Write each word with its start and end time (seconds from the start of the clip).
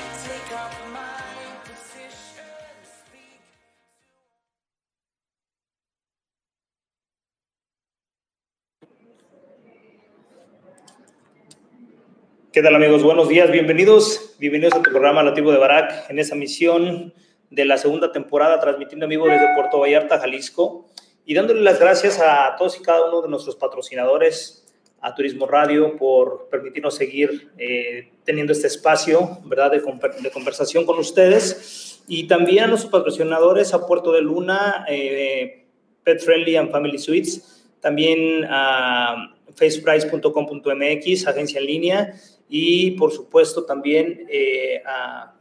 ¿Qué 12.51 12.61
tal 12.61 12.75
amigos? 12.75 13.01
Buenos 13.01 13.29
días, 13.29 13.49
bienvenidos, 13.49 14.35
bienvenidos 14.37 14.73
a 14.73 14.81
tu 14.81 14.91
programa 14.91 15.23
Nativo 15.23 15.53
de 15.53 15.57
Barak 15.57 16.09
en 16.09 16.19
esa 16.19 16.35
misión 16.35 17.13
de 17.49 17.63
la 17.63 17.77
segunda 17.77 18.11
temporada 18.11 18.59
transmitiendo 18.59 19.05
amigos 19.05 19.29
desde 19.29 19.55
Puerto 19.55 19.79
Vallarta, 19.79 20.19
Jalisco 20.19 20.85
y 21.25 21.33
dándole 21.33 21.61
las 21.61 21.79
gracias 21.79 22.19
a 22.19 22.53
todos 22.57 22.77
y 22.77 22.83
cada 22.83 23.07
uno 23.07 23.21
de 23.21 23.29
nuestros 23.29 23.55
patrocinadores, 23.55 24.67
a 24.99 25.15
Turismo 25.15 25.47
Radio 25.47 25.95
por 25.95 26.49
permitirnos 26.49 26.93
seguir 26.93 27.51
eh, 27.57 28.09
teniendo 28.25 28.51
este 28.51 28.67
espacio, 28.67 29.37
¿verdad?, 29.45 29.71
de, 29.71 29.81
de, 30.21 30.29
conversación 30.29 30.85
con 30.85 30.99
ustedes 30.99 32.03
y 32.09 32.27
también 32.27 32.65
a 32.65 32.67
nuestros 32.67 32.91
patrocinadores, 32.91 33.73
a 33.73 33.87
Puerto 33.87 34.11
de 34.11 34.23
Luna, 34.23 34.83
eh, 34.89 35.67
Pet 36.03 36.19
Friendly 36.19 36.57
and 36.57 36.69
Family 36.69 36.99
Suites, 36.99 37.65
también 37.79 38.45
a 38.49 39.35
faceprice.com.mx, 39.55 41.27
agencia 41.27 41.59
en 41.59 41.65
línea, 41.65 42.13
y 42.53 42.91
por 42.91 43.13
supuesto 43.13 43.63
también 43.63 44.27
eh, 44.29 44.83
a, 44.85 45.33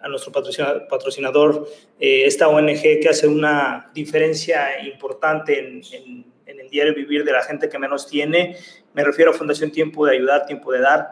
a, 0.00 0.08
nuestro 0.08 0.32
patrocinador, 0.32 1.68
eh, 2.00 2.24
esta 2.24 2.48
ONG 2.48 2.80
que 3.02 3.08
hace 3.10 3.28
una 3.28 3.90
diferencia 3.92 4.82
importante 4.86 5.58
en, 5.58 5.82
en, 5.92 6.24
en, 6.46 6.60
el 6.60 6.70
diario 6.70 6.94
vivir 6.94 7.22
de 7.22 7.32
la 7.32 7.42
gente 7.42 7.68
que 7.68 7.78
menos 7.78 8.06
tiene. 8.06 8.56
Me 8.94 9.04
refiero 9.04 9.32
a 9.32 9.34
Fundación 9.34 9.70
Tiempo 9.70 10.06
de 10.06 10.16
Ayudar, 10.16 10.46
Tiempo 10.46 10.72
de 10.72 10.80
Dar. 10.80 11.08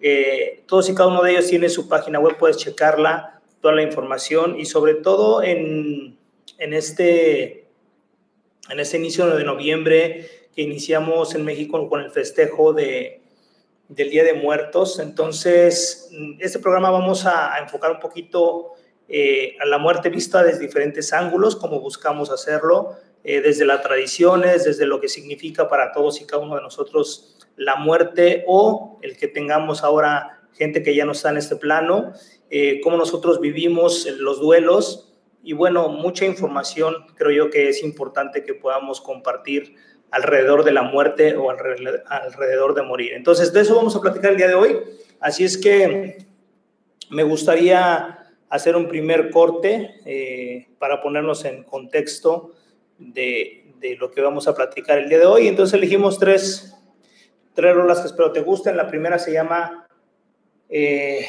Eh, 0.00 0.64
todos 0.66 0.90
y 0.90 0.94
cada 0.96 1.08
uno 1.08 1.22
de 1.22 1.32
ellos 1.32 1.46
tiene 1.46 1.68
su 1.68 1.88
página 1.88 2.18
web, 2.18 2.36
puedes 2.36 2.56
checarla, 2.56 3.40
toda 3.60 3.74
la 3.74 3.82
información 3.82 4.58
y 4.58 4.64
sobre 4.64 4.94
todo 4.94 5.44
en, 5.44 6.18
en, 6.58 6.74
este, 6.74 7.68
en 8.68 8.80
este 8.80 8.96
inicio 8.96 9.28
de 9.28 9.44
noviembre 9.44 10.28
que 10.52 10.62
iniciamos 10.62 11.36
en 11.36 11.44
México 11.44 11.88
con 11.88 12.00
el 12.00 12.10
festejo 12.10 12.72
de, 12.72 13.20
del 13.90 14.08
Día 14.08 14.24
de 14.24 14.32
Muertos. 14.34 14.98
Entonces, 14.98 16.10
este 16.38 16.58
programa 16.58 16.90
vamos 16.90 17.26
a, 17.26 17.54
a 17.54 17.58
enfocar 17.58 17.90
un 17.90 18.00
poquito 18.00 18.74
eh, 19.12 19.56
a 19.60 19.66
la 19.66 19.78
muerte 19.78 20.08
vista 20.08 20.44
desde 20.44 20.60
diferentes 20.60 21.12
ángulos, 21.12 21.56
como 21.56 21.80
buscamos 21.80 22.30
hacerlo, 22.30 22.94
eh, 23.24 23.40
desde 23.40 23.64
las 23.64 23.82
tradiciones, 23.82 24.64
desde 24.64 24.86
lo 24.86 25.00
que 25.00 25.08
significa 25.08 25.68
para 25.68 25.90
todos 25.90 26.20
y 26.20 26.26
cada 26.26 26.44
uno 26.44 26.54
de 26.54 26.62
nosotros 26.62 27.36
la 27.56 27.74
muerte 27.74 28.44
o 28.46 29.00
el 29.02 29.16
que 29.16 29.26
tengamos 29.26 29.82
ahora 29.82 30.40
gente 30.52 30.84
que 30.84 30.94
ya 30.94 31.04
no 31.04 31.10
está 31.10 31.30
en 31.30 31.38
este 31.38 31.56
plano, 31.56 32.12
eh, 32.50 32.80
cómo 32.84 32.96
nosotros 32.96 33.40
vivimos 33.40 34.06
los 34.06 34.38
duelos 34.38 35.12
y 35.42 35.54
bueno, 35.54 35.88
mucha 35.88 36.24
información 36.24 36.94
creo 37.16 37.32
yo 37.32 37.50
que 37.50 37.68
es 37.68 37.82
importante 37.82 38.44
que 38.44 38.54
podamos 38.54 39.00
compartir 39.00 39.74
alrededor 40.10 40.64
de 40.64 40.72
la 40.72 40.82
muerte 40.82 41.36
o 41.36 41.50
alrededor 41.50 42.74
de 42.74 42.82
morir. 42.82 43.12
Entonces, 43.12 43.52
de 43.52 43.60
eso 43.60 43.76
vamos 43.76 43.94
a 43.96 44.00
platicar 44.00 44.32
el 44.32 44.36
día 44.36 44.48
de 44.48 44.54
hoy. 44.54 44.78
Así 45.20 45.44
es 45.44 45.56
que 45.56 46.26
me 47.10 47.22
gustaría 47.22 48.18
hacer 48.48 48.74
un 48.74 48.88
primer 48.88 49.30
corte 49.30 50.00
eh, 50.04 50.68
para 50.78 51.00
ponernos 51.00 51.44
en 51.44 51.62
contexto 51.62 52.52
de, 52.98 53.56
lo 53.98 54.10
que 54.10 54.20
vamos 54.20 54.48
a 54.48 54.54
platicar 54.54 54.98
el 54.98 55.08
día 55.08 55.18
de 55.18 55.26
hoy. 55.26 55.48
Entonces 55.48 55.74
elegimos 55.74 56.18
tres, 56.18 56.76
tres 57.54 57.74
rolas 57.74 58.00
que 58.00 58.08
espero 58.08 58.32
te 58.32 58.40
gusten. 58.40 58.76
La 58.76 58.88
primera 58.88 59.18
se 59.18 59.32
llama 59.32 59.86
eh, 60.68 61.26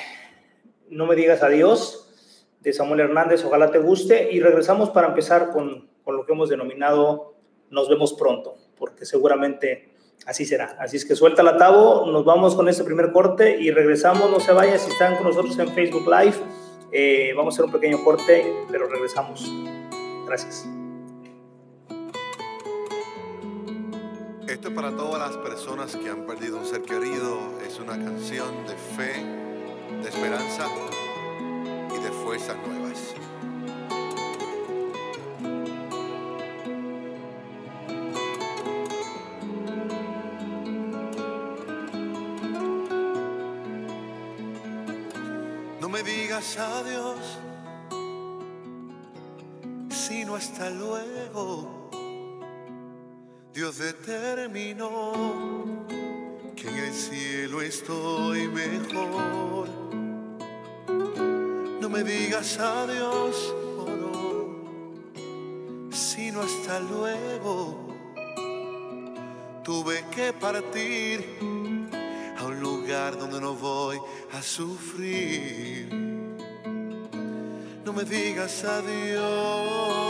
No 0.89 1.05
me 1.05 1.15
digas 1.15 1.43
adiós, 1.43 2.47
de 2.59 2.73
Samuel 2.73 3.01
Hernández. 3.01 3.45
Ojalá 3.45 3.69
te 3.69 3.77
guste. 3.77 4.29
Y 4.31 4.39
regresamos 4.39 4.89
para 4.89 5.07
empezar 5.07 5.51
con, 5.51 5.89
con 6.03 6.17
lo 6.17 6.25
que 6.25 6.33
hemos 6.33 6.49
denominado 6.49 7.35
Nos 7.69 7.87
vemos 7.87 8.13
pronto 8.13 8.57
porque 8.81 9.05
seguramente 9.05 9.93
así 10.25 10.43
será. 10.43 10.75
Así 10.79 10.97
es 10.97 11.05
que 11.05 11.15
suelta 11.15 11.43
la 11.43 11.55
tabo, 11.55 12.07
nos 12.07 12.25
vamos 12.25 12.55
con 12.55 12.67
este 12.67 12.83
primer 12.83 13.11
corte 13.11 13.57
y 13.61 13.69
regresamos, 13.69 14.29
no 14.31 14.39
se 14.39 14.51
vayan, 14.51 14.79
si 14.79 14.91
están 14.91 15.15
con 15.17 15.27
nosotros 15.27 15.57
en 15.59 15.69
Facebook 15.69 16.09
Live, 16.09 16.35
eh, 16.91 17.31
vamos 17.37 17.53
a 17.53 17.55
hacer 17.55 17.65
un 17.65 17.71
pequeño 17.71 18.03
corte, 18.03 18.43
pero 18.71 18.87
regresamos. 18.87 19.49
Gracias. 20.25 20.67
Esto 24.47 24.67
es 24.67 24.73
para 24.73 24.91
todas 24.95 25.19
las 25.19 25.37
personas 25.37 25.95
que 25.95 26.09
han 26.09 26.25
perdido 26.25 26.57
un 26.57 26.65
ser 26.65 26.81
querido, 26.81 27.37
es 27.65 27.79
una 27.79 27.93
canción 27.93 28.49
de 28.65 28.75
fe, 28.75 29.23
de 30.01 30.09
esperanza 30.09 30.65
y 31.95 32.03
de 32.03 32.11
fuerzas 32.11 32.57
nuevas. 32.67 33.20
Dios 53.61 53.77
determinó 53.77 55.13
que 56.55 56.67
en 56.67 56.77
el 56.77 56.93
cielo 56.95 57.61
estoy 57.61 58.47
mejor. 58.47 59.69
No 61.79 61.87
me 61.87 62.03
digas 62.03 62.57
adiós, 62.57 63.53
oh 63.77 63.85
no, 64.01 65.91
sino 65.91 66.41
hasta 66.41 66.79
luego. 66.79 67.93
Tuve 69.63 70.05
que 70.09 70.33
partir 70.33 71.23
a 72.39 72.45
un 72.45 72.59
lugar 72.59 73.15
donde 73.15 73.39
no 73.39 73.53
voy 73.53 74.01
a 74.33 74.41
sufrir. 74.41 75.87
No 77.85 77.93
me 77.93 78.05
digas 78.05 78.63
adiós, 78.63 80.00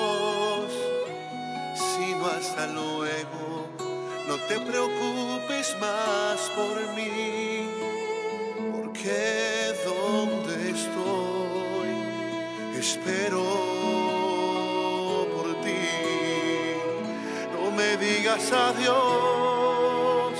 hasta 2.27 2.67
luego. 2.67 3.67
No 4.27 4.35
te 4.47 4.59
preocupes 4.59 5.75
más 5.79 6.51
por 6.55 6.77
mí, 6.95 7.67
porque 8.71 9.73
donde 9.85 10.69
estoy 10.69 11.89
espero 12.79 13.43
por 15.35 15.47
ti. 15.61 15.87
No 17.53 17.71
me 17.71 17.97
digas 17.97 18.51
adiós, 18.51 20.33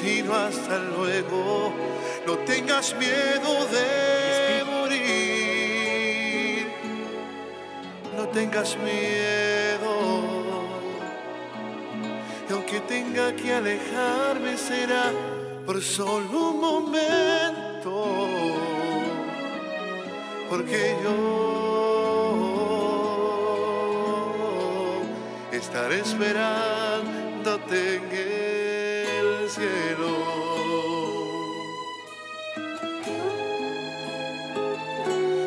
sino 0.00 0.34
hasta 0.34 0.78
luego. 0.78 1.72
No 2.26 2.36
tengas 2.38 2.94
miedo 2.96 3.66
de 3.76 4.64
morir, 4.64 6.66
no 8.16 8.28
tengas 8.28 8.76
miedo. 8.76 9.69
Tenga 12.90 13.32
que 13.36 13.52
alejarme 13.52 14.56
será 14.58 15.12
por 15.64 15.80
solo 15.80 16.50
un 16.50 16.60
momento 16.60 17.94
porque 20.50 20.96
yo 21.04 21.16
estaré 25.52 26.00
esperándote 26.00 27.80
en 27.94 28.02
el 28.10 29.48
cielo. 29.48 30.12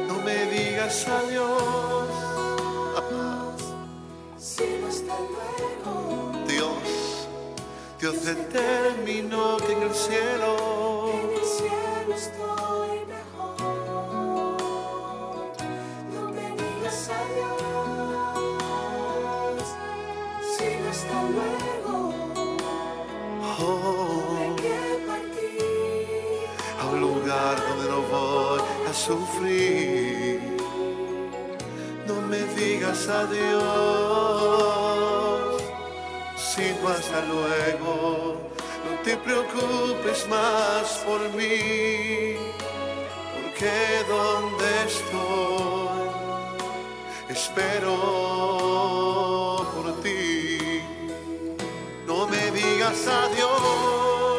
No 0.07 0.15
me 0.27 0.37
digas 0.45 0.95
adiós, 1.09 1.92
Dios 8.03 8.19
determinó 8.25 9.55
que 9.65 9.71
en 9.71 9.83
el 9.83 9.93
cielo 9.93 10.57
estoy 12.13 12.99
mejor. 13.07 14.57
No 16.13 16.23
me 16.35 16.47
digas 16.51 17.09
adiós, 17.21 18.59
sino 20.57 20.85
hasta 20.89 21.17
luego. 21.31 21.93
oh, 23.61 24.37
Hay 24.37 24.51
que 24.57 24.79
partir. 25.07 26.49
a 26.81 26.83
un 26.87 26.97
lugar 26.99 27.55
donde 27.69 27.85
no 27.89 27.99
voy 28.01 28.61
a 28.85 28.93
sufrir. 28.93 30.41
No 32.05 32.15
me 32.27 32.39
digas 32.59 33.07
adiós, 33.07 33.63
hasta 36.89 37.21
luego. 37.25 38.37
No 38.85 38.91
te 39.03 39.17
preocupes 39.17 40.27
más 40.27 41.03
por 41.05 41.21
mí, 41.31 42.35
porque 43.35 44.03
donde 44.07 44.83
estoy, 44.85 46.09
espero 47.29 47.95
por 49.73 50.01
ti. 50.01 50.81
No 52.05 52.27
me 52.27 52.51
digas 52.51 53.07
adiós 53.07 54.33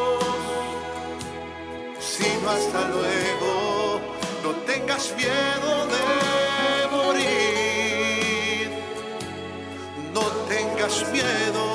sino 2.17 2.49
hasta 2.49 2.87
luego. 2.89 3.99
No 4.43 4.51
tengas 4.65 5.13
miedo 5.17 5.87
de 5.93 6.05
morir, 6.95 8.69
no 10.13 10.21
tengas 10.47 11.11
miedo. 11.11 11.74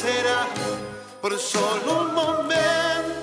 Será 0.00 0.48
por 1.20 1.38
solo 1.38 2.04
un 2.04 2.14
momento, 2.14 3.19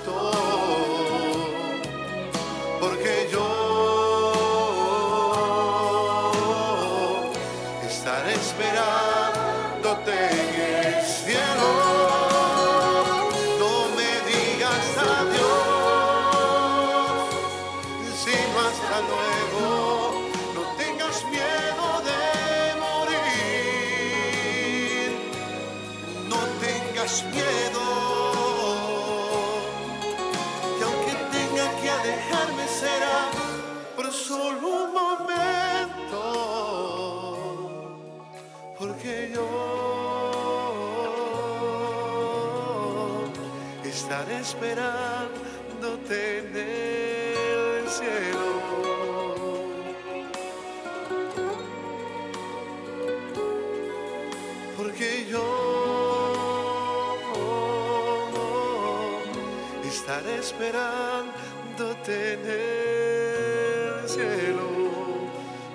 esperándote 60.68 62.34
en 62.34 62.40
el 62.46 64.10
cielo 64.10 64.68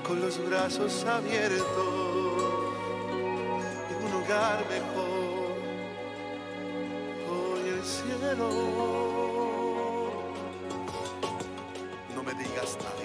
con 0.06 0.20
los 0.20 0.38
brazos 0.48 1.04
abiertos 1.04 1.64
en 3.90 4.04
un 4.04 4.12
lugar 4.12 4.64
mejor. 4.68 5.56
Hoy 7.30 7.68
el 7.68 7.82
cielo. 7.82 8.48
No 12.14 12.22
me 12.22 12.34
digas 12.34 12.76
adiós, 12.76 13.01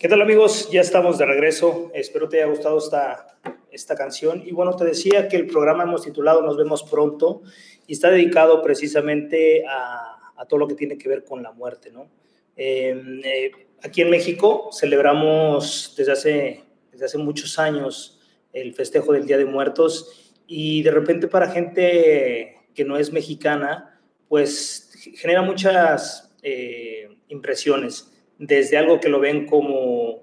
¿Qué 0.00 0.08
tal 0.08 0.22
amigos? 0.22 0.70
Ya 0.70 0.80
estamos 0.80 1.18
de 1.18 1.26
regreso. 1.26 1.90
Espero 1.92 2.26
te 2.26 2.38
haya 2.38 2.46
gustado 2.46 2.78
esta, 2.78 3.38
esta 3.70 3.94
canción. 3.94 4.42
Y 4.46 4.50
bueno, 4.50 4.74
te 4.74 4.86
decía 4.86 5.28
que 5.28 5.36
el 5.36 5.46
programa 5.46 5.82
hemos 5.82 6.04
titulado 6.04 6.40
Nos 6.40 6.56
vemos 6.56 6.84
pronto 6.84 7.42
y 7.86 7.92
está 7.92 8.10
dedicado 8.10 8.62
precisamente 8.62 9.62
a, 9.68 10.46
todo 10.48 10.58
lo 10.58 10.68
que 10.68 10.74
tiene 10.74 10.96
que 10.96 11.06
ver 11.06 11.22
con 11.22 11.42
la 11.42 11.52
muerte, 11.52 11.90
¿no? 11.92 12.08
Eh, 12.56 12.98
eh, 13.24 13.50
aquí 13.82 14.00
en 14.00 14.08
México 14.08 14.70
celebramos 14.72 15.92
desde 15.98 16.12
hace, 16.12 16.64
desde 16.90 17.04
hace 17.04 17.18
muchos 17.18 17.58
años 17.58 18.22
el 18.54 18.72
festejo 18.72 19.12
del 19.12 19.26
Día 19.26 19.36
de 19.36 19.44
Muertos 19.44 20.32
y 20.46 20.82
de 20.82 20.92
repente 20.92 21.28
para 21.28 21.50
gente 21.50 22.56
que 22.74 22.86
no 22.86 22.96
es 22.96 23.12
mexicana, 23.12 24.00
pues 24.28 24.92
genera 25.16 25.42
muchas 25.42 26.34
eh, 26.42 27.18
impresiones 27.28 28.09
desde 28.40 28.78
algo 28.78 29.00
que 29.00 29.10
lo 29.10 29.20
ven 29.20 29.44
como, 29.44 30.22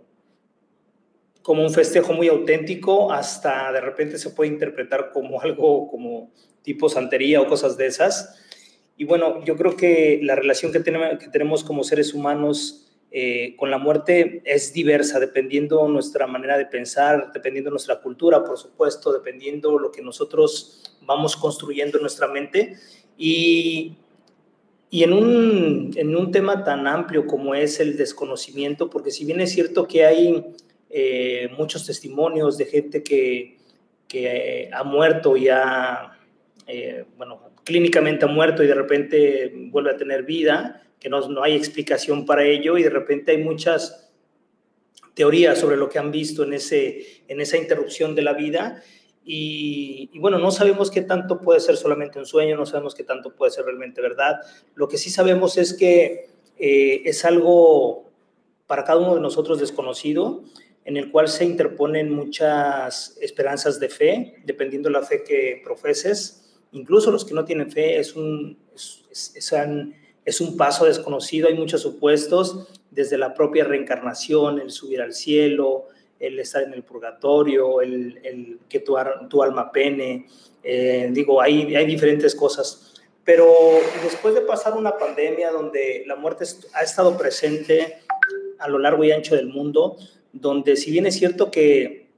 como 1.43 1.61
un 1.61 1.69
festejo 1.69 2.13
muy 2.13 2.27
auténtico 2.27 3.11
hasta 3.11 3.71
de 3.71 3.79
repente 3.79 4.17
se 4.17 4.31
puede 4.31 4.49
interpretar 4.49 5.11
como 5.11 5.39
algo 5.41 5.87
como 5.87 6.31
tipo 6.63 6.89
santería 6.89 7.39
o 7.39 7.47
cosas 7.47 7.77
de 7.77 7.85
esas. 7.85 8.43
Y 8.97 9.05
bueno, 9.05 9.45
yo 9.45 9.55
creo 9.55 9.77
que 9.77 10.19
la 10.23 10.35
relación 10.35 10.71
que 10.71 10.79
tenemos, 10.79 11.19
que 11.19 11.27
tenemos 11.27 11.63
como 11.63 11.83
seres 11.83 12.15
humanos 12.15 12.89
eh, 13.11 13.55
con 13.55 13.69
la 13.69 13.77
muerte 13.77 14.41
es 14.43 14.73
diversa, 14.73 15.19
dependiendo 15.19 15.87
nuestra 15.87 16.25
manera 16.25 16.57
de 16.57 16.65
pensar, 16.65 17.31
dependiendo 17.31 17.69
nuestra 17.69 18.01
cultura, 18.01 18.43
por 18.43 18.57
supuesto, 18.57 19.13
dependiendo 19.13 19.77
lo 19.77 19.91
que 19.91 20.01
nosotros 20.01 20.97
vamos 21.03 21.37
construyendo 21.37 21.99
en 21.99 22.01
nuestra 22.01 22.27
mente. 22.27 22.77
Y, 23.15 23.95
y 24.89 25.03
en 25.03 25.13
un, 25.13 25.91
en 25.95 26.15
un 26.15 26.31
tema 26.31 26.63
tan 26.63 26.87
amplio 26.87 27.27
como 27.27 27.53
es 27.53 27.79
el 27.79 27.97
desconocimiento, 27.97 28.89
porque 28.89 29.11
si 29.11 29.25
bien 29.25 29.41
es 29.41 29.51
cierto 29.51 29.87
que 29.87 30.05
hay 30.05 30.45
eh, 30.89 31.49
muchos 31.57 31.85
testimonios 31.85 32.57
de 32.57 32.65
gente 32.65 33.03
que, 33.03 33.57
que 34.07 34.27
eh, 34.27 34.69
ha 34.71 34.83
muerto 34.83 35.35
y 35.35 35.49
ha, 35.49 36.17
eh, 36.67 37.03
bueno, 37.17 37.51
clínicamente 37.65 38.25
ha 38.25 38.29
muerto 38.29 38.63
y 38.63 38.67
de 38.67 38.75
repente 38.75 39.51
vuelve 39.71 39.91
a 39.91 39.97
tener 39.97 40.23
vida, 40.23 40.83
que 40.99 41.09
no, 41.09 41.27
no 41.27 41.43
hay 41.43 41.55
explicación 41.55 42.25
para 42.25 42.45
ello 42.45 42.77
y 42.77 42.83
de 42.83 42.89
repente 42.89 43.31
hay 43.31 43.43
muchas 43.43 44.09
teorías 45.13 45.59
sobre 45.59 45.75
lo 45.75 45.89
que 45.89 45.99
han 45.99 46.11
visto 46.11 46.43
en, 46.43 46.53
ese, 46.53 47.23
en 47.27 47.41
esa 47.41 47.57
interrupción 47.57 48.15
de 48.15 48.21
la 48.21 48.33
vida 48.33 48.81
Y, 49.29 50.17
bueno, 50.19 50.39
no 50.39 50.51
sabemos 50.51 50.89
qué 50.89 51.01
tanto 51.01 51.41
puede 51.41 51.59
ser 51.59 51.75
solamente 51.75 52.17
un 52.17 52.25
sueño, 52.25 52.55
no 52.55 52.65
sabemos 52.65 52.95
qué 52.95 53.03
tanto 53.03 53.35
puede 53.35 53.51
ser 53.51 53.65
realmente 53.65 54.01
verdad. 54.01 54.39
Lo 54.73 54.87
que 54.87 54.97
sí 54.97 55.09
sabemos 55.09 55.57
es 55.57 55.73
que 55.73 56.29
eh, 56.57 57.01
es 57.03 57.25
algo 57.25 58.05
para 58.67 58.85
cada 58.85 58.99
uno 58.99 59.15
de 59.15 59.21
nosotros 59.21 59.59
desconocido, 59.59 60.43
en 60.85 60.95
el 60.95 61.11
cual 61.11 61.27
se 61.27 61.43
interponen 61.43 62.09
muchas 62.09 63.17
esperanzas 63.19 63.81
de 63.81 63.89
fe, 63.89 64.35
dependiendo 64.45 64.87
de 64.87 64.93
la 64.93 65.03
fe 65.03 65.25
que 65.25 65.61
profeses. 65.61 66.55
Incluso 66.71 67.11
los 67.11 67.25
que 67.25 67.33
no 67.33 67.43
tienen 67.43 67.69
fe 67.69 67.99
es 67.99 68.15
un, 68.15 68.57
es, 68.73 69.03
es 70.23 70.41
un 70.41 70.55
paso 70.55 70.85
desconocido, 70.85 71.49
hay 71.49 71.55
muchos 71.55 71.81
supuestos, 71.81 72.69
desde 72.91 73.17
la 73.17 73.33
propia 73.33 73.65
reencarnación, 73.65 74.59
el 74.59 74.71
subir 74.71 75.01
al 75.01 75.13
cielo, 75.13 75.87
el 76.19 76.39
estar 76.39 76.63
en 76.63 76.73
el 76.73 76.83
purgatorio, 76.83 77.81
el, 77.81 78.19
el 78.23 78.59
que 78.67 78.79
tu, 78.79 78.95
tu, 79.29 79.43
alma 79.43 79.71
pene, 79.71 80.27
eh, 80.63 81.09
digo, 81.11 81.41
hay, 81.41 81.75
hay 81.75 81.85
diferentes 81.85 82.35
cosas. 82.35 82.95
Pero 83.23 83.45
después 84.03 84.33
de 84.33 84.41
pasar 84.41 84.73
una 84.73 84.97
pandemia 84.97 85.51
donde 85.51 86.03
la 86.07 86.15
muerte 86.15 86.45
ha 86.73 86.81
estado 86.81 87.17
presente 87.17 87.99
a 88.57 88.67
lo 88.67 88.79
largo 88.79 89.03
y 89.03 89.11
ancho 89.11 89.35
del 89.35 89.47
mundo, 89.47 89.97
donde 90.31 90.75
si 90.75 90.91
bien 90.91 91.05
es 91.05 91.15
cierto 91.15 91.51
que, 91.51 92.09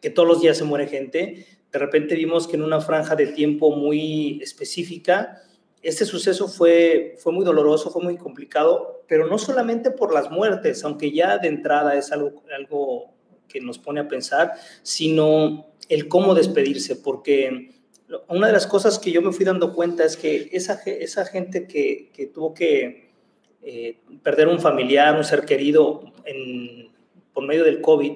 que 0.00 0.10
todos 0.10 0.28
los 0.28 0.40
días 0.40 0.58
se 0.58 0.64
muere 0.64 0.86
gente, 0.86 1.46
de 1.72 1.78
repente 1.78 2.14
vimos 2.14 2.46
que 2.46 2.56
en 2.56 2.62
una 2.62 2.80
franja 2.80 3.16
de 3.16 3.28
tiempo 3.28 3.70
muy 3.70 4.40
específica, 4.42 5.42
este 5.82 6.04
suceso 6.04 6.48
fue, 6.48 7.16
fue 7.18 7.32
muy 7.32 7.44
doloroso, 7.44 7.90
fue 7.90 8.02
muy 8.02 8.16
complicado, 8.16 9.04
pero 9.06 9.26
no 9.26 9.38
solamente 9.38 9.90
por 9.90 10.12
las 10.12 10.30
muertes, 10.30 10.82
aunque 10.84 11.12
ya 11.12 11.38
de 11.38 11.48
entrada 11.48 11.96
es 11.96 12.10
algo, 12.12 12.42
algo 12.54 13.15
que 13.48 13.60
nos 13.60 13.78
pone 13.78 14.00
a 14.00 14.08
pensar, 14.08 14.52
sino 14.82 15.66
el 15.88 16.08
cómo 16.08 16.34
despedirse, 16.34 16.96
porque 16.96 17.70
una 18.28 18.46
de 18.46 18.52
las 18.52 18.66
cosas 18.66 18.98
que 18.98 19.10
yo 19.10 19.22
me 19.22 19.32
fui 19.32 19.44
dando 19.44 19.74
cuenta 19.74 20.04
es 20.04 20.16
que 20.16 20.48
esa, 20.52 20.80
esa 20.84 21.24
gente 21.24 21.66
que, 21.66 22.10
que 22.12 22.26
tuvo 22.26 22.54
que 22.54 23.10
eh, 23.62 23.98
perder 24.22 24.48
un 24.48 24.60
familiar, 24.60 25.16
un 25.16 25.24
ser 25.24 25.44
querido 25.44 26.12
por 27.32 27.46
medio 27.46 27.64
del 27.64 27.80
COVID, 27.80 28.12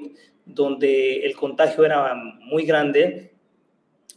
donde 0.47 1.27
el 1.27 1.35
contagio 1.35 1.85
era 1.85 2.15
muy 2.15 2.65
grande, 2.65 3.33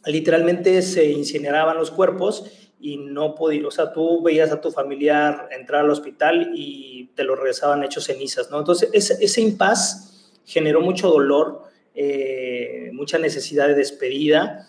literalmente 0.06 0.82
se 0.82 1.10
incineraban 1.10 1.78
los 1.78 1.92
cuerpos 1.92 2.70
y 2.80 2.98
no 2.98 3.34
podía, 3.34 3.66
o 3.68 3.72
sea, 3.72 3.94
tú 3.94 4.22
veías 4.22 4.52
a 4.52 4.62
tu 4.62 4.70
familiar 4.70 5.48
entrar 5.58 5.86
al 5.86 5.90
hospital 5.90 6.52
y 6.54 7.12
te 7.16 7.24
lo 7.24 7.36
regresaban 7.36 7.84
hechos 7.84 8.04
cenizas, 8.06 8.52
¿no? 8.52 8.60
Entonces, 8.60 8.90
ese, 8.94 9.24
ese 9.24 9.42
impas 9.42 10.13
generó 10.46 10.82
mucho 10.82 11.10
dolor, 11.10 11.64
eh, 11.96 12.90
mucha 12.94 13.18
necesidad 13.18 13.68
de 13.68 13.76
despedida 13.76 14.68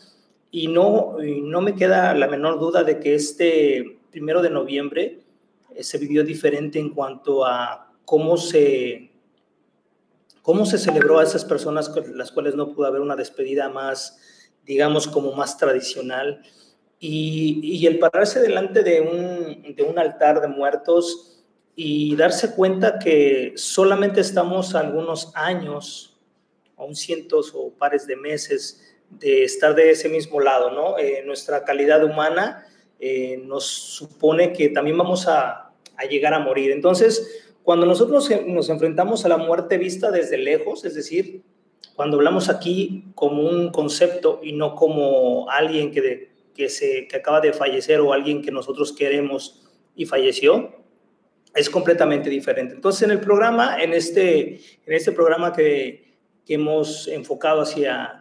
y 0.51 0.69
no, 0.69 1.17
no 1.19 1.61
me 1.61 1.75
queda 1.75 2.15
la 2.15 2.29
menor 2.29 2.61
duda 2.61 2.85
de 2.85 3.01
que 3.01 3.15
este 3.15 3.99
primero 4.11 4.43
de 4.43 4.51
noviembre 4.51 5.21
eh, 5.75 5.83
se 5.83 5.99
vivió 5.99 6.23
diferente 6.23 6.79
en 6.79 6.91
cuanto 6.91 7.45
a 7.45 7.93
cómo 8.05 8.37
se, 8.37 9.11
cómo 10.43 10.67
se 10.67 10.79
celebró 10.79 11.19
a 11.19 11.25
esas 11.25 11.45
personas 11.45 11.89
con 11.89 12.17
las 12.17 12.31
cuales 12.31 12.55
no 12.55 12.73
pudo 12.73 12.87
haber 12.87 13.01
una 13.01 13.17
despedida 13.17 13.69
más, 13.69 14.19
digamos, 14.65 15.09
como 15.09 15.33
más 15.33 15.59
tradicional. 15.59 16.43
Y, 17.01 17.61
y 17.63 17.87
el 17.87 17.99
pararse 17.99 18.41
delante 18.41 18.83
de 18.83 19.01
un, 19.01 19.75
de 19.75 19.83
un 19.83 19.99
altar 19.99 20.41
de 20.41 20.49
muertos 20.49 21.34
y 21.77 22.15
darse 22.17 22.55
cuenta 22.55 22.99
que 22.99 23.53
solamente 23.57 24.21
estamos 24.21 24.75
algunos 24.75 25.33
años, 25.35 26.17
aún 26.77 26.95
cientos 26.95 27.53
o 27.55 27.71
pares 27.71 28.07
de 28.07 28.17
meses, 28.17 28.81
de 29.11 29.45
estar 29.45 29.75
de 29.75 29.91
ese 29.91 30.09
mismo 30.09 30.41
lado, 30.41 30.71
¿no? 30.71 30.99
Eh, 30.99 31.23
nuestra 31.27 31.65
calidad 31.65 32.05
humana 32.05 32.67
eh, 33.01 33.43
nos 33.45 33.67
supone 33.67 34.53
que 34.53 34.69
también 34.69 34.97
vamos 34.97 35.27
a, 35.27 35.73
a, 35.97 36.05
llegar 36.09 36.35
a 36.35 36.39
morir. 36.39 36.71
Entonces, 36.71 37.45
cuando 37.63 37.87
nosotros 37.87 38.31
nos 38.47 38.69
enfrentamos 38.69 39.25
a 39.25 39.29
la 39.29 39.37
muerte 39.37 39.79
vista 39.79 40.11
desde 40.11 40.39
lejos, 40.39 40.85
es 40.85 40.95
decir, 40.95 41.43
cuando 41.97 42.17
hablamos 42.17 42.49
aquí 42.49 43.07
como 43.15 43.43
un 43.43 43.71
concepto 43.71 44.41
y 44.43 44.53
no 44.53 44.75
como 44.75 45.49
alguien 45.51 45.91
que, 45.91 46.01
de, 46.01 46.31
que, 46.55 46.69
se, 46.69 47.07
que 47.09 47.17
acaba 47.17 47.41
de 47.41 47.53
fallecer 47.53 48.01
o 48.01 48.13
alguien 48.13 48.43
que 48.43 48.51
nosotros 48.51 48.93
queremos 48.93 49.63
y 49.95 50.07
falleció, 50.07 50.84
es 51.55 51.71
completamente 51.71 52.29
diferente. 52.31 52.75
Entonces, 52.75 53.03
en 53.03 53.11
el 53.11 53.21
programa, 53.21 53.77
en 53.81 53.93
este, 53.93 54.55
en 54.87 54.93
este 54.93 55.13
programa 55.13 55.53
que, 55.53 56.17
que 56.45 56.55
hemos 56.55 57.09
enfocado 57.09 57.63
hacia 57.63 58.21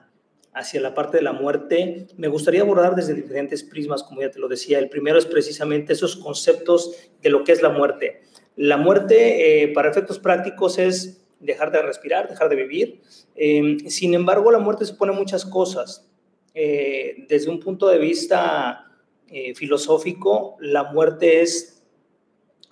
hacia 0.53 0.79
la 0.81 0.93
parte 0.93 1.17
de 1.17 1.23
la 1.23 1.33
muerte, 1.33 2.05
me 2.15 2.27
gustaría 2.27 2.61
abordar 2.61 2.95
desde 2.95 3.15
diferentes 3.15 3.63
prismas, 3.63 4.03
como 4.03 4.21
ya 4.21 4.29
te 4.29 4.37
lo 4.39 4.47
decía. 4.47 4.77
El 4.77 4.87
primero 4.87 5.17
es 5.17 5.25
precisamente 5.25 5.93
esos 5.93 6.15
conceptos 6.15 6.95
de 7.21 7.29
lo 7.29 7.43
que 7.43 7.53
es 7.53 7.61
la 7.61 7.69
muerte. 7.69 8.21
La 8.55 8.77
muerte, 8.77 9.63
eh, 9.63 9.69
para 9.69 9.89
efectos 9.89 10.19
prácticos, 10.19 10.77
es 10.77 11.25
dejar 11.39 11.71
de 11.71 11.81
respirar, 11.81 12.29
dejar 12.29 12.49
de 12.49 12.55
vivir. 12.55 13.01
Eh, 13.35 13.77
sin 13.87 14.13
embargo, 14.13 14.51
la 14.51 14.59
muerte 14.59 14.85
supone 14.85 15.11
muchas 15.11 15.45
cosas. 15.45 16.07
Eh, 16.53 17.25
desde 17.27 17.49
un 17.49 17.59
punto 17.59 17.87
de 17.87 17.97
vista 17.97 18.91
eh, 19.27 19.55
filosófico, 19.55 20.55
la 20.59 20.83
muerte 20.83 21.41
es 21.41 21.72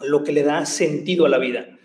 lo 0.04 0.24
que 0.24 0.32
le 0.32 0.44
da 0.44 0.66
sentido 0.66 1.26
a 1.26 1.30
la 1.30 1.38
vida. 1.38 1.78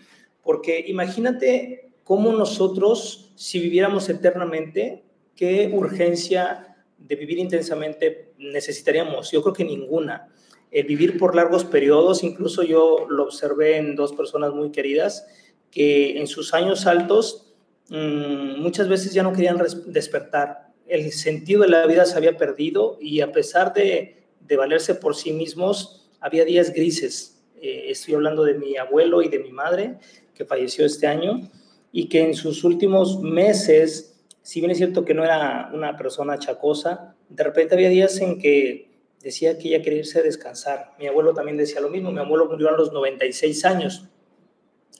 Porque 0.43 0.83
imagínate 0.87 1.89
cómo 2.03 2.31
nosotros, 2.31 3.33
si 3.35 3.59
viviéramos 3.59 4.07
eternamente, 4.09 5.03
¿qué 5.35 5.69
urgencia 5.73 6.75
de 6.97 7.15
vivir 7.15 7.37
intensamente 7.37 8.31
necesitaríamos? 8.37 9.31
Yo 9.31 9.41
creo 9.41 9.53
que 9.53 9.65
ninguna. 9.65 10.29
El 10.71 10.85
vivir 10.85 11.17
por 11.17 11.35
largos 11.35 11.63
periodos, 11.63 12.23
incluso 12.23 12.63
yo 12.63 13.07
lo 13.09 13.23
observé 13.23 13.77
en 13.77 13.95
dos 13.95 14.13
personas 14.13 14.53
muy 14.53 14.71
queridas, 14.71 15.27
que 15.71 16.17
en 16.17 16.27
sus 16.27 16.53
años 16.53 16.87
altos 16.87 17.53
mmm, 17.89 18.59
muchas 18.61 18.87
veces 18.87 19.13
ya 19.13 19.23
no 19.23 19.33
querían 19.33 19.61
despertar. 19.87 20.67
El 20.87 21.11
sentido 21.11 21.63
de 21.63 21.69
la 21.69 21.85
vida 21.85 22.05
se 22.05 22.17
había 22.17 22.37
perdido 22.37 22.97
y 23.01 23.21
a 23.21 23.31
pesar 23.31 23.73
de, 23.73 24.23
de 24.39 24.57
valerse 24.57 24.95
por 24.95 25.15
sí 25.15 25.33
mismos, 25.33 26.09
había 26.19 26.45
días 26.45 26.73
grises. 26.73 27.36
Eh, 27.61 27.85
estoy 27.89 28.15
hablando 28.15 28.43
de 28.43 28.53
mi 28.53 28.77
abuelo 28.77 29.21
y 29.21 29.29
de 29.29 29.39
mi 29.39 29.51
madre, 29.51 29.97
que 30.33 30.45
falleció 30.45 30.85
este 30.85 31.07
año, 31.07 31.49
y 31.91 32.09
que 32.09 32.21
en 32.21 32.33
sus 32.33 32.63
últimos 32.63 33.21
meses 33.21 34.17
si 34.47 34.61
bien 34.61 34.71
es 34.71 34.77
cierto 34.77 35.03
que 35.03 35.13
no 35.13 35.25
era 35.25 35.69
una 35.73 35.97
persona 35.97 36.39
chacosa, 36.39 37.17
de 37.27 37.43
repente 37.43 37.75
había 37.75 37.89
días 37.89 38.17
en 38.21 38.39
que 38.39 38.89
decía 39.21 39.57
que 39.57 39.67
ella 39.67 39.81
quería 39.81 39.99
irse 39.99 40.19
a 40.19 40.21
descansar. 40.21 40.93
Mi 40.97 41.05
abuelo 41.05 41.33
también 41.33 41.57
decía 41.57 41.81
lo 41.81 41.89
mismo, 41.89 42.13
mi 42.13 42.19
abuelo 42.19 42.45
murió 42.45 42.69
a 42.69 42.77
los 42.77 42.93
96 42.93 43.65
años. 43.65 44.07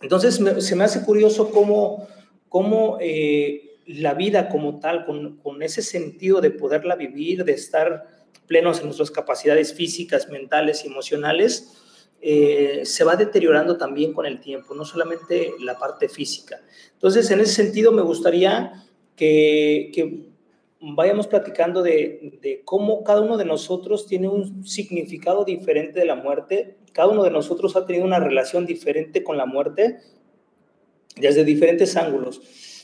Entonces 0.01 0.41
se 0.59 0.75
me 0.75 0.83
hace 0.83 1.01
curioso 1.05 1.49
cómo, 1.51 2.09
cómo 2.49 2.97
eh, 2.99 3.77
la 3.85 4.15
vida 4.15 4.49
como 4.49 4.81
tal, 4.81 5.05
con, 5.05 5.37
con 5.37 5.63
ese 5.63 5.81
sentido 5.81 6.41
de 6.41 6.51
poderla 6.51 6.97
vivir, 6.97 7.45
de 7.45 7.53
estar 7.53 8.05
plenos 8.47 8.79
en 8.79 8.87
nuestras 8.87 9.11
capacidades 9.11 9.73
físicas, 9.73 10.27
mentales 10.27 10.83
y 10.83 10.87
emocionales, 10.87 11.71
eh, 12.29 12.81
se 12.84 13.05
va 13.05 13.15
deteriorando 13.15 13.77
también 13.77 14.12
con 14.12 14.25
el 14.25 14.41
tiempo, 14.41 14.75
no 14.75 14.84
solamente 14.84 15.53
la 15.62 15.79
parte 15.79 16.10
física. 16.10 16.60
Entonces, 16.91 17.31
en 17.31 17.39
ese 17.39 17.53
sentido, 17.53 17.93
me 17.93 18.01
gustaría 18.01 18.84
que, 19.15 20.25
vayamos 20.81 21.25
platicando 21.27 21.81
de, 21.81 22.62
cómo 22.65 23.05
cada 23.05 23.22
uno 23.22 23.38
de 23.38 23.46
nosotros 23.46 24.07
tiene 24.07 24.27
un 24.27 24.67
significado 24.67 25.46
diferente 25.46 26.01
de 26.01 26.05
la 26.05 26.15
muerte, 26.15 26.75
cada 26.91 27.07
uno 27.07 27.24
de 27.24 27.31
nosotros 27.31 27.77
ha 27.77 27.86
tenido 27.86 28.03
una 28.03 28.19
relación 28.19 28.65
diferente 28.65 29.24
con 29.24 29.38
la 29.38 29.46
muerte 29.46 30.00
desde 31.15 31.46
diferentes 31.46 31.96
ángulos. 31.96 32.41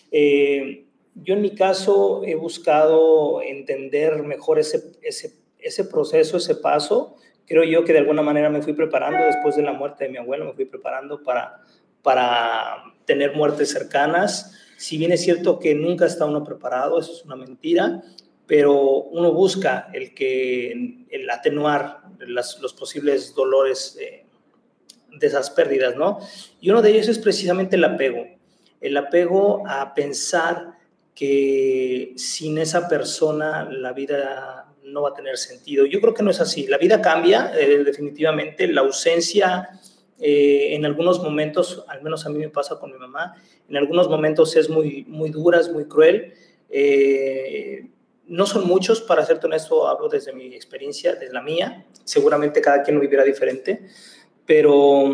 Eh, 0.09 0.85
yo 1.15 1.33
en 1.33 1.41
mi 1.41 1.53
caso 1.53 2.23
he 2.23 2.35
buscado 2.35 3.41
entender 3.41 4.23
mejor 4.23 4.57
ese 4.57 5.83
proceso, 5.91 6.37
ese 6.37 6.55
paso. 6.55 7.17
Creo 7.45 7.63
yo 7.63 7.83
que 7.83 7.93
de 7.93 7.99
alguna 7.99 8.21
manera 8.21 8.49
me 8.49 8.61
fui 8.61 8.73
preparando 8.73 9.25
después 9.25 9.55
de 9.55 9.63
la 9.63 9.73
muerte 9.73 10.05
de 10.05 10.09
mi 10.09 10.17
abuelo, 10.17 10.45
me 10.45 10.53
fui 10.53 10.65
preparando 10.65 11.21
para, 11.23 11.61
para 12.01 12.83
tener 13.05 13.35
muertes 13.35 13.71
cercanas 13.71 14.59
si 14.83 14.97
bien 14.97 15.13
es 15.13 15.21
cierto 15.21 15.59
que 15.59 15.73
nunca 15.75 16.05
está 16.05 16.25
uno 16.25 16.43
preparado, 16.43 16.99
eso 16.99 17.13
es 17.13 17.23
una 17.23 17.37
mentira, 17.37 18.03
pero 18.45 18.73
uno 18.73 19.31
busca 19.31 19.87
el, 19.93 20.13
que, 20.13 21.05
el 21.09 21.29
atenuar 21.29 22.01
las, 22.19 22.59
los 22.59 22.73
posibles 22.73 23.33
dolores 23.33 23.95
de, 23.95 24.25
de 25.17 25.27
esas 25.27 25.49
pérdidas, 25.51 25.95
¿no? 25.95 26.19
Y 26.59 26.69
uno 26.69 26.81
de 26.81 26.91
ellos 26.91 27.07
es 27.07 27.17
precisamente 27.17 27.77
el 27.77 27.83
apego, 27.85 28.25
el 28.81 28.97
apego 28.97 29.63
a 29.65 29.93
pensar 29.93 30.73
que 31.15 32.11
sin 32.17 32.57
esa 32.57 32.89
persona 32.89 33.63
la 33.71 33.93
vida 33.93 34.72
no 34.93 35.01
va 35.01 35.09
a 35.09 35.13
tener 35.13 35.37
sentido. 35.37 35.85
Yo 35.85 35.99
creo 35.99 36.13
que 36.13 36.23
no 36.23 36.31
es 36.31 36.39
así. 36.39 36.67
La 36.67 36.77
vida 36.77 37.01
cambia, 37.01 37.51
eh, 37.59 37.83
definitivamente. 37.83 38.67
La 38.67 38.81
ausencia 38.81 39.69
eh, 40.19 40.75
en 40.75 40.85
algunos 40.85 41.21
momentos, 41.21 41.83
al 41.89 42.01
menos 42.01 42.25
a 42.25 42.29
mí 42.29 42.39
me 42.39 42.49
pasa 42.49 42.79
con 42.79 42.91
mi 42.91 42.97
mamá, 42.97 43.35
en 43.67 43.75
algunos 43.75 44.07
momentos 44.07 44.55
es 44.55 44.69
muy, 44.69 45.03
muy 45.07 45.29
dura, 45.29 45.59
es 45.59 45.69
muy 45.69 45.85
cruel. 45.85 46.33
Eh, 46.69 47.89
no 48.27 48.45
son 48.45 48.65
muchos, 48.65 49.01
para 49.01 49.25
serte 49.25 49.47
honesto, 49.47 49.87
hablo 49.87 50.07
desde 50.07 50.31
mi 50.31 50.55
experiencia, 50.55 51.15
desde 51.15 51.33
la 51.33 51.41
mía. 51.41 51.85
Seguramente 52.05 52.61
cada 52.61 52.83
quien 52.83 52.95
lo 52.95 53.01
vivirá 53.01 53.23
diferente, 53.23 53.85
pero, 54.45 55.11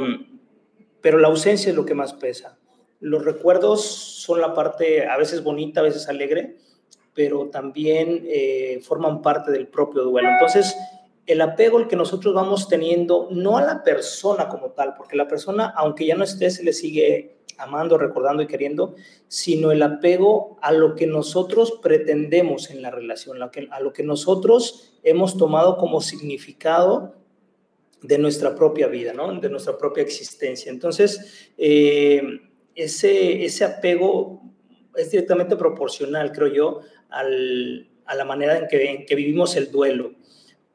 pero 1.01 1.17
la 1.17 1.29
ausencia 1.29 1.69
es 1.69 1.75
lo 1.75 1.85
que 1.85 1.95
más 1.95 2.13
pesa. 2.13 2.59
Los 2.99 3.25
recuerdos 3.25 3.83
son 3.85 4.41
la 4.41 4.53
parte 4.53 5.07
a 5.07 5.17
veces 5.17 5.41
bonita, 5.41 5.79
a 5.79 5.83
veces 5.83 6.07
alegre, 6.07 6.57
pero 7.19 7.49
también 7.49 8.23
eh, 8.29 8.79
forman 8.81 9.21
parte 9.21 9.51
del 9.51 9.67
propio 9.67 10.03
duelo. 10.03 10.29
Entonces, 10.29 10.73
el 11.25 11.41
apego 11.41 11.77
el 11.77 11.89
que 11.89 11.97
nosotros 11.97 12.33
vamos 12.33 12.69
teniendo, 12.69 13.27
no 13.29 13.57
a 13.57 13.61
la 13.61 13.83
persona 13.83 14.47
como 14.47 14.67
tal, 14.67 14.93
porque 14.95 15.17
la 15.17 15.27
persona, 15.27 15.73
aunque 15.75 16.05
ya 16.05 16.15
no 16.15 16.23
esté, 16.23 16.49
se 16.49 16.63
le 16.63 16.71
sigue 16.71 17.39
amando, 17.57 17.97
recordando 17.97 18.41
y 18.41 18.47
queriendo, 18.47 18.95
sino 19.27 19.73
el 19.73 19.83
apego 19.83 20.57
a 20.61 20.71
lo 20.71 20.95
que 20.95 21.07
nosotros 21.07 21.77
pretendemos 21.83 22.69
en 22.69 22.81
la 22.81 22.89
relación, 22.89 23.37
a 23.43 23.79
lo 23.81 23.91
que 23.91 24.03
nosotros 24.03 24.93
hemos 25.03 25.35
tomado 25.35 25.75
como 25.75 25.99
significado 25.99 27.15
de 28.01 28.17
nuestra 28.17 28.55
propia 28.55 28.87
vida, 28.87 29.11
¿no? 29.11 29.41
de 29.41 29.49
nuestra 29.49 29.77
propia 29.77 30.03
existencia. 30.03 30.71
Entonces, 30.71 31.51
eh, 31.57 32.21
ese, 32.75 33.43
ese 33.43 33.65
apego 33.65 34.41
es 34.95 35.11
directamente 35.11 35.55
proporcional, 35.55 36.31
creo 36.31 36.47
yo, 36.47 36.81
al, 37.09 37.87
a 38.05 38.15
la 38.15 38.25
manera 38.25 38.57
en 38.57 38.67
que, 38.67 38.89
en 38.89 39.05
que 39.05 39.15
vivimos 39.15 39.55
el 39.55 39.71
duelo. 39.71 40.13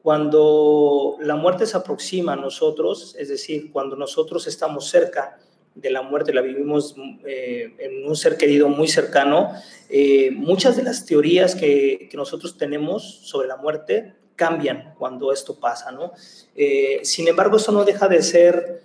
Cuando 0.01 1.17
la 1.19 1.35
muerte 1.35 1.65
se 1.65 1.75
aproxima 1.75 2.33
a 2.33 2.35
nosotros, 2.35 3.15
es 3.17 3.27
decir, 3.27 3.71
cuando 3.71 3.95
nosotros 3.95 4.45
estamos 4.47 4.87
cerca 4.87 5.39
de 5.75 5.89
la 5.89 6.01
muerte, 6.01 6.33
la 6.33 6.41
vivimos 6.41 6.95
eh, 7.25 7.73
en 7.79 8.07
un 8.07 8.15
ser 8.15 8.37
querido 8.37 8.69
muy 8.69 8.87
cercano, 8.87 9.51
eh, 9.89 10.31
muchas 10.31 10.77
de 10.77 10.83
las 10.83 11.05
teorías 11.05 11.55
que, 11.55 12.07
que, 12.09 12.15
nosotros 12.15 12.57
tenemos 12.57 13.03
sobre 13.23 13.47
la 13.47 13.57
muerte 13.57 14.13
cambian 14.37 14.93
cuando 14.97 15.33
esto 15.33 15.59
pasa, 15.59 15.91
¿no? 15.91 16.13
Eh, 16.55 16.99
sin 17.03 17.27
embargo, 17.27 17.57
eso 17.57 17.71
no 17.71 17.83
deja 17.83 18.07
de 18.07 18.21
ser, 18.21 18.83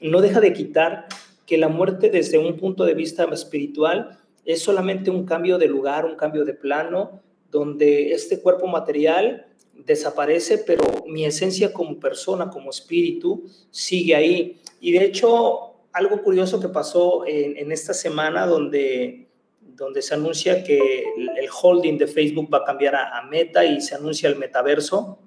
no 0.00 0.20
deja 0.20 0.40
de 0.40 0.52
quitar 0.52 1.06
que 1.46 1.58
la 1.58 1.68
muerte 1.68 2.10
desde 2.10 2.38
un 2.38 2.56
punto 2.56 2.84
de 2.84 2.94
vista 2.94 3.24
espiritual 3.24 4.18
es 4.48 4.62
solamente 4.62 5.10
un 5.10 5.26
cambio 5.26 5.58
de 5.58 5.68
lugar, 5.68 6.06
un 6.06 6.16
cambio 6.16 6.42
de 6.42 6.54
plano, 6.54 7.20
donde 7.50 8.12
este 8.12 8.40
cuerpo 8.40 8.66
material 8.66 9.46
desaparece, 9.74 10.56
pero 10.56 11.04
mi 11.06 11.26
esencia 11.26 11.70
como 11.70 12.00
persona, 12.00 12.48
como 12.48 12.70
espíritu, 12.70 13.44
sigue 13.70 14.16
ahí. 14.16 14.58
Y 14.80 14.92
de 14.92 15.04
hecho, 15.04 15.74
algo 15.92 16.22
curioso 16.22 16.58
que 16.60 16.68
pasó 16.70 17.26
en, 17.26 17.70
esta 17.70 17.92
semana 17.92 18.46
donde, 18.46 19.28
donde 19.60 20.00
se 20.00 20.14
anuncia 20.14 20.64
que 20.64 20.78
el 20.78 21.48
holding 21.62 21.98
de 21.98 22.06
Facebook 22.06 22.48
va 22.50 22.58
a 22.58 22.64
cambiar 22.64 22.94
a, 22.94 23.18
a 23.18 23.26
Meta 23.26 23.66
y 23.66 23.82
se 23.82 23.96
anuncia 23.96 24.30
el 24.30 24.36
metaverso. 24.36 25.18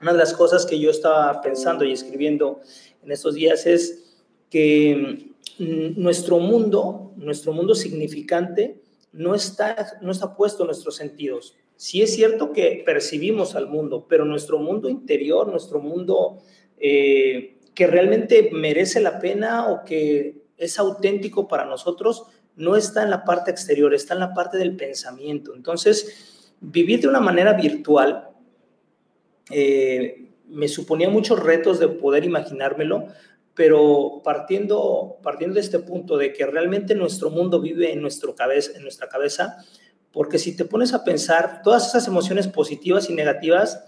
Una 0.00 0.10
de 0.10 0.18
las 0.18 0.32
cosas 0.32 0.66
que 0.66 0.76
yo 0.76 0.90
estaba 0.90 1.40
pensando 1.40 1.84
y 1.84 1.92
escribiendo 1.92 2.58
en 3.04 3.12
estos 3.12 3.36
días 3.36 3.64
es 3.66 4.18
que 4.50 5.29
nuestro 5.60 6.38
mundo, 6.38 7.12
nuestro 7.16 7.52
mundo 7.52 7.74
significante, 7.74 8.80
no 9.12 9.34
está, 9.34 9.98
no 10.00 10.10
está 10.10 10.34
puesto 10.34 10.62
en 10.62 10.68
nuestros 10.68 10.96
sentidos. 10.96 11.56
Sí 11.76 12.02
es 12.02 12.14
cierto 12.14 12.52
que 12.52 12.82
percibimos 12.84 13.54
al 13.54 13.68
mundo, 13.68 14.06
pero 14.08 14.24
nuestro 14.24 14.58
mundo 14.58 14.88
interior, 14.88 15.48
nuestro 15.48 15.80
mundo 15.80 16.38
eh, 16.78 17.58
que 17.74 17.86
realmente 17.86 18.50
merece 18.52 19.00
la 19.00 19.18
pena 19.18 19.68
o 19.68 19.84
que 19.84 20.42
es 20.56 20.78
auténtico 20.78 21.46
para 21.46 21.64
nosotros, 21.64 22.24
no 22.56 22.76
está 22.76 23.02
en 23.02 23.10
la 23.10 23.24
parte 23.24 23.50
exterior, 23.50 23.94
está 23.94 24.14
en 24.14 24.20
la 24.20 24.34
parte 24.34 24.58
del 24.58 24.76
pensamiento. 24.76 25.54
Entonces, 25.54 26.52
vivir 26.60 27.00
de 27.00 27.08
una 27.08 27.20
manera 27.20 27.52
virtual 27.54 28.28
eh, 29.50 30.30
me 30.48 30.68
suponía 30.68 31.08
muchos 31.08 31.38
retos 31.38 31.78
de 31.78 31.88
poder 31.88 32.24
imaginármelo, 32.24 33.06
pero 33.60 34.22
partiendo, 34.24 35.18
partiendo 35.22 35.56
de 35.56 35.60
este 35.60 35.80
punto 35.80 36.16
de 36.16 36.32
que 36.32 36.46
realmente 36.46 36.94
nuestro 36.94 37.28
mundo 37.28 37.60
vive 37.60 37.92
en, 37.92 38.00
nuestro 38.00 38.34
cabeza, 38.34 38.72
en 38.74 38.80
nuestra 38.80 39.10
cabeza, 39.10 39.58
porque 40.12 40.38
si 40.38 40.56
te 40.56 40.64
pones 40.64 40.94
a 40.94 41.04
pensar, 41.04 41.60
todas 41.62 41.88
esas 41.88 42.08
emociones 42.08 42.48
positivas 42.48 43.10
y 43.10 43.12
negativas, 43.12 43.84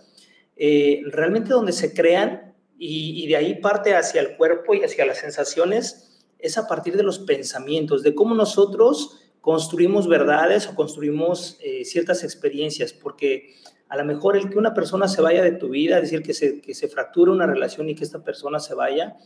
eh, 0.57 1.01
realmente 1.07 1.55
donde 1.55 1.73
se 1.73 1.95
crean 1.95 2.55
y, 2.77 3.25
y, 3.25 3.27
de 3.29 3.37
ahí 3.37 3.55
parte 3.63 3.97
hacia 3.97 4.21
el 4.21 4.37
cuerpo 4.37 4.75
y 4.75 4.85
hacia 4.85 5.07
las 5.07 5.17
sensaciones, 5.17 6.21
es 6.39 6.59
a 6.59 6.69
partir 6.69 6.95
de 6.95 7.03
los 7.03 7.21
pensamientos, 7.21 8.03
de 8.03 8.15
cómo 8.15 8.35
nosotros 8.35 9.21
construimos 9.41 10.07
verdades 10.07 10.69
o 10.69 10.75
construimos 10.75 11.57
eh, 11.63 11.87
ciertas 11.87 12.25
experiencias, 12.25 12.93
porque 12.93 13.55
a 13.89 13.97
lo 13.97 14.05
mejor 14.05 14.37
el 14.37 14.51
que 14.51 14.59
una 14.59 14.75
persona 14.75 15.09
se 15.09 15.23
vaya 15.23 15.43
de 15.43 15.53
tu 15.53 15.71
vida, 15.71 15.97
es 15.97 16.03
decir, 16.03 16.23
que 16.23 16.35
se, 16.35 16.61
que 16.61 16.75
se 16.75 16.89
fracture 16.89 17.31
una 17.31 17.47
relación 17.47 17.89
y 17.89 17.95
que 17.95 18.05
esta 18.05 18.23
persona 18.23 18.61
se 18.61 18.75
vaya, 18.75 19.17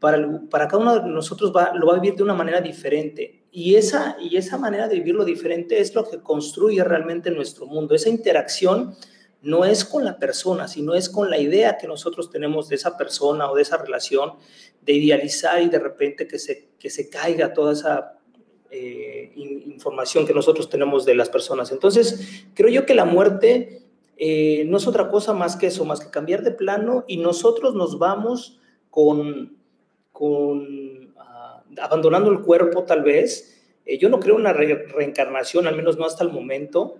para, 0.00 0.66
cada 0.66 0.78
uno 0.78 1.00
de 1.00 1.08
nosotros 1.08 1.52
va, 1.54 1.72
lo 1.74 1.86
va 1.86 1.96
a 1.96 2.00
vivir 2.00 2.16
de 2.16 2.22
una 2.22 2.34
manera 2.34 2.60
diferente. 2.60 3.44
Y 3.52 3.74
esa, 3.74 4.16
y 4.18 4.36
esa 4.36 4.56
manera 4.56 4.88
de 4.88 4.96
vivirlo 4.96 5.24
diferente 5.24 5.78
es 5.78 5.94
lo 5.94 6.08
que 6.08 6.20
construye 6.20 6.82
realmente 6.82 7.30
nuestro 7.30 7.66
mundo. 7.66 7.94
Esa 7.94 8.08
interacción 8.08 8.96
no 9.42 9.64
es 9.64 9.84
con 9.84 10.04
la 10.04 10.18
persona, 10.18 10.68
sino 10.68 10.94
es 10.94 11.08
con 11.10 11.30
la 11.30 11.38
idea 11.38 11.76
que 11.76 11.86
nosotros 11.86 12.30
tenemos 12.30 12.68
de 12.68 12.76
esa 12.76 12.96
persona 12.96 13.50
o 13.50 13.54
de 13.54 13.62
esa 13.62 13.76
relación, 13.76 14.34
de 14.82 14.94
idealizar 14.94 15.62
y 15.62 15.68
de 15.68 15.78
repente 15.78 16.26
que 16.26 16.38
se, 16.38 16.70
que 16.78 16.88
se 16.88 17.10
caiga 17.10 17.52
toda 17.52 17.72
esa 17.72 18.18
eh, 18.70 19.32
información 19.36 20.26
que 20.26 20.32
nosotros 20.32 20.70
tenemos 20.70 21.04
de 21.04 21.14
las 21.14 21.28
personas. 21.28 21.72
Entonces, 21.72 22.44
creo 22.54 22.70
yo 22.70 22.86
que 22.86 22.94
la 22.94 23.04
muerte 23.04 23.82
eh, 24.16 24.64
no 24.66 24.78
es 24.78 24.86
otra 24.86 25.08
cosa 25.10 25.34
más 25.34 25.56
que 25.56 25.66
eso, 25.66 25.84
más 25.84 26.00
que 26.00 26.10
cambiar 26.10 26.42
de 26.42 26.52
plano 26.52 27.04
y 27.06 27.18
nosotros 27.18 27.74
nos 27.74 27.98
vamos 27.98 28.60
con 28.90 29.59
con, 30.20 31.14
uh, 31.16 31.80
abandonando 31.80 32.30
el 32.30 32.42
cuerpo 32.42 32.84
tal 32.84 33.02
vez. 33.02 33.58
Eh, 33.86 33.96
yo 33.96 34.10
no 34.10 34.20
creo 34.20 34.34
en 34.34 34.42
una 34.42 34.52
re 34.52 34.84
reencarnación, 34.86 35.66
al 35.66 35.76
menos 35.76 35.96
no 35.96 36.04
hasta 36.04 36.24
el 36.24 36.30
momento. 36.30 36.98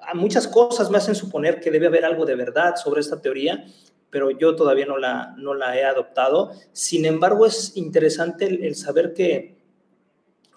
A 0.00 0.14
muchas 0.14 0.48
cosas 0.48 0.90
me 0.90 0.96
hacen 0.96 1.14
suponer 1.14 1.60
que 1.60 1.70
debe 1.70 1.88
haber 1.88 2.06
algo 2.06 2.24
de 2.24 2.34
verdad 2.34 2.76
sobre 2.76 3.02
esta 3.02 3.20
teoría, 3.20 3.66
pero 4.08 4.30
yo 4.30 4.56
todavía 4.56 4.86
no 4.86 4.96
la, 4.96 5.34
no 5.36 5.52
la 5.52 5.76
he 5.76 5.84
adoptado. 5.84 6.52
Sin 6.72 7.04
embargo, 7.04 7.44
es 7.44 7.76
interesante 7.76 8.46
el, 8.46 8.64
el 8.64 8.74
saber 8.74 9.12
que, 9.12 9.58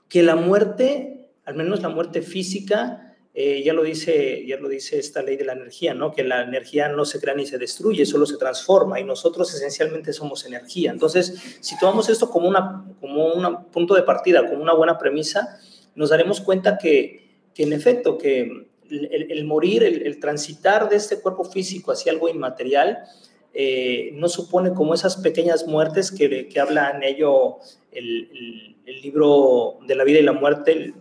que 0.07 0.23
la 0.23 0.37
muerte, 0.37 1.27
al 1.43 1.55
menos 1.55 1.81
la 1.81 1.89
muerte 1.89 2.21
física, 2.21 3.08
eh, 3.41 3.63
ya, 3.63 3.71
lo 3.71 3.83
dice, 3.83 4.45
ya 4.45 4.57
lo 4.57 4.67
dice 4.67 4.99
esta 4.99 5.21
ley 5.21 5.37
de 5.37 5.45
la 5.45 5.53
energía, 5.53 5.93
¿no? 5.93 6.11
que 6.11 6.25
la 6.25 6.43
energía 6.43 6.89
no 6.89 7.05
se 7.05 7.21
crea 7.21 7.33
ni 7.33 7.45
se 7.45 7.57
destruye, 7.57 8.05
solo 8.05 8.25
se 8.25 8.35
transforma 8.35 8.99
y 8.99 9.05
nosotros 9.05 9.53
esencialmente 9.53 10.11
somos 10.11 10.45
energía. 10.45 10.91
Entonces, 10.91 11.41
si 11.61 11.79
tomamos 11.79 12.09
esto 12.09 12.29
como, 12.29 12.49
una, 12.49 12.83
como 12.99 13.33
un 13.33 13.71
punto 13.71 13.95
de 13.95 14.03
partida, 14.03 14.45
como 14.45 14.61
una 14.61 14.73
buena 14.73 14.97
premisa, 14.97 15.57
nos 15.95 16.09
daremos 16.09 16.41
cuenta 16.41 16.77
que, 16.77 17.29
que 17.53 17.63
en 17.63 17.71
efecto, 17.71 18.17
que 18.17 18.67
el, 18.89 19.31
el 19.31 19.45
morir, 19.45 19.83
el, 19.83 20.05
el, 20.05 20.19
transitar 20.19 20.89
de 20.89 20.97
este 20.97 21.21
cuerpo 21.21 21.45
físico 21.45 21.93
hacia 21.93 22.11
algo 22.11 22.27
inmaterial, 22.27 23.05
eh, 23.53 24.09
no 24.15 24.27
supone 24.27 24.73
como 24.73 24.93
esas 24.93 25.15
pequeñas 25.15 25.65
muertes 25.65 26.11
que, 26.11 26.49
que 26.49 26.59
habla 26.59 26.91
en 26.91 27.03
ello 27.03 27.59
el, 27.93 28.75
el, 28.85 29.01
libro 29.01 29.77
de 29.87 29.95
la 29.95 30.03
vida 30.03 30.19
y 30.19 30.23
la 30.23 30.33
muerte, 30.33 30.73
el, 30.73 30.93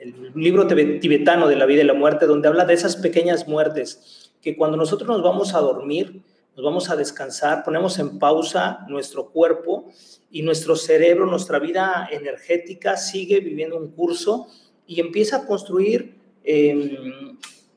el 0.00 0.32
libro 0.34 0.66
tibetano 0.66 1.46
de 1.46 1.56
la 1.56 1.66
vida 1.66 1.82
y 1.82 1.86
la 1.86 1.94
muerte, 1.94 2.26
donde 2.26 2.48
habla 2.48 2.64
de 2.64 2.74
esas 2.74 2.96
pequeñas 2.96 3.46
muertes, 3.46 4.32
que 4.40 4.56
cuando 4.56 4.78
nosotros 4.78 5.06
nos 5.08 5.22
vamos 5.22 5.54
a 5.54 5.60
dormir, 5.60 6.22
nos 6.56 6.64
vamos 6.64 6.88
a 6.88 6.96
descansar, 6.96 7.62
ponemos 7.64 7.98
en 7.98 8.18
pausa 8.18 8.86
nuestro 8.88 9.28
cuerpo 9.28 9.90
y 10.30 10.42
nuestro 10.42 10.74
cerebro, 10.74 11.26
nuestra 11.26 11.58
vida 11.58 12.08
energética 12.10 12.96
sigue 12.96 13.40
viviendo 13.40 13.76
un 13.76 13.92
curso 13.92 14.46
y 14.86 15.00
empieza 15.00 15.36
a 15.36 15.46
construir 15.46 16.14
eh, 16.44 17.02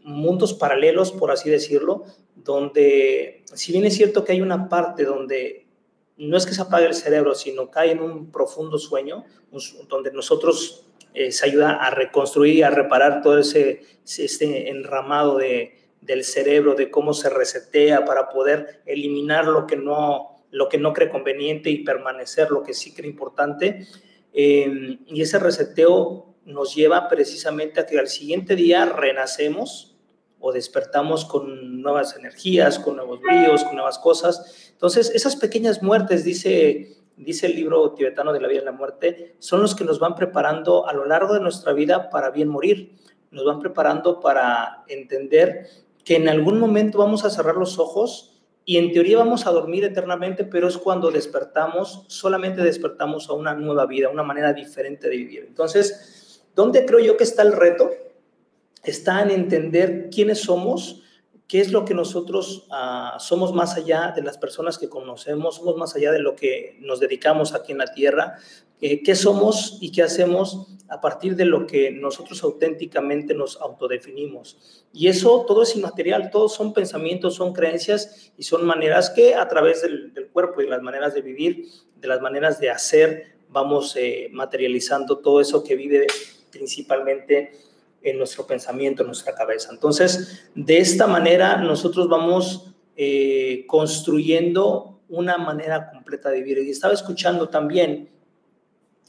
mundos 0.04 0.54
paralelos, 0.54 1.12
por 1.12 1.30
así 1.30 1.50
decirlo, 1.50 2.06
donde 2.36 3.44
si 3.54 3.74
bien 3.74 3.86
es 3.86 3.96
cierto 3.96 4.24
que 4.24 4.32
hay 4.32 4.42
una 4.42 4.70
parte 4.70 5.04
donde 5.04 5.68
no 6.18 6.38
es 6.38 6.46
que 6.46 6.54
se 6.54 6.62
apague 6.62 6.86
el 6.86 6.94
cerebro, 6.94 7.36
sino 7.36 7.70
cae 7.70 7.92
en 7.92 8.02
un 8.02 8.32
profundo 8.32 8.78
sueño, 8.78 9.26
donde 9.90 10.12
nosotros 10.12 10.86
se 11.30 11.46
ayuda 11.46 11.74
a 11.74 11.90
reconstruir 11.92 12.56
y 12.56 12.62
a 12.64 12.70
reparar 12.70 13.22
todo 13.22 13.40
ese, 13.40 13.82
este 14.04 14.70
enramado 14.70 15.38
de, 15.38 15.84
del 16.06 16.24
cerebro, 16.24 16.76
de 16.76 16.92
cómo 16.92 17.14
se 17.14 17.30
resetea 17.30 18.06
para 18.06 18.30
poder 18.30 18.82
eliminar 18.86 19.48
lo 19.48 19.68
que 19.68 19.76
no, 19.76 20.46
lo 20.52 20.70
que 20.70 20.78
no 20.78 20.94
cree 20.94 21.10
conveniente 21.10 21.70
y 21.70 21.84
permanecer 21.84 22.52
lo 22.52 22.64
que 22.64 22.74
sí 22.74 22.94
cree 22.94 23.10
importante. 23.10 23.88
Eh, 24.34 25.00
y 25.08 25.22
ese 25.22 25.40
reseteo 25.40 26.36
nos 26.46 26.76
lleva 26.76 27.08
precisamente 27.08 27.80
a 27.80 27.86
que 27.86 28.00
al 28.00 28.08
siguiente 28.08 28.56
día 28.56 28.86
renacemos 28.86 29.96
o 30.40 30.52
despertamos 30.52 31.24
con 31.24 31.82
nuevas 31.82 32.18
energías, 32.18 32.78
con 32.80 32.98
nuevos 32.98 33.22
bríos, 33.22 33.64
con 33.64 33.76
nuevas 33.76 33.98
cosas. 33.98 34.72
Entonces, 34.72 35.10
esas 35.16 35.38
pequeñas 35.38 35.82
muertes, 35.82 36.26
dice 36.26 36.98
dice 37.18 37.48
el 37.48 37.56
libro 37.56 37.92
tibetano 37.92 38.34
de 38.34 38.42
la 38.42 38.48
vida 38.48 38.62
y 38.62 38.66
la 38.66 38.72
muerte, 38.72 39.36
son 39.40 39.62
los 39.62 39.76
que 39.76 39.84
nos 39.84 40.00
van 40.00 40.16
preparando 40.16 40.88
a 40.88 40.94
lo 40.94 41.06
largo 41.06 41.34
de 41.34 41.40
nuestra 41.40 41.74
vida 41.74 42.10
para 42.10 42.30
bien 42.32 42.50
morir. 42.50 42.96
nos 43.32 43.46
van 43.46 43.60
preparando 43.60 44.20
para 44.20 44.84
entender 44.88 45.68
que 46.06 46.18
en 46.18 46.30
algún 46.30 46.60
momento 46.60 47.00
vamos 47.00 47.26
a 47.26 47.32
cerrar 47.32 47.56
los 47.56 47.80
ojos 47.80 48.34
y 48.66 48.78
en 48.78 48.94
teoría 48.94 49.18
vamos 49.18 49.46
a 49.46 49.52
dormir 49.52 49.84
eternamente, 49.84 50.46
pero 50.46 50.68
es 50.68 50.78
cuando 50.78 51.12
despertamos, 51.12 52.06
solamente 52.08 52.62
despertamos 52.62 53.30
a 53.30 53.34
una 53.34 53.54
nueva 53.54 53.86
vida, 53.86 54.10
una 54.10 54.24
manera 54.24 54.54
diferente 54.54 55.10
de 55.10 55.18
vivir. 55.18 55.46
Entonces, 55.48 56.44
¿dónde 56.56 56.86
creo 56.86 57.00
yo 57.00 57.18
que 57.18 57.26
está 57.26 57.42
el 57.42 57.52
reto? 57.52 57.90
Está 58.84 59.22
en 59.22 59.32
entender 59.32 60.10
quiénes 60.10 60.42
somos, 60.42 61.03
qué 61.54 61.62
es 61.62 61.72
lo 61.72 61.86
que 61.86 61.94
nosotros 61.94 62.66
ah, 62.72 63.18
somos 63.20 63.54
más 63.54 63.78
allá 63.78 64.12
de 64.16 64.24
las 64.24 64.40
personas 64.40 64.80
que 64.80 64.90
conocemos, 64.90 65.58
somos 65.58 65.78
más 65.78 65.96
allá 65.96 66.12
de 66.12 66.18
lo 66.18 66.36
que 66.36 66.80
nos 66.80 67.00
dedicamos 67.00 67.54
aquí 67.54 67.74
en 67.74 67.78
la 67.78 67.94
tierra, 67.94 68.40
eh, 68.82 69.04
qué 69.04 69.14
somos 69.14 69.78
y 69.80 69.92
qué 69.92 70.02
hacemos 70.02 70.66
a 70.90 71.00
partir 71.00 71.36
de 71.36 71.46
lo 71.46 71.68
que 71.68 71.92
nosotros 71.92 72.44
auténticamente 72.44 73.36
nos 73.36 73.62
autodefinimos. 73.62 74.88
Y 74.94 75.10
eso 75.10 75.46
todo 75.48 75.62
es 75.62 75.76
inmaterial, 75.76 76.32
todos 76.32 76.56
son 76.56 76.74
pensamientos, 76.74 77.36
son 77.36 77.54
creencias 77.54 78.34
y 78.36 78.42
son 78.42 78.66
maneras 78.66 79.12
que 79.12 79.36
a 79.36 79.48
través 79.48 79.84
del, 79.84 80.12
cuerpo 80.34 80.60
y 80.64 80.68
las 80.68 80.82
maneras 80.82 81.14
de 81.14 81.22
vivir, 81.22 81.68
de 81.98 82.08
las 82.08 82.20
maneras 82.20 82.60
de 82.60 82.72
hacer, 82.72 83.36
vamos 83.50 83.96
eh, 83.96 84.28
materializando 84.32 85.20
todo 85.20 85.40
eso 85.40 85.64
que 85.64 85.76
vive 85.76 86.08
principalmente 86.50 87.52
en 88.04 88.18
nuestro 88.18 88.46
pensamiento, 88.46 89.04
en 89.04 89.08
nuestra 89.08 89.34
cabeza. 89.34 89.70
Entonces, 89.72 90.50
de 90.54 90.78
esta 90.78 91.08
manera 91.08 91.58
nosotros 91.58 92.10
vamos 92.10 92.74
eh, 92.96 93.66
construyendo 93.68 95.02
una 95.10 95.38
manera 95.38 95.90
completa 95.92 96.30
de 96.30 96.42
vivir. 96.42 96.60
Y 96.60 96.70
estaba 96.70 96.94
escuchando 96.94 97.50
también 97.50 98.10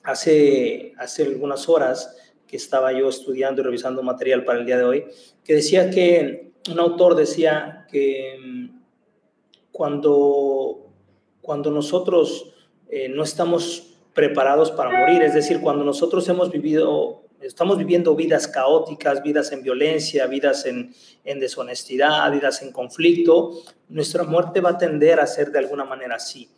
hace, 0.02 0.94
hace 0.98 1.24
algunas 1.24 1.68
horas 1.68 2.16
que 2.46 2.56
estaba 2.56 2.92
yo 2.92 3.08
estudiando 3.08 3.60
y 3.60 3.64
revisando 3.64 4.02
material 4.02 4.44
para 4.44 4.60
el 4.60 4.66
día 4.66 4.78
de 4.78 4.84
hoy, 4.84 5.04
que 5.42 5.54
decía 5.54 5.90
que 5.90 6.52
un 6.70 6.78
autor 6.78 7.14
decía 7.14 7.86
que 7.90 8.38
mm, 8.42 8.80
cuando, 9.72 10.90
cuando 11.40 11.70
nosotros 11.70 12.54
eh, 12.88 13.08
no 13.08 13.24
estamos 13.24 13.96
preparados 14.14 14.70
para 14.70 14.90
morir, 14.90 15.22
es 15.22 15.34
decir, 15.34 15.60
cuando 15.60 15.84
nosotros 15.84 16.28
hemos 16.28 16.50
vivido 16.50 17.23
estamos 17.46 17.78
viviendo 17.78 18.14
vidas 18.16 18.48
caóticas, 18.48 19.22
vidas 19.22 19.52
en 19.52 19.62
violencia, 19.62 20.26
vidas 20.26 20.66
en, 20.66 20.94
en, 21.24 21.40
deshonestidad, 21.40 22.32
vidas 22.32 22.62
en 22.62 22.72
conflicto, 22.72 23.52
nuestra 23.88 24.24
muerte 24.24 24.60
va 24.60 24.70
a 24.70 24.78
tender 24.78 25.20
a 25.20 25.26
ser 25.26 25.50
de 25.50 25.58
alguna 25.58 25.84
manera 25.84 26.16
así. 26.16 26.48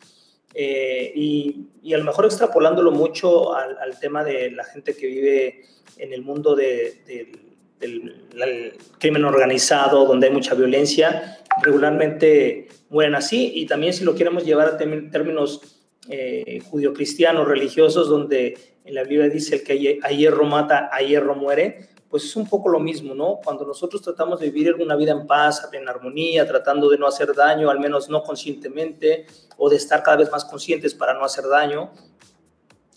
Eh, 0.54 1.12
y, 1.14 1.66
y, 1.82 1.92
a 1.92 1.98
lo 1.98 2.04
mejor 2.04 2.24
extrapolándolo 2.24 2.90
mucho 2.90 3.54
al, 3.54 3.76
al, 3.78 4.00
tema 4.00 4.24
de 4.24 4.50
la 4.52 4.64
gente 4.64 4.96
que 4.96 5.06
vive 5.06 5.64
en 5.98 6.14
el 6.14 6.22
mundo 6.22 6.54
de, 6.54 7.02
de, 7.06 7.32
del, 7.78 8.28
del 8.30 8.72
crimen 8.98 9.24
organizado, 9.24 10.06
donde 10.06 10.28
hay 10.28 10.32
mucha 10.32 10.54
violencia, 10.54 11.38
regularmente 11.62 12.68
mueren 12.88 13.14
así. 13.14 13.52
Y 13.54 13.66
también 13.66 13.92
si 13.92 14.04
lo 14.04 14.14
queremos 14.14 14.44
llevar 14.44 14.68
a 14.68 14.78
términos 14.78 15.75
eh, 16.08 16.60
judio-cristianos, 16.70 17.46
religiosos, 17.46 18.08
donde 18.08 18.58
en 18.84 18.94
la 18.94 19.02
Biblia 19.02 19.28
dice 19.28 19.56
el 19.56 19.62
que 19.64 19.98
a 20.02 20.10
hierro 20.10 20.44
mata, 20.44 20.88
a 20.92 21.00
hierro 21.00 21.34
muere, 21.34 21.88
pues 22.08 22.24
es 22.24 22.36
un 22.36 22.48
poco 22.48 22.68
lo 22.68 22.78
mismo, 22.78 23.14
¿no? 23.14 23.40
Cuando 23.42 23.66
nosotros 23.66 24.00
tratamos 24.00 24.40
de 24.40 24.50
vivir 24.50 24.74
una 24.74 24.94
vida 24.94 25.12
en 25.12 25.26
paz, 25.26 25.68
en 25.72 25.88
armonía, 25.88 26.46
tratando 26.46 26.88
de 26.88 26.98
no 26.98 27.06
hacer 27.06 27.34
daño, 27.34 27.68
al 27.68 27.80
menos 27.80 28.08
no 28.08 28.22
conscientemente, 28.22 29.26
o 29.56 29.68
de 29.68 29.76
estar 29.76 30.02
cada 30.02 30.18
vez 30.18 30.30
más 30.30 30.44
conscientes 30.44 30.94
para 30.94 31.14
no 31.14 31.24
hacer 31.24 31.46
daño, 31.48 31.90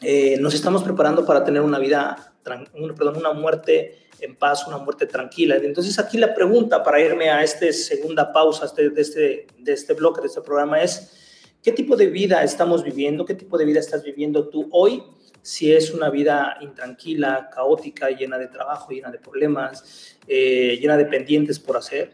eh, 0.02 0.38
nos 0.40 0.54
estamos 0.54 0.84
preparando 0.84 1.26
para 1.26 1.44
tener 1.44 1.62
una 1.62 1.80
vida, 1.80 2.34
una, 2.76 2.94
perdón, 2.94 3.18
una 3.18 3.34
muerte 3.34 4.08
en 4.22 4.36
paz, 4.36 4.68
una 4.68 4.78
muerte 4.78 5.06
tranquila. 5.06 5.56
Entonces 5.58 5.98
aquí 6.00 6.18
la 6.18 6.34
pregunta 6.34 6.84
para 6.84 7.02
irme 7.02 7.30
a 7.30 7.44
esta 7.44 7.72
segunda 7.74 8.32
pausa 8.32 8.68
de, 8.76 8.92
este, 8.96 9.48
de 9.58 9.74
este 9.74 9.94
bloque, 9.94 10.22
de 10.22 10.28
este 10.28 10.42
programa 10.42 10.82
es, 10.82 11.19
¿qué 11.64 11.72
tipo 11.72 11.96
de 11.96 12.08
vida 12.08 12.44
estamos 12.44 12.84
viviendo? 12.84 13.26
¿Qué 13.26 13.34
tipo 13.34 13.58
de 13.58 13.66
vida 13.66 13.80
estás 13.80 14.04
viviendo 14.04 14.50
tú 14.50 14.70
hoy? 14.72 15.04
si 15.42 15.74
es 15.74 15.92
una 15.92 16.10
vida 16.10 16.58
intranquila, 16.62 17.50
caótica, 17.50 18.10
llena 18.10 18.38
de 18.38 18.48
trabajo, 18.48 18.92
llena 18.92 19.10
de 19.10 19.20
problemas, 19.20 20.18
eh, 20.28 20.78
llena 20.80 20.98
de 20.98 21.06
pendientes 21.06 21.60
por 21.60 21.78
hacer, 21.78 22.14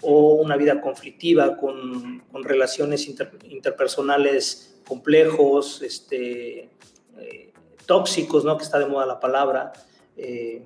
o 0.00 0.34
una 0.34 0.56
vida 0.56 0.80
conflictiva 0.80 1.56
con, 1.56 2.20
con 2.32 2.42
relaciones 2.42 3.06
inter, 3.06 3.30
interpersonales 3.48 4.80
complejos, 4.86 5.82
este, 5.82 6.70
eh, 7.18 7.52
tóxicos, 7.86 8.44
¿no? 8.44 8.56
que 8.56 8.64
está 8.64 8.78
de 8.78 8.86
moda 8.86 9.06
la 9.06 9.20
palabra. 9.20 9.72
Eh, 10.16 10.62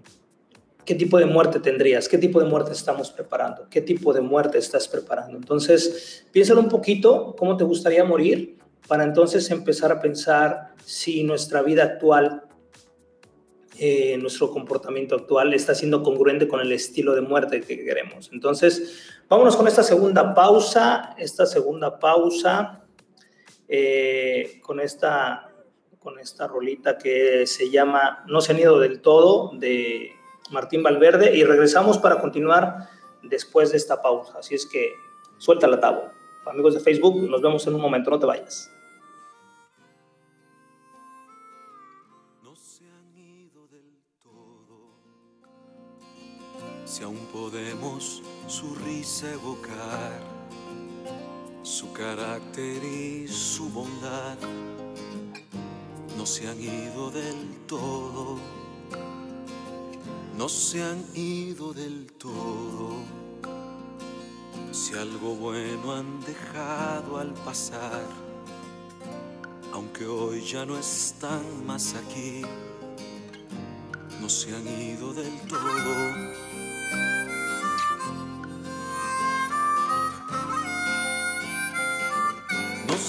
¿Qué 0.87 0.95
tipo 0.95 1.19
de 1.19 1.27
muerte 1.27 1.59
tendrías? 1.59 2.09
¿Qué 2.09 2.17
tipo 2.17 2.39
de 2.41 2.49
muerte 2.49 2.71
estamos 2.71 3.11
preparando? 3.11 3.67
¿Qué 3.69 3.81
tipo 3.81 4.13
de 4.13 4.21
muerte 4.21 4.59
estás 4.59 4.87
preparando? 4.87 5.37
Entonces, 5.37 6.25
piénsalo 6.31 6.61
un 6.61 6.69
poquito, 6.69 7.35
¿cómo 7.37 7.57
te 7.57 7.65
gustaría 7.65 8.05
morir? 8.05 8.57
Para 8.87 9.03
entonces 9.03 9.51
empezar 9.51 9.91
a 9.91 10.01
pensar 10.01 10.75
si 10.85 11.25
nuestra 11.25 11.63
vida 11.63 11.83
actual, 11.83 12.45
eh, 13.81 14.17
nuestro 14.19 14.53
comportamiento 14.53 15.17
actual 15.17 15.55
está 15.55 15.75
siendo 15.75 16.05
congruente 16.05 16.47
con 16.47 16.61
el 16.61 16.71
estilo 16.71 17.17
de 17.17 17.21
muerte 17.21 17.63
que 17.63 17.85
queremos. 17.85 18.31
Entonces, 18.33 19.03
vámonos 19.29 19.57
con 19.57 19.67
esta 19.67 19.83
segunda 19.83 20.35
pausa, 20.35 21.17
esta 21.19 21.47
segunda 21.47 21.99
pausa, 21.99 22.85
eh, 23.67 24.61
con, 24.63 24.79
esta, 24.79 25.53
con 25.99 26.21
esta 26.21 26.47
rolita 26.47 26.97
que 26.97 27.45
se 27.45 27.71
llama 27.73 28.25
No 28.29 28.41
se 28.41 28.53
han 28.53 28.61
ido 28.61 28.79
del 28.79 29.01
todo, 29.01 29.51
de 29.59 30.16
Martín 30.51 30.83
Valverde, 30.83 31.37
y 31.37 31.45
regresamos 31.45 31.99
para 31.99 32.21
continuar 32.21 32.89
después 33.23 33.71
de 33.71 33.77
esta 33.77 34.01
pausa. 34.03 34.39
Así 34.39 34.55
es 34.55 34.67
que 34.67 34.95
suelta 35.39 35.67
la 35.67 35.81
tabla. 35.81 36.13
Amigos 36.47 36.75
de 36.75 36.81
Facebook, 36.81 37.29
nos 37.29 37.43
vemos 37.43 37.67
en 37.67 37.75
un 37.75 37.81
momento, 37.81 38.11
no 38.11 38.19
te 38.19 38.27
vayas. 38.27 38.71
si 46.97 47.03
aún 47.03 47.27
podemos 47.31 48.23
su 48.47 48.75
risa 48.77 49.31
evocar, 49.31 50.19
su 51.63 51.93
carácter 51.93 52.83
y 52.83 53.29
su 53.29 53.69
bondad, 53.69 54.39
no 56.17 56.25
se 56.25 56.49
han 56.49 56.59
ido 56.59 57.11
del 57.11 57.67
todo, 57.67 58.39
no 60.37 60.49
se 60.49 60.83
han 60.83 61.05
ido 61.15 61.73
del 61.73 62.07
todo. 62.13 62.97
Si 64.73 64.95
algo 64.95 65.35
bueno 65.35 65.93
han 65.93 66.21
dejado 66.21 67.19
al 67.19 67.33
pasar, 67.33 68.05
aunque 69.73 70.07
hoy 70.07 70.43
ya 70.45 70.67
no 70.67 70.79
están 70.79 71.67
más 71.67 71.95
aquí, 71.95 72.43
no 74.21 74.29
se 74.29 74.55
han 74.55 74.67
ido 74.67 75.15
del 75.15 75.39
todo. 75.49 76.47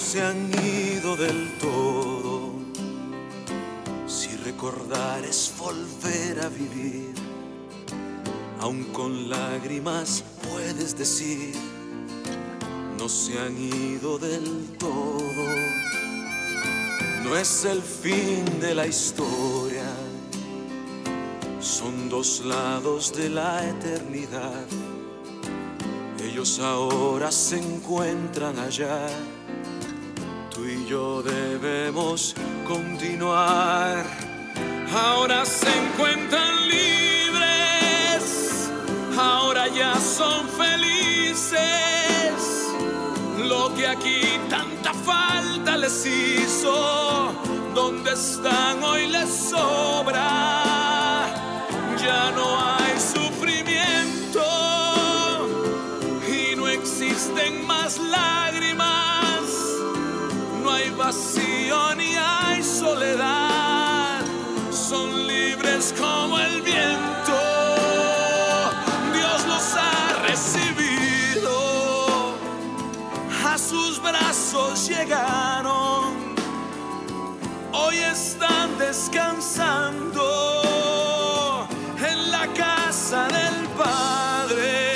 se 0.07 0.21
han 0.21 0.49
ido 0.63 1.17
del 1.17 1.57
todo. 1.59 2.16
Recordar 4.57 5.23
es 5.23 5.53
volver 5.55 6.43
a 6.43 6.49
vivir, 6.49 7.13
aun 8.59 8.85
con 8.85 9.29
lágrimas 9.29 10.23
puedes 10.49 10.97
decir, 10.97 11.53
no 12.97 13.07
se 13.07 13.37
han 13.37 13.55
ido 13.55 14.17
del 14.17 14.75
todo. 14.79 15.45
No 17.23 17.37
es 17.37 17.65
el 17.65 17.83
fin 17.83 18.59
de 18.59 18.73
la 18.73 18.87
historia, 18.87 19.85
son 21.59 22.09
dos 22.09 22.43
lados 22.43 23.15
de 23.15 23.29
la 23.29 23.63
eternidad. 23.63 24.65
Ellos 26.23 26.57
ahora 26.57 27.31
se 27.31 27.59
encuentran 27.59 28.57
allá 28.57 29.07
tú 30.49 30.65
y 30.65 30.87
yo 30.87 31.21
debemos 31.21 32.33
continuar. 32.67 34.26
Ahora 34.93 35.45
se 35.45 35.67
encuentran 35.67 36.67
libres, 36.67 38.69
ahora 39.17 39.67
ya 39.67 39.95
son 39.99 40.47
felices. 40.49 41.59
Lo 43.37 43.73
que 43.75 43.87
aquí 43.87 44.21
tanta 44.49 44.93
falta 44.93 45.77
les 45.77 46.05
hizo, 46.05 47.33
donde 47.75 48.13
están 48.13 48.83
hoy 48.83 49.07
les 49.07 49.29
sobra. 49.29 50.66
Descansando 79.09 80.23
en 81.97 82.31
la 82.31 82.47
casa 82.53 83.27
del 83.27 83.67
Padre. 83.77 84.93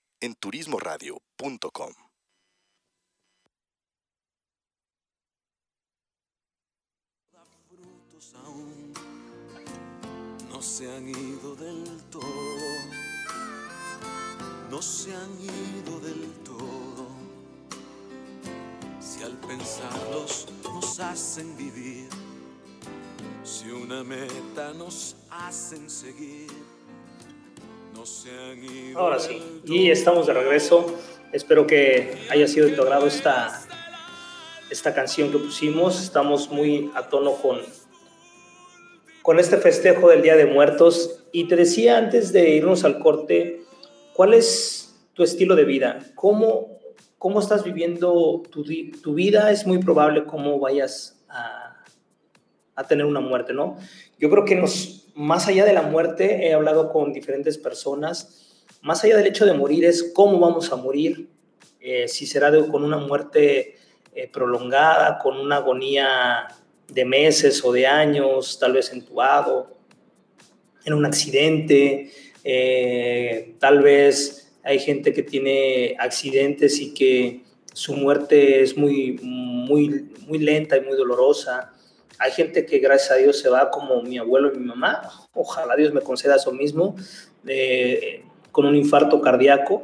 en 0.21 0.35
turismoradio.com. 0.35 1.93
no 10.61 10.67
se 10.67 10.95
han 10.95 11.09
ido 11.09 11.55
del 11.55 12.03
todo, 12.11 12.21
no 14.69 14.79
se 14.79 15.15
han 15.15 15.41
ido 15.41 15.99
del 15.99 16.31
todo. 16.43 17.07
Si 18.99 19.23
al 19.23 19.35
pensarlos 19.37 20.45
nos 20.63 20.99
hacen 20.99 21.57
vivir, 21.57 22.09
si 23.43 23.71
una 23.71 24.03
meta 24.03 24.71
nos 24.75 25.15
hacen 25.31 25.89
seguir, 25.89 26.51
Ahora 28.95 29.19
sí, 29.19 29.41
y 29.65 29.89
estamos 29.91 30.27
de 30.27 30.33
regreso. 30.33 30.97
Espero 31.31 31.67
que 31.67 32.17
haya 32.29 32.47
sido 32.47 32.67
de 32.67 32.73
tu 32.73 32.81
agrado 32.81 33.07
esta, 33.07 33.61
esta 34.69 34.93
canción 34.93 35.31
que 35.31 35.37
pusimos. 35.37 36.01
Estamos 36.01 36.49
muy 36.49 36.91
a 36.95 37.09
tono 37.09 37.33
con, 37.33 37.59
con 39.21 39.39
este 39.39 39.57
festejo 39.57 40.09
del 40.09 40.21
Día 40.21 40.35
de 40.35 40.45
Muertos. 40.45 41.23
Y 41.31 41.47
te 41.47 41.55
decía 41.55 41.97
antes 41.97 42.33
de 42.33 42.49
irnos 42.49 42.83
al 42.83 42.99
corte, 42.99 43.61
¿cuál 44.13 44.33
es 44.33 44.95
tu 45.13 45.23
estilo 45.23 45.55
de 45.55 45.65
vida? 45.65 45.99
¿Cómo, 46.15 46.79
cómo 47.17 47.39
estás 47.39 47.63
viviendo 47.63 48.41
tu, 48.49 48.63
tu 49.01 49.13
vida? 49.13 49.51
Es 49.51 49.65
muy 49.65 49.77
probable 49.79 50.25
cómo 50.25 50.59
vayas 50.59 51.23
a, 51.29 51.83
a 52.75 52.87
tener 52.87 53.05
una 53.05 53.19
muerte, 53.21 53.53
¿no? 53.53 53.77
Yo 54.19 54.29
creo 54.29 54.45
que 54.45 54.55
nos, 54.55 55.00
más 55.15 55.47
allá 55.47 55.65
de 55.65 55.73
la 55.73 55.81
muerte, 55.81 56.47
he 56.47 56.53
hablado 56.53 56.91
con 56.91 57.13
diferentes 57.13 57.57
personas 57.57 58.41
más 58.81 59.03
allá 59.03 59.17
del 59.17 59.27
hecho 59.27 59.45
de 59.45 59.53
morir, 59.53 59.85
es 59.85 60.11
cómo 60.13 60.39
vamos 60.39 60.71
a 60.71 60.75
morir, 60.75 61.29
eh, 61.79 62.07
si 62.07 62.25
será 62.25 62.51
con 62.67 62.83
una 62.83 62.97
muerte 62.97 63.75
eh, 64.13 64.27
prolongada, 64.31 65.19
con 65.19 65.37
una 65.37 65.57
agonía 65.57 66.47
de 66.87 67.05
meses 67.05 67.63
o 67.63 67.71
de 67.71 67.87
años, 67.87 68.59
tal 68.59 68.73
vez 68.73 68.91
entubado, 68.91 69.77
en 70.83 70.93
un 70.93 71.05
accidente, 71.05 72.11
eh, 72.43 73.55
tal 73.59 73.81
vez 73.81 74.51
hay 74.63 74.79
gente 74.79 75.13
que 75.13 75.23
tiene 75.23 75.95
accidentes 75.99 76.79
y 76.79 76.93
que 76.93 77.43
su 77.73 77.93
muerte 77.93 78.63
es 78.63 78.75
muy, 78.75 79.19
muy, 79.21 80.11
muy 80.27 80.39
lenta 80.39 80.77
y 80.77 80.81
muy 80.81 80.97
dolorosa. 80.97 81.71
Hay 82.19 82.31
gente 82.31 82.65
que 82.65 82.79
gracias 82.79 83.11
a 83.11 83.15
Dios 83.15 83.39
se 83.39 83.49
va 83.49 83.71
como 83.71 84.01
mi 84.01 84.17
abuelo 84.17 84.51
y 84.53 84.57
mi 84.57 84.65
mamá. 84.65 85.01
Ojalá 85.33 85.75
Dios 85.75 85.93
me 85.93 86.01
conceda 86.01 86.35
eso 86.35 86.51
mismo. 86.51 86.95
eh, 87.47 88.23
con 88.51 88.65
un 88.65 88.75
infarto 88.75 89.21
cardíaco 89.21 89.83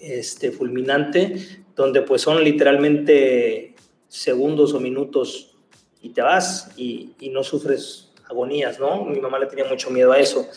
este, 0.00 0.50
fulminante, 0.50 1.62
donde 1.76 2.02
pues 2.02 2.22
son 2.22 2.42
literalmente 2.42 3.74
segundos 4.08 4.72
o 4.74 4.80
minutos 4.80 5.56
y 6.00 6.10
te 6.10 6.22
vas 6.22 6.70
y, 6.76 7.14
no 7.32 7.44
sufres 7.44 8.12
agonías, 8.28 8.78
¿no? 8.78 9.04
Mi 9.04 9.20
mamá 9.20 9.38
le 9.38 9.46
tenía 9.46 9.64
mucho 9.66 9.90
miedo 9.90 10.12
a 10.12 10.18
eso. 10.18 10.48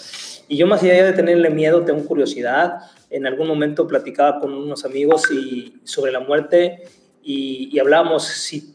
Y 0.47 0.57
yo 0.57 0.67
más 0.67 0.83
allá 0.83 1.05
de 1.05 1.13
tenerle 1.13 1.49
miedo, 1.49 1.83
tengo 1.83 2.05
curiosidad. 2.05 2.77
En 3.09 3.25
algún 3.25 3.47
momento 3.47 3.87
platicaba 3.87 4.39
con 4.39 4.53
unos 4.53 4.85
amigos 4.85 5.29
y, 5.31 5.73
sobre 5.83 6.11
la 6.11 6.19
muerte 6.19 6.83
y, 7.23 7.69
y 7.71 7.79
hablábamos 7.79 8.23
si, 8.23 8.72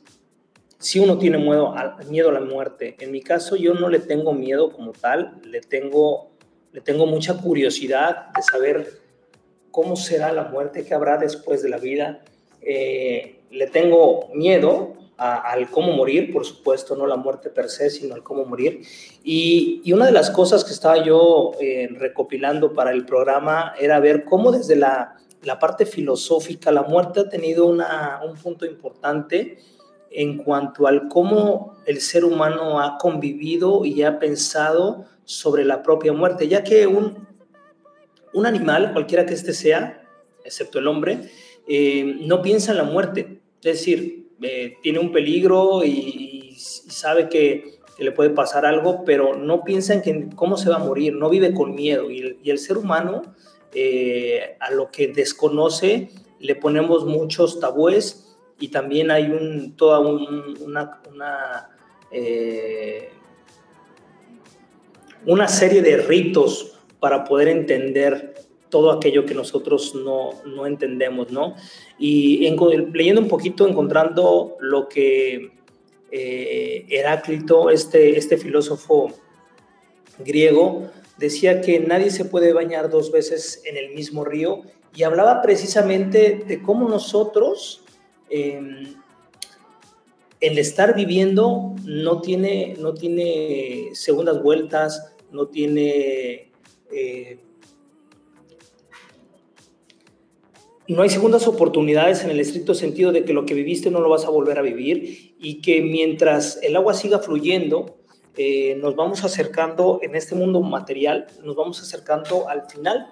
si 0.79 0.99
uno 1.01 1.19
tiene 1.19 1.39
miedo 1.39 1.69
a, 1.77 1.97
miedo 2.09 2.29
a 2.29 2.33
la 2.33 2.41
muerte. 2.41 2.97
En 3.01 3.11
mi 3.11 3.21
caso 3.21 3.57
yo 3.57 3.75
no 3.75 3.89
le 3.89 3.99
tengo 3.99 4.33
miedo 4.33 4.71
como 4.71 4.93
tal, 4.93 5.41
le 5.45 5.61
tengo, 5.61 6.31
le 6.73 6.81
tengo 6.81 7.07
mucha 7.07 7.35
curiosidad 7.37 8.29
de 8.35 8.43
saber 8.43 8.89
cómo 9.71 9.97
será 9.97 10.33
la 10.33 10.45
muerte, 10.45 10.85
qué 10.85 10.95
habrá 10.95 11.19
después 11.19 11.63
de 11.63 11.69
la 11.69 11.79
vida. 11.79 12.23
Eh, 12.63 13.41
le 13.51 13.67
tengo 13.67 14.29
miedo 14.35 14.95
al 15.17 15.69
cómo 15.71 15.91
morir, 15.93 16.33
por 16.33 16.45
supuesto, 16.47 16.95
no 16.95 17.05
la 17.05 17.17
muerte 17.17 17.51
per 17.51 17.69
se, 17.71 17.91
sino 17.91 18.15
al 18.15 18.23
cómo 18.23 18.45
morir. 18.45 18.83
Y, 19.25 19.81
y 19.85 19.93
una 19.93 20.07
de 20.07 20.13
las 20.13 20.31
cosas 20.31 20.63
que 20.65 20.71
estaba 20.73 21.05
yo 21.05 21.51
eh, 21.61 21.89
recopilando 21.91 22.73
para 22.73 22.93
el 22.93 23.05
programa 23.05 23.75
era 23.81 23.99
ver 23.99 24.25
cómo 24.25 24.53
desde 24.53 24.77
la, 24.77 25.17
la 25.43 25.59
parte 25.59 25.87
filosófica 25.87 26.71
la 26.71 26.83
muerte 26.85 27.19
ha 27.21 27.29
tenido 27.29 27.67
una- 27.67 28.21
un 28.25 28.37
punto 28.37 28.65
importante 28.65 29.59
en 30.11 30.39
cuanto 30.39 30.87
al 30.87 31.09
cómo 31.09 31.77
el 31.87 32.01
ser 32.01 32.25
humano 32.25 32.81
ha 32.81 32.99
convivido 32.99 33.85
y 33.85 34.03
ha 34.03 34.19
pensado 34.19 35.05
sobre 35.25 35.65
la 35.65 35.83
propia 35.83 36.13
muerte, 36.13 36.49
ya 36.49 36.65
que 36.65 36.87
un, 36.87 37.27
un 38.33 38.47
animal, 38.47 38.93
cualquiera 38.93 39.27
que 39.27 39.35
éste 39.35 39.53
sea, 39.53 40.03
excepto 40.45 40.79
el 40.79 40.87
hombre, 40.87 41.31
eh, 41.67 42.17
no 42.21 42.41
piensa 42.41 42.73
en 42.73 42.79
la 42.79 42.85
muerte. 42.85 43.41
Es 43.63 43.79
decir, 43.79 44.29
eh, 44.41 44.77
tiene 44.83 44.99
un 44.99 45.13
peligro 45.13 45.85
y, 45.85 46.55
sabe 46.59 47.29
que, 47.29 47.79
le 47.99 48.13
puede 48.13 48.31
pasar 48.31 48.65
algo, 48.65 49.05
pero 49.05 49.35
no 49.35 49.65
piensa 49.65 49.93
en 49.93 50.03
que, 50.03 50.29
cómo 50.37 50.57
se 50.57 50.71
va 50.71 50.77
a 50.77 50.79
morir, 50.79 51.17
no 51.17 51.29
vive 51.29 51.53
con 51.53 51.75
miedo. 51.75 52.13
Y 52.13 52.21
el, 52.21 52.39
y 52.45 52.51
el 52.51 52.59
ser 52.59 52.79
humano, 52.79 53.23
eh, 53.75 54.57
a 54.61 54.71
lo 54.71 54.93
que 54.93 55.09
desconoce, 55.09 56.09
le 56.39 56.55
ponemos 56.55 57.05
muchos 57.05 57.59
tabúes 57.59 58.28
y 58.61 58.69
también 58.69 59.11
hay 59.11 59.73
toda 59.77 60.01
un- 60.01 60.57
una, 60.61 61.01
eh, 62.11 63.11
una 65.27 65.49
serie 65.49 65.83
de 65.83 65.97
ritos 65.99 66.79
para 67.01 67.25
poder 67.25 67.49
entender 67.49 68.35
todo 68.69 68.91
aquello 68.91 69.25
que 69.25 69.35
nosotros 69.35 69.95
no, 69.95 70.31
no 70.45 70.67
entendemos, 70.67 71.31
¿no? 71.31 71.55
Y 71.99 72.47
en- 72.47 72.93
leyendo 72.93 73.21
un 73.21 73.29
poquito, 73.29 73.67
encontrando 73.67 74.57
lo 74.61 74.89
que 74.89 75.53
eh, 76.11 76.87
Heráclito, 76.89 77.69
este, 77.69 78.17
este 78.17 78.39
filósofo 78.39 79.09
griego, 80.19 80.91
decía 81.19 81.61
que 81.61 81.79
nadie 81.81 82.11
se 82.11 82.25
puede 82.25 82.55
bañar 82.55 82.89
dos 82.89 83.13
veces 83.13 83.61
en 83.67 83.77
el 83.77 83.95
mismo 83.95 84.25
río 84.25 84.63
y 84.97 85.03
hablaba 85.03 85.43
precisamente 85.43 86.43
de 86.47 86.63
cómo 86.63 86.89
nosotros, 86.89 87.85
eh, 88.31 88.61
el 90.41 90.59
estar 90.59 90.95
viviendo, 90.95 91.75
no 91.85 92.21
tiene, 92.21 92.77
no 92.79 92.95
tiene 92.95 93.91
segundas 93.95 94.43
vueltas, 94.43 95.15
no 95.31 95.49
tiene... 95.49 96.53
eh, 96.93 97.39
no 100.89 101.03
hay 101.03 101.11
segundas 101.11 101.47
oportunidades 101.47 102.25
en 102.25 102.31
el 102.31 102.41
estricto 102.41 102.75
sentido 102.75 103.13
de 103.13 103.25
que 103.25 103.35
lo 103.35 103.45
que 103.45 103.53
viviste 103.53 103.91
no 103.91 104.01
lo 104.01 104.09
vas 104.09 104.25
a 104.25 104.31
volver 104.31 104.59
a 104.59 104.63
vivir 104.63 105.35
y 105.39 105.61
que 105.61 105.83
mientras 105.83 106.59
el 106.63 106.77
agua 106.77 106.95
siga 106.95 107.19
fluyendo, 107.19 107.99
eh, 108.39 108.75
nos 108.77 108.97
vamos 108.97 109.23
acercando 109.23 110.01
en 110.03 110.15
este 110.15 110.35
mundo 110.35 110.63
material, 110.63 111.27
nos 111.45 111.57
vamos 111.57 111.83
acercando 111.83 112.49
al 112.49 112.71
final. 112.71 113.07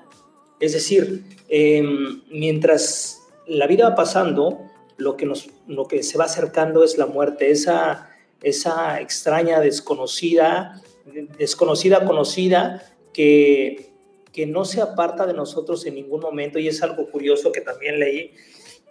Es 0.58 0.72
decir, 0.72 1.24
eh, 1.48 1.84
mientras 2.30 3.20
la 3.46 3.66
vida 3.66 3.90
va 3.90 3.94
pasando, 3.94 4.65
lo 4.96 5.16
que, 5.16 5.26
nos, 5.26 5.50
lo 5.66 5.86
que 5.86 6.02
se 6.02 6.18
va 6.18 6.24
acercando 6.24 6.84
es 6.84 6.98
la 6.98 7.06
muerte, 7.06 7.50
esa, 7.50 8.10
esa 8.42 9.00
extraña, 9.00 9.60
desconocida, 9.60 10.82
desconocida, 11.38 12.04
conocida, 12.04 12.82
que, 13.12 13.92
que 14.32 14.46
no 14.46 14.64
se 14.64 14.80
aparta 14.80 15.26
de 15.26 15.34
nosotros 15.34 15.84
en 15.86 15.94
ningún 15.94 16.20
momento. 16.20 16.58
Y 16.58 16.68
es 16.68 16.82
algo 16.82 17.10
curioso 17.10 17.52
que 17.52 17.60
también 17.60 17.98
leí 17.98 18.32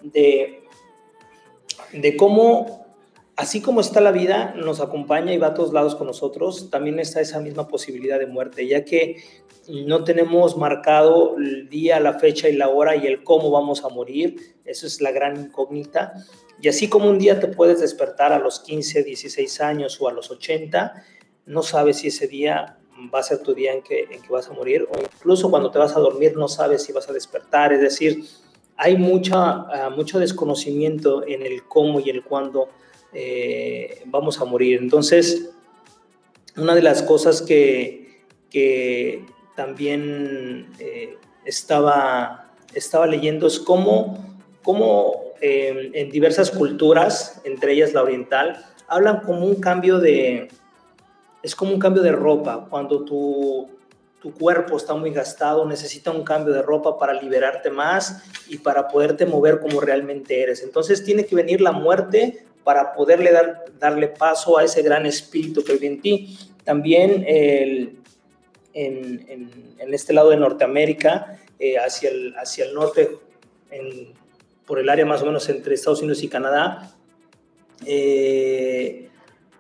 de, 0.02 0.64
de 1.92 2.18
cómo, 2.18 2.85
así 3.36 3.62
como 3.62 3.82
está 3.82 4.02
la 4.02 4.12
vida, 4.12 4.54
nos 4.56 4.80
acompaña 4.80 5.34
y 5.34 5.38
va 5.38 5.48
a 5.48 5.54
todos 5.54 5.74
lados 5.74 5.96
con 5.96 6.08
nosotros, 6.08 6.70
también 6.70 7.00
está 7.00 7.22
esa 7.22 7.40
misma 7.40 7.68
posibilidad 7.68 8.20
de 8.20 8.28
muerte, 8.28 8.68
ya 8.68 8.86
que 8.86 9.18
no 9.68 10.04
tenemos 10.04 10.58
marcado 10.58 11.36
el 11.38 11.70
día, 11.70 12.00
la 12.00 12.20
fecha 12.20 12.48
y 12.50 12.56
la 12.56 12.70
hora 12.70 12.96
y 12.96 13.08
el 13.08 13.24
cómo 13.24 13.52
vamos 13.52 13.84
a 13.84 13.90
morir. 13.90 14.56
Eso 14.64 14.86
es 14.86 15.02
la 15.02 15.12
gran 15.12 15.40
incógnita. 15.40 16.14
Y 16.62 16.70
así 16.70 16.88
como 16.88 17.10
un 17.10 17.18
día 17.18 17.40
te 17.40 17.48
puedes 17.48 17.82
despertar 17.82 18.32
a 18.32 18.40
los 18.40 18.60
15, 18.60 19.04
16 19.04 19.62
años 19.62 20.00
o 20.00 20.08
a 20.08 20.14
los 20.14 20.30
80, 20.32 21.04
no 21.48 21.64
sabes 21.64 21.98
si 21.98 22.08
ese 22.08 22.28
día 22.28 22.78
va 23.14 23.20
a 23.20 23.24
ser 23.24 23.40
tu 23.40 23.54
día 23.54 23.74
en 23.74 23.82
que, 23.82 24.08
vas 24.30 24.48
a 24.48 24.54
morir 24.54 24.88
o 24.90 25.00
incluso 25.00 25.50
cuando 25.50 25.70
te 25.70 25.78
vas 25.78 25.96
a 25.98 26.00
dormir 26.00 26.38
no 26.38 26.48
sabes 26.48 26.84
si 26.84 26.94
vas 26.94 27.10
a 27.10 27.14
despertar. 27.14 27.74
Es 27.74 27.82
decir, 27.82 28.24
hay 28.78 28.98
mucha, 28.98 29.88
uh, 29.88 29.92
mucho 29.96 30.20
desconocimiento 30.20 31.26
en 31.28 31.42
el 31.42 31.64
cómo 31.64 32.00
y 32.00 32.10
el 32.10 32.24
cuándo 32.24 32.70
eh, 33.16 34.02
vamos 34.08 34.42
a 34.42 34.46
morir. 34.46 34.80
Entonces, 34.82 35.50
una 36.58 36.76
de 36.76 36.82
las 36.82 37.02
cosas 37.02 37.42
que, 37.42 38.26
que 38.50 39.26
también 39.56 40.68
eh, 40.80 41.18
estaba, 41.46 42.52
estaba 42.74 43.08
leyendo 43.08 43.48
es 43.48 43.58
cómo, 43.58 44.38
cómo 44.64 45.34
eh, 45.40 45.92
en 45.94 46.12
diversas 46.12 46.52
culturas, 46.52 47.42
entre 47.46 47.72
ellas 47.72 47.94
la 47.94 48.04
oriental, 48.04 48.66
hablan 48.88 49.22
como 49.22 49.46
un 49.46 49.56
cambio 49.62 50.00
de, 50.00 50.50
es 51.42 51.56
como 51.56 51.72
un 51.72 51.80
cambio 51.80 52.04
de 52.04 52.12
ropa. 52.12 52.68
Cuando 52.70 53.06
tu, 53.06 53.70
tu 54.22 54.34
cuerpo 54.34 54.76
está 54.76 54.94
muy 54.94 55.12
gastado, 55.12 55.66
necesita 55.66 56.12
un 56.12 56.26
cambio 56.26 56.54
de 56.54 56.62
ropa 56.62 57.00
para 57.00 57.14
liberarte 57.14 57.70
más 57.70 58.24
y 58.50 58.58
para 58.58 58.90
poderte 58.90 59.26
mover 59.26 59.62
como 59.62 59.80
realmente 59.80 60.42
eres. 60.42 60.64
Entonces 60.64 61.02
tiene 61.06 61.26
que 61.26 61.36
venir 61.36 61.62
la 61.62 61.72
muerte 61.72 62.46
para 62.66 62.94
poderle 62.94 63.32
dar, 63.32 63.64
darle 63.80 64.08
paso 64.10 64.58
a 64.58 64.64
ese 64.66 64.82
gran 64.82 65.06
espíritu 65.06 65.64
que 65.64 65.74
vive 65.74 65.88
en 65.88 66.02
ti. 66.02 66.38
También 66.66 67.24
en, 67.28 68.02
en, 68.76 69.94
este 69.94 70.12
lado 70.12 70.32
de 70.32 70.38
Norteamérica, 70.38 71.40
eh, 71.60 71.78
hacia, 71.78 72.10
el, 72.10 72.36
hacia 72.36 72.66
el 72.66 72.74
norte, 72.74 73.10
por 74.66 74.80
el 74.80 74.90
área 74.90 75.06
más 75.06 75.22
o 75.22 75.26
menos 75.26 75.48
entre 75.48 75.76
Estados 75.76 76.00
Unidos 76.00 76.24
y 76.24 76.28
Canadá, 76.28 76.92
eh, 77.86 79.10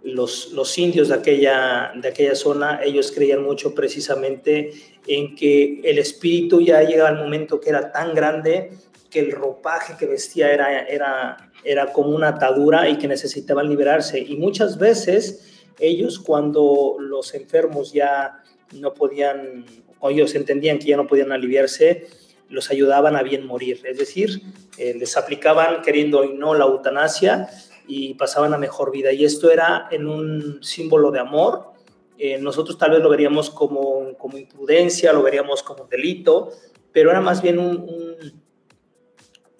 los, 0.03 0.51
los, 0.51 0.77
indios 0.77 1.09
de 1.09 1.15
aquella, 1.15 1.93
de 1.95 2.09
aquella 2.09 2.35
zona, 2.35 2.81
ellos 2.83 3.11
creían 3.11 3.43
mucho 3.43 3.73
precisamente 3.73 4.71
en 5.07 5.35
que 5.35 5.81
el 5.83 5.99
espíritu 5.99 6.61
ya 6.61 6.81
llegaba 6.83 7.09
al 7.09 7.17
momento 7.17 7.59
que 7.59 7.69
era 7.69 7.91
tan 7.91 8.13
grande 8.13 8.71
que 9.09 9.19
el 9.19 9.31
ropaje 9.31 9.95
que 9.97 10.05
vestía 10.05 10.51
era, 10.51 10.81
era, 10.81 11.44
era 11.65 11.91
como 11.91 12.09
una 12.09 12.29
atadura 12.29 12.87
y 12.89 12.97
que 12.97 13.07
necesitaban 13.07 13.67
liberarse. 13.67 14.19
Y 14.19 14.37
muchas 14.37 14.77
veces 14.77 15.65
ellos 15.79 16.19
cuando 16.19 16.95
los 16.99 17.33
enfermos 17.33 17.91
ya 17.91 18.43
no 18.73 18.93
podían, 18.93 19.65
o 19.99 20.09
ellos 20.09 20.35
entendían 20.35 20.79
que 20.79 20.87
ya 20.87 20.97
no 20.97 21.07
podían 21.07 21.31
aliviarse, 21.31 22.07
los 22.49 22.69
ayudaban 22.69 23.15
a 23.15 23.23
bien 23.23 23.45
morir. 23.45 23.81
Es 23.83 23.97
decir, 23.97 24.41
eh, 24.77 24.93
les 24.97 25.17
aplicaban, 25.17 25.81
queriendo 25.81 26.23
y 26.23 26.33
no, 26.33 26.53
la 26.53 26.65
eutanasia 26.65 27.49
y 27.87 28.13
pasaban 28.13 28.53
a 28.53 28.57
mejor 28.57 28.91
vida. 28.91 29.11
Y 29.11 29.25
esto 29.25 29.51
era 29.51 29.87
en 29.91 30.07
un 30.07 30.63
símbolo 30.63 31.11
de 31.11 31.19
amor. 31.19 31.73
Eh, 32.17 32.37
nosotros 32.39 32.77
tal 32.77 32.91
vez 32.91 33.01
lo 33.01 33.09
veríamos 33.09 33.49
como, 33.49 34.13
como 34.17 34.37
imprudencia, 34.37 35.11
lo 35.11 35.23
veríamos 35.23 35.63
como 35.63 35.85
delito, 35.85 36.51
pero 36.91 37.11
era 37.11 37.19
más 37.19 37.41
bien 37.41 37.59
un, 37.59 38.04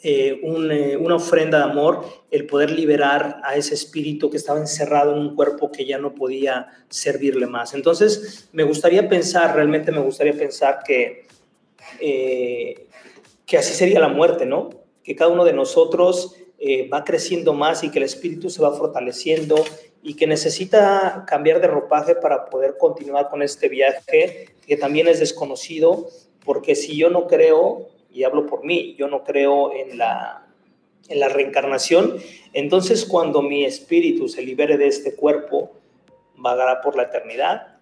eh, 0.08 0.40
eh, 0.44 0.98
una 0.98 1.16
ofrenda 1.16 1.58
de 1.58 1.64
amor 1.64 2.06
el 2.30 2.46
poder 2.46 2.70
liberar 2.70 3.42
a 3.44 3.56
ese 3.56 3.74
espíritu 3.74 4.30
que 4.30 4.38
estaba 4.38 4.60
encerrado 4.60 5.14
en 5.14 5.18
un 5.18 5.36
cuerpo 5.36 5.72
que 5.72 5.84
ya 5.84 5.98
no 5.98 6.14
podía 6.14 6.68
servirle 6.90 7.48
más. 7.48 7.74
Entonces, 7.74 8.48
me 8.52 8.62
gustaría 8.62 9.10
pensar, 9.10 9.56
realmente 9.56 9.92
me 9.92 10.02
gustaría 10.02 10.34
pensar 10.34 10.82
que, 10.86 11.26
eh, 12.00 12.86
que 13.48 13.58
así 13.58 13.74
sería 13.74 14.00
la 14.00 14.10
muerte, 14.10 14.46
¿no? 14.46 14.70
Que 15.04 15.16
cada 15.16 15.32
uno 15.32 15.44
de 15.44 15.54
nosotros 15.54 16.36
va 16.92 17.04
creciendo 17.04 17.54
más 17.54 17.84
y 17.84 17.90
que 17.90 17.98
el 18.00 18.06
espíritu 18.06 18.50
se 18.52 18.62
va 18.62 18.74
fortaleciendo 18.74 19.56
y 20.04 20.16
que 20.16 20.28
necesita 20.28 21.26
cambiar 21.28 21.62
de 21.62 21.68
ropaje 21.68 22.14
para 22.16 22.46
poder 22.46 22.78
continuar 22.78 23.30
con 23.30 23.42
este 23.42 23.70
viaje 23.70 24.50
que 24.68 24.78
también 24.78 25.08
es 25.08 25.20
desconocido, 25.20 26.10
porque 26.44 26.76
si 26.76 26.96
yo 26.96 27.10
no 27.10 27.28
creo, 27.28 27.88
y 28.16 28.24
hablo 28.24 28.48
por 28.48 28.64
mí, 28.64 28.96
yo 28.98 29.10
no 29.10 29.24
creo 29.24 29.74
en 29.74 29.98
la, 29.98 30.48
en 31.10 31.20
la 31.20 31.28
reencarnación, 31.28 32.18
entonces 32.54 33.06
cuando 33.06 33.42
mi 33.42 33.66
espíritu 33.66 34.30
se 34.30 34.42
libere 34.42 34.78
de 34.78 34.88
este 34.88 35.16
cuerpo, 35.16 35.74
vagará 36.38 36.82
por 36.82 36.96
la 36.96 37.04
eternidad, 37.04 37.76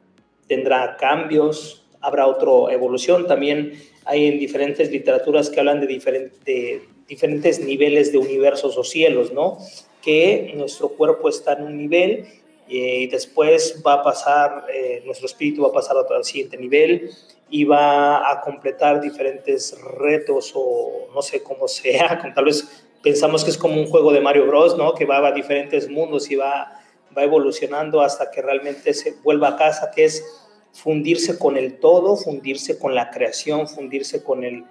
tendrá 0.48 0.98
cambios, 0.98 1.86
habrá 2.02 2.28
otra 2.28 2.74
evolución. 2.74 3.28
También 3.28 3.74
hay 4.06 4.26
en 4.26 4.40
diferentes 4.40 4.92
literaturas 4.92 5.50
que 5.50 5.60
hablan 5.60 5.80
de, 5.80 5.88
diferente, 5.88 6.36
de 6.46 6.82
diferentes 7.08 7.60
niveles 7.60 8.12
de 8.12 8.18
universos 8.18 8.78
o 8.78 8.84
cielos, 8.84 9.32
¿no? 9.32 9.58
Que 10.02 10.52
nuestro 10.56 10.90
cuerpo 10.90 11.30
está 11.30 11.54
en 11.54 11.64
un 11.64 11.78
nivel 11.78 12.26
eh, 12.68 13.02
y 13.02 13.08
después 13.08 13.82
va 13.86 13.94
a 13.94 14.04
pasar, 14.04 14.66
eh, 14.74 15.02
nuestro 15.06 15.28
espíritu 15.28 15.62
va 15.62 15.70
a 15.70 15.74
pasar 15.74 15.96
al 15.98 16.24
siguiente 16.24 16.58
nivel 16.58 17.12
y 17.54 17.66
va 17.66 18.32
a 18.32 18.42
completar 18.42 19.00
diferentes 19.00 19.80
retos 19.80 20.54
o 20.56 21.08
no 21.14 21.22
sé 21.22 21.44
cómo 21.44 21.68
sea, 21.68 22.20
tal 22.36 22.46
vez 22.46 22.88
pensamos 23.04 23.44
que 23.44 23.52
es 23.52 23.60
como 23.60 23.80
un 23.80 23.86
juego 23.86 24.12
de 24.12 24.22
Mario 24.22 24.48
Bros, 24.48 24.76
¿no? 24.76 24.96
Que 24.96 25.06
va 25.06 25.20
a 25.28 25.32
diferentes 25.32 25.88
mundos 25.88 26.32
y 26.32 26.36
va, 26.36 26.82
va 27.16 27.24
evolucionando 27.24 28.02
hasta 28.02 28.32
que 28.32 28.42
realmente 28.42 28.92
se 28.96 29.18
vuelva 29.22 29.50
a 29.50 29.56
casa, 29.56 29.92
que 29.96 30.06
es 30.06 30.26
fundirse 30.72 31.38
con 31.38 31.56
el 31.56 31.78
todo, 31.78 32.16
fundirse 32.18 32.80
con 32.80 32.96
la 32.96 33.12
creación, 33.12 33.68
fundirse 33.68 34.24
con, 34.24 34.44
el, 34.44 34.64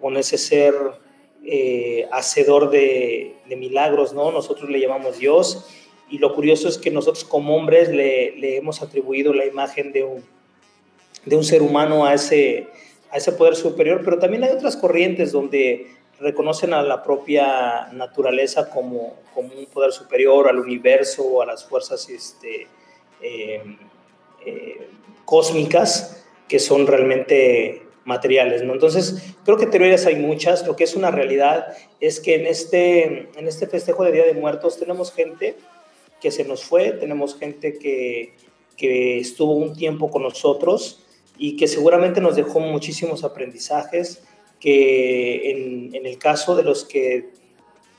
con 0.00 0.16
ese 0.16 0.38
ser 0.38 0.74
eh, 1.44 2.06
hacedor 2.12 2.70
de, 2.70 3.34
milagros, 3.48 4.12
¿no? 4.12 4.30
Nosotros 4.30 4.70
le 4.70 4.78
llamamos 4.78 5.18
Dios 5.18 5.66
y 6.08 6.18
lo 6.18 6.32
curioso 6.36 6.68
es 6.68 6.78
que 6.78 6.92
nosotros 6.92 7.24
como 7.24 7.56
hombres 7.56 7.88
le 7.88 8.56
hemos 8.56 8.80
atribuido 8.80 9.32
la 9.34 9.44
imagen 9.44 9.90
de 9.90 10.04
un, 10.04 10.37
de 11.28 11.36
un 11.36 11.44
ser 11.44 11.62
humano 11.62 12.04
a 12.04 12.14
ese, 12.14 12.66
a 13.10 13.16
ese 13.16 13.32
poder 13.32 13.56
superior, 13.56 14.02
pero 14.04 14.18
también 14.18 14.44
hay 14.44 14.50
otras 14.50 14.76
corrientes 14.76 15.32
donde 15.32 15.86
reconocen 16.20 16.74
a 16.74 16.82
la 16.82 17.02
propia 17.02 17.88
naturaleza 17.92 18.70
como, 18.70 19.14
como 19.34 19.54
un 19.54 19.66
poder 19.66 19.92
superior 19.92 20.48
al 20.48 20.58
universo, 20.58 21.40
a 21.40 21.46
las 21.46 21.64
fuerzas 21.64 22.08
este, 22.08 22.66
eh, 23.22 23.62
eh, 24.44 24.88
cósmicas 25.24 26.24
que 26.48 26.58
son 26.58 26.86
realmente 26.86 27.82
materiales, 28.04 28.62
¿no? 28.62 28.72
Entonces, 28.72 29.34
creo 29.44 29.58
que 29.58 29.66
teorías 29.66 30.06
hay 30.06 30.16
muchas. 30.16 30.66
Lo 30.66 30.74
que 30.74 30.84
es 30.84 30.96
una 30.96 31.10
realidad 31.10 31.76
es 32.00 32.20
que 32.20 32.36
en 32.36 32.46
este, 32.46 33.28
en 33.36 33.46
este 33.46 33.66
festejo 33.66 34.02
de 34.02 34.12
Día 34.12 34.24
de 34.24 34.32
Muertos 34.32 34.78
tenemos 34.78 35.12
gente 35.12 35.56
que 36.20 36.30
se 36.30 36.44
nos 36.44 36.64
fue, 36.64 36.92
tenemos 36.92 37.38
gente 37.38 37.78
que, 37.78 38.34
que 38.76 39.18
estuvo 39.18 39.52
un 39.52 39.76
tiempo 39.76 40.10
con 40.10 40.22
nosotros 40.22 41.04
y 41.38 41.56
que 41.56 41.68
seguramente 41.68 42.20
nos 42.20 42.36
dejó 42.36 42.60
muchísimos 42.60 43.24
aprendizajes, 43.24 44.22
que 44.60 45.50
en, 45.50 45.94
en 45.94 46.04
el 46.06 46.18
caso 46.18 46.56
de 46.56 46.64
los 46.64 46.84
que 46.84 47.30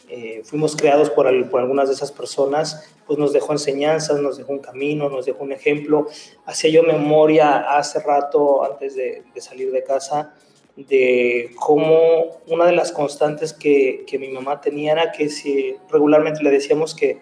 eh, 0.10 0.42
fuimos 0.44 0.76
creados 0.76 1.10
por, 1.12 1.28
al- 1.28 1.50
por 1.50 1.62
algunas 1.62 1.88
de 1.88 1.96
esas 1.96 2.12
personas, 2.12 2.84
pues 3.08 3.18
nos 3.20 3.32
dejó 3.32 3.54
enseñanzas, 3.54 4.20
nos 4.20 4.38
dejó 4.38 4.52
un 4.54 4.60
camino, 4.60 5.08
nos 5.10 5.26
dejó 5.26 5.44
un 5.44 5.52
ejemplo. 5.54 6.08
Hacía 6.46 6.70
yo 6.72 6.84
memoria 6.84 7.78
hace 7.78 8.00
rato, 8.00 8.64
antes 8.64 8.96
de, 8.96 9.24
de 9.34 9.42
salir 9.42 9.72
de 9.72 9.84
casa, 9.84 10.34
de 10.76 11.52
cómo 11.60 12.40
una 12.48 12.66
de 12.66 12.72
las 12.74 12.92
constantes 12.92 13.54
que, 13.54 14.04
que 14.08 14.18
mi 14.18 14.30
mamá 14.30 14.62
tenía 14.62 14.94
era 14.94 15.12
que 15.12 15.30
si 15.30 15.76
regularmente 15.90 16.42
le 16.44 16.50
decíamos 16.52 16.96
que, 16.96 17.20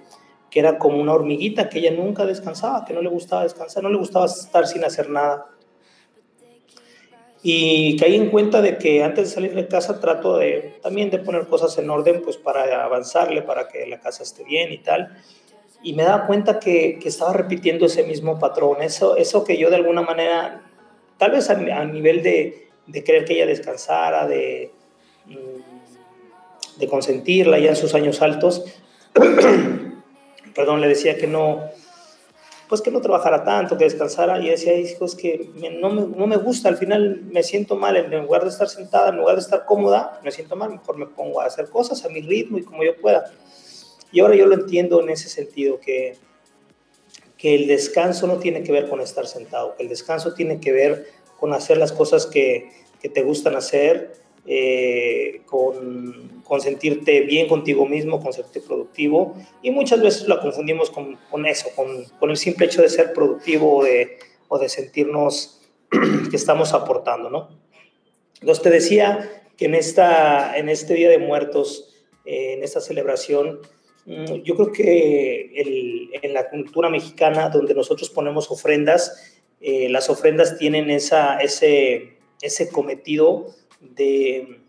que 0.50 0.60
era 0.60 0.78
como 0.78 1.00
una 1.02 1.14
hormiguita, 1.14 1.68
que 1.70 1.80
ella 1.80 1.92
nunca 1.92 2.26
descansaba, 2.26 2.86
que 2.86 2.94
no 2.94 3.02
le 3.02 3.10
gustaba 3.10 3.44
descansar, 3.44 3.84
no 3.84 3.90
le 3.90 3.98
gustaba 3.98 4.26
estar 4.28 4.66
sin 4.66 4.84
hacer 4.86 5.10
nada. 5.10 5.48
Y 7.44 7.98
caí 7.98 8.16
en 8.16 8.30
cuenta 8.30 8.62
de 8.62 8.78
que 8.78 9.04
antes 9.04 9.30
de 9.30 9.36
salir 9.36 9.54
de 9.54 9.68
casa 9.68 10.00
trato 10.00 10.38
de 10.38 10.80
también 10.82 11.10
de 11.10 11.20
poner 11.20 11.48
cosas 11.48 11.78
en 11.78 11.90
orden, 11.90 12.22
pues 12.24 12.38
para 12.38 12.84
avanzarle, 12.84 13.42
para 13.42 13.68
que 13.68 13.86
la 13.86 14.00
casa 14.00 14.24
esté 14.24 14.44
bien 14.44 14.72
y 14.72 14.80
tal. 14.80 15.18
Y 15.84 15.94
me 15.94 16.04
daba 16.04 16.26
cuenta 16.26 16.60
que, 16.60 16.98
que 17.00 17.10
estaba 17.10 17.34
repitiendo 17.34 17.86
ese 17.86 18.04
mismo 18.04 18.40
patrón, 18.40 18.82
eso, 18.82 19.16
eso 19.16 19.44
que 19.44 19.58
yo 19.58 19.70
de 19.70 19.76
alguna 19.76 20.02
manera, 20.02 20.64
tal 21.18 21.32
vez 21.32 21.50
a, 21.50 21.56
nivel 21.86 22.24
de, 22.24 22.70
de 22.88 23.04
querer 23.04 23.26
que 23.26 23.36
ella 23.36 23.46
descansara, 23.46 24.28
de, 24.28 24.72
mm, 25.26 26.80
de 26.80 26.88
consentirla 26.88 27.60
ya 27.60 27.70
en 27.70 27.76
sus 27.76 27.94
años 27.94 28.22
altos, 28.24 28.66
perdón, 30.56 30.82
le 30.82 30.88
decía 30.88 31.18
que 31.18 31.28
no, 31.28 31.70
pues 32.70 32.82
que 32.82 32.92
no 32.92 33.00
trabajara 33.02 33.44
tanto, 33.44 33.78
que 33.78 33.86
descansara, 33.86 34.40
y 34.42 34.50
decía, 34.50 34.76
hijo, 34.76 35.06
es 35.06 35.16
que 35.16 35.50
me- 35.56 35.70
no, 35.70 35.90
me, 35.90 36.02
no 36.18 36.28
me 36.28 36.36
gusta, 36.38 36.70
al 36.70 36.78
final 36.78 37.22
me 37.32 37.42
siento 37.44 37.76
mal, 37.76 37.96
en 37.96 38.12
lugar 38.24 38.44
de 38.44 38.50
estar 38.50 38.68
sentada, 38.68 39.10
en 39.10 39.18
lugar 39.18 39.36
de 39.36 39.42
estar 39.42 39.66
cómoda, 39.66 40.20
me 40.24 40.32
siento 40.32 40.56
mal, 40.56 40.72
mejor 40.72 40.98
me 40.98 41.06
pongo 41.06 41.40
a 41.42 41.46
hacer 41.46 41.70
cosas 41.70 42.04
a 42.06 42.10
mi 42.10 42.22
ritmo 42.22 42.58
y 42.58 42.64
como 42.64 42.84
yo 42.84 42.96
pueda. 43.00 43.32
Y 44.12 44.20
ahora 44.20 44.36
yo 44.36 44.46
lo 44.46 44.56
entiendo 44.56 45.02
en 45.02 45.10
ese 45.10 45.30
sentido, 45.30 45.80
que, 45.80 46.18
que 47.38 47.56
el 47.56 47.68
descanso 47.68 48.28
no 48.28 48.38
tiene 48.38 48.64
que 48.64 48.72
ver 48.72 48.90
con 48.90 49.00
estar 49.02 49.28
sentado, 49.28 49.76
que 49.76 49.84
el 49.84 49.90
descanso 49.90 50.34
tiene 50.34 50.60
que 50.60 50.72
ver 50.72 51.08
con 51.40 51.54
hacer 51.54 51.78
las 51.78 51.92
cosas 51.92 52.26
que, 52.26 52.70
que 53.02 53.10
te 53.10 53.22
gustan 53.24 53.56
hacer, 53.56 54.14
eh, 54.50 55.42
con, 55.46 56.42
con 56.46 56.62
sentirte 56.62 57.20
bien 57.22 57.50
contigo 57.50 57.86
mismo, 57.86 58.22
con 58.22 58.32
sentirte 58.32 58.62
productivo. 58.66 59.36
Y 59.62 59.72
muchas 59.72 60.02
veces 60.02 60.26
la 60.30 60.40
confundimos 60.40 60.90
con, 60.90 61.46
eso, 61.46 61.68
con, 61.76 62.30
el 62.30 62.38
simple 62.38 62.68
hecho 62.68 62.82
de 62.82 62.88
ser 62.88 63.12
productivo 63.12 63.76
o 63.78 63.84
de, 63.84 64.20
o 64.48 64.58
de 64.58 64.70
sentirnos 64.70 65.60
que 66.30 66.36
estamos 66.38 66.74
aportando, 66.74 67.30
¿no? 67.30 67.50
Entonces 68.40 68.64
te 68.64 68.70
decía 68.70 69.44
que 69.58 69.66
en, 69.66 69.76
esta, 69.76 70.58
en 70.58 70.70
este 70.70 70.94
Día 70.94 71.10
de 71.10 71.18
Muertos, 71.18 71.94
eh, 72.24 72.54
en 72.54 72.64
esta 72.64 72.80
celebración, 72.80 73.60
mm, 74.06 74.44
yo 74.44 74.56
creo 74.56 74.72
que 74.72 76.10
en 76.22 76.34
la 76.34 76.50
cultura 76.50 76.90
mexicana, 76.90 77.50
donde 77.50 77.74
nosotros 77.74 78.10
ponemos 78.10 78.50
ofrendas, 78.50 79.38
eh, 79.60 79.90
las 79.90 80.10
ofrendas 80.10 80.58
tienen 80.58 80.90
esa, 80.90 81.38
ese, 81.40 82.14
ese 82.42 82.70
cometido 82.70 83.54
de, 83.96 84.62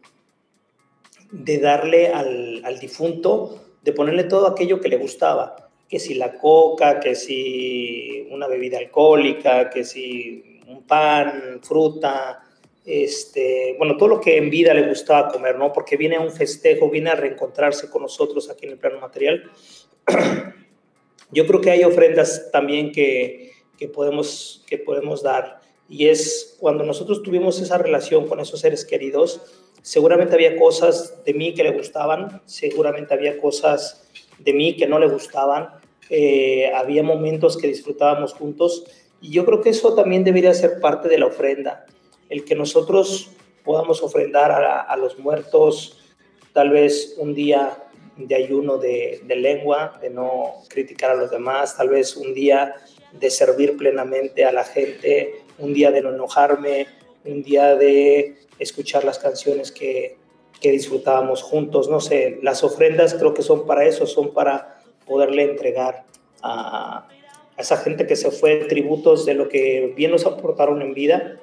de 1.30 1.58
darle 1.58 2.08
al, 2.08 2.62
al 2.64 2.78
difunto, 2.78 3.64
de 3.82 3.92
ponerle 3.92 4.24
todo 4.24 4.46
aquello 4.46 4.80
que 4.80 4.88
le 4.88 4.96
gustaba, 4.96 5.70
que 5.88 5.98
si 5.98 6.14
la 6.14 6.34
coca, 6.34 7.00
que 7.00 7.14
si 7.14 8.26
una 8.30 8.46
bebida 8.46 8.78
alcohólica, 8.78 9.70
que 9.70 9.84
si 9.84 10.60
un 10.66 10.82
pan, 10.82 11.60
fruta, 11.62 12.44
este, 12.88 13.74
bueno, 13.76 13.98
todo 13.98 14.08
lo 14.08 14.20
que 14.20 14.38
en 14.38 14.48
vida 14.48 14.72
le 14.72 14.88
gustaba 14.88 15.28
comer, 15.28 15.56
¿no? 15.56 15.74
Porque 15.74 15.98
viene 15.98 16.16
a 16.16 16.20
un 16.20 16.32
festejo, 16.32 16.88
viene 16.88 17.10
a 17.10 17.14
reencontrarse 17.14 17.90
con 17.90 18.00
nosotros 18.00 18.48
aquí 18.48 18.64
en 18.64 18.72
el 18.72 18.78
plano 18.78 18.98
material. 18.98 19.50
Yo 21.30 21.46
creo 21.46 21.60
que 21.60 21.70
hay 21.70 21.84
ofrendas 21.84 22.50
también 22.50 22.90
que, 22.90 23.50
que, 23.76 23.88
podemos, 23.88 24.64
que 24.66 24.78
podemos 24.78 25.22
dar. 25.22 25.57
Y 25.88 26.08
es 26.08 26.56
cuando 26.60 26.84
nosotros 26.84 27.22
tuvimos 27.22 27.60
esa 27.60 27.78
relación 27.78 28.26
con 28.26 28.40
esos 28.40 28.60
seres 28.60 28.84
queridos, 28.84 29.40
seguramente 29.82 30.34
había 30.34 30.56
cosas 30.56 31.24
de 31.24 31.34
mí 31.34 31.54
que 31.54 31.62
le 31.62 31.72
gustaban, 31.72 32.42
seguramente 32.44 33.14
había 33.14 33.40
cosas 33.40 34.06
de 34.38 34.52
mí 34.52 34.76
que 34.76 34.86
no 34.86 34.98
le 34.98 35.08
gustaban, 35.08 35.70
eh, 36.10 36.70
había 36.74 37.02
momentos 37.02 37.56
que 37.56 37.68
disfrutábamos 37.68 38.34
juntos. 38.34 38.84
Y 39.20 39.30
yo 39.30 39.44
creo 39.44 39.60
que 39.60 39.70
eso 39.70 39.94
también 39.94 40.24
debería 40.24 40.54
ser 40.54 40.80
parte 40.80 41.08
de 41.08 41.18
la 41.18 41.26
ofrenda, 41.26 41.86
el 42.28 42.44
que 42.44 42.54
nosotros 42.54 43.30
podamos 43.64 44.02
ofrendar 44.02 44.50
a, 44.50 44.96
los 44.96 45.18
muertos 45.18 45.98
tal 46.54 46.70
vez 46.70 47.16
un 47.18 47.34
día 47.34 47.84
de 48.16 48.34
ayuno 48.34 48.78
de, 48.78 49.20
lengua, 49.28 49.98
de 50.00 50.10
no 50.10 50.54
criticar 50.68 51.10
a 51.10 51.14
los 51.14 51.30
demás, 51.30 51.76
tal 51.76 51.90
vez 51.90 52.16
un 52.16 52.32
día 52.32 52.74
de 53.12 53.30
servir 53.30 53.76
plenamente 53.76 54.44
a 54.44 54.52
la 54.52 54.64
gente, 54.64 55.42
un 55.58 55.74
día 55.74 55.90
de 55.90 56.02
no 56.02 56.10
enojarme, 56.10 56.86
un 57.24 57.42
día 57.42 57.76
de 57.76 58.36
escuchar 58.58 59.04
las 59.04 59.18
canciones 59.18 59.72
que, 59.72 60.16
que 60.60 60.70
disfrutábamos 60.70 61.42
juntos, 61.42 61.88
no 61.88 62.00
sé, 62.00 62.38
las 62.42 62.64
ofrendas 62.64 63.14
creo 63.14 63.34
que 63.34 63.42
son 63.42 63.66
para 63.66 63.84
eso, 63.86 64.06
son 64.06 64.32
para 64.32 64.82
poderle 65.06 65.44
entregar 65.44 66.04
a, 66.42 67.08
a 67.56 67.60
esa 67.60 67.76
gente 67.76 68.06
que 68.06 68.16
se 68.16 68.30
fue 68.30 68.56
tributos 68.66 69.26
de 69.26 69.34
lo 69.34 69.48
que 69.48 69.92
bien 69.96 70.10
nos 70.10 70.26
aportaron 70.26 70.82
en 70.82 70.94
vida. 70.94 71.40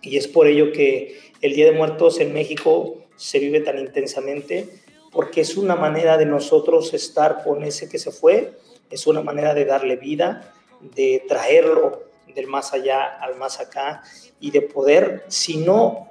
Y 0.00 0.16
es 0.16 0.28
por 0.28 0.46
ello 0.46 0.72
que 0.72 1.18
el 1.40 1.54
Día 1.54 1.66
de 1.66 1.72
Muertos 1.72 2.20
en 2.20 2.32
México 2.32 2.96
se 3.16 3.38
vive 3.38 3.60
tan 3.60 3.78
intensamente 3.78 4.68
porque 5.10 5.40
es 5.40 5.56
una 5.56 5.74
manera 5.74 6.16
de 6.18 6.26
nosotros 6.26 6.94
estar 6.94 7.42
con 7.42 7.64
ese 7.64 7.88
que 7.88 7.98
se 7.98 8.10
fue, 8.10 8.52
es 8.90 9.06
una 9.06 9.22
manera 9.22 9.54
de 9.54 9.64
darle 9.64 9.96
vida, 9.96 10.54
de 10.80 11.24
traerlo 11.26 12.07
del 12.34 12.46
más 12.46 12.72
allá 12.72 13.04
al 13.20 13.36
más 13.36 13.60
acá 13.60 14.02
y 14.40 14.50
de 14.50 14.62
poder, 14.62 15.24
si 15.28 15.58
no 15.58 16.08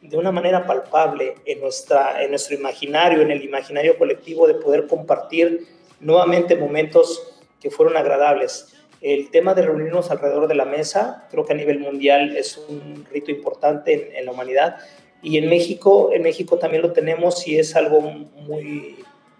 de 0.00 0.16
una 0.16 0.32
manera 0.32 0.66
palpable 0.66 1.34
en, 1.44 1.60
nuestra, 1.60 2.22
en 2.22 2.30
nuestro 2.30 2.54
imaginario, 2.54 3.22
en 3.22 3.30
el 3.30 3.42
imaginario 3.42 3.98
colectivo, 3.98 4.46
de 4.46 4.54
poder 4.54 4.86
compartir 4.86 5.66
nuevamente 6.00 6.56
momentos 6.56 7.42
que 7.60 7.70
fueron 7.70 7.96
agradables. 7.96 8.74
El 9.00 9.30
tema 9.30 9.54
de 9.54 9.62
reunirnos 9.62 10.10
alrededor 10.10 10.48
de 10.48 10.54
la 10.54 10.64
mesa, 10.64 11.26
creo 11.30 11.44
que 11.44 11.52
a 11.52 11.56
nivel 11.56 11.78
mundial 11.80 12.36
es 12.36 12.56
un 12.56 13.04
rito 13.10 13.30
importante 13.30 13.92
en, 13.92 14.16
en 14.16 14.26
la 14.26 14.32
humanidad 14.32 14.76
y 15.22 15.38
en 15.38 15.48
México, 15.48 16.10
en 16.12 16.22
México 16.22 16.58
también 16.58 16.82
lo 16.82 16.92
tenemos 16.92 17.46
y 17.48 17.58
es 17.58 17.74
algo 17.74 18.00
muy, 18.00 18.96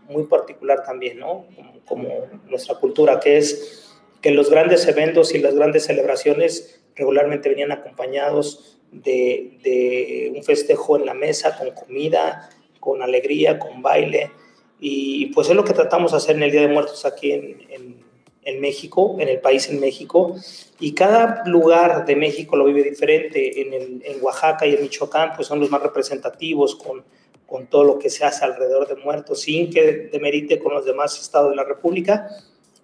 muy 0.09 0.25
particular 0.25 0.85
también, 0.85 1.19
¿no? 1.19 1.47
Como, 1.55 1.81
como 1.87 2.09
nuestra 2.47 2.77
cultura, 2.77 3.21
que 3.21 3.39
es 3.39 3.86
que 4.27 4.33
los 4.33 4.51
grandes 4.51 4.89
eventos 4.89 5.33
y 5.37 5.39
las 5.39 5.55
grandes 5.55 5.85
celebraciones 5.85 6.81
regularmente 6.97 7.49
venían 7.49 7.71
acompañados 7.71 8.77
de, 8.91 10.33
un 10.35 10.43
festejo 10.43 10.97
en 10.97 11.07
la 11.07 11.15
mesa, 11.15 11.57
con 11.57 11.71
comida, 11.71 12.51
con 12.81 13.03
alegría, 13.03 13.57
con 13.61 13.83
baile. 13.83 14.33
Y 14.81 15.27
pues 15.27 15.49
es 15.49 15.55
lo 15.55 15.63
que 15.63 15.75
tratamos 15.75 16.11
de 16.11 16.17
hacer 16.17 16.35
en 16.35 16.43
el 16.43 16.51
Día 16.51 16.63
de 16.63 16.67
Muertos 16.67 17.05
aquí 17.05 17.31
en, 17.31 18.61
México, 18.61 19.15
en 19.21 19.29
el 19.29 19.39
país 19.39 19.71
en 19.71 19.79
México. 19.79 20.35
Y 20.81 20.93
cada 20.93 21.45
lugar 21.47 22.05
de 22.05 22.17
México 22.17 22.57
lo 22.57 22.65
vive 22.65 22.83
diferente. 22.83 23.61
En 23.61 24.21
Oaxaca 24.23 24.67
y 24.67 24.75
en 24.75 24.83
Michoacán 24.83 25.35
pues 25.37 25.47
son 25.47 25.61
los 25.61 25.71
más 25.71 25.85
representativos 25.85 26.75
con, 26.75 27.05
con 27.47 27.69
todo 27.69 27.85
lo 27.85 27.97
que 28.01 28.11
se 28.11 28.25
hace 28.25 28.45
alrededor 28.45 28.89
de 28.89 28.97
muertos, 28.97 29.43
sin 29.43 29.71
que 29.71 30.09
demerite 30.11 30.59
con 30.59 30.75
los 30.75 30.85
demás 30.85 31.17
estados 31.21 31.51
de 31.51 31.55
la 31.55 31.63
República. 31.63 32.29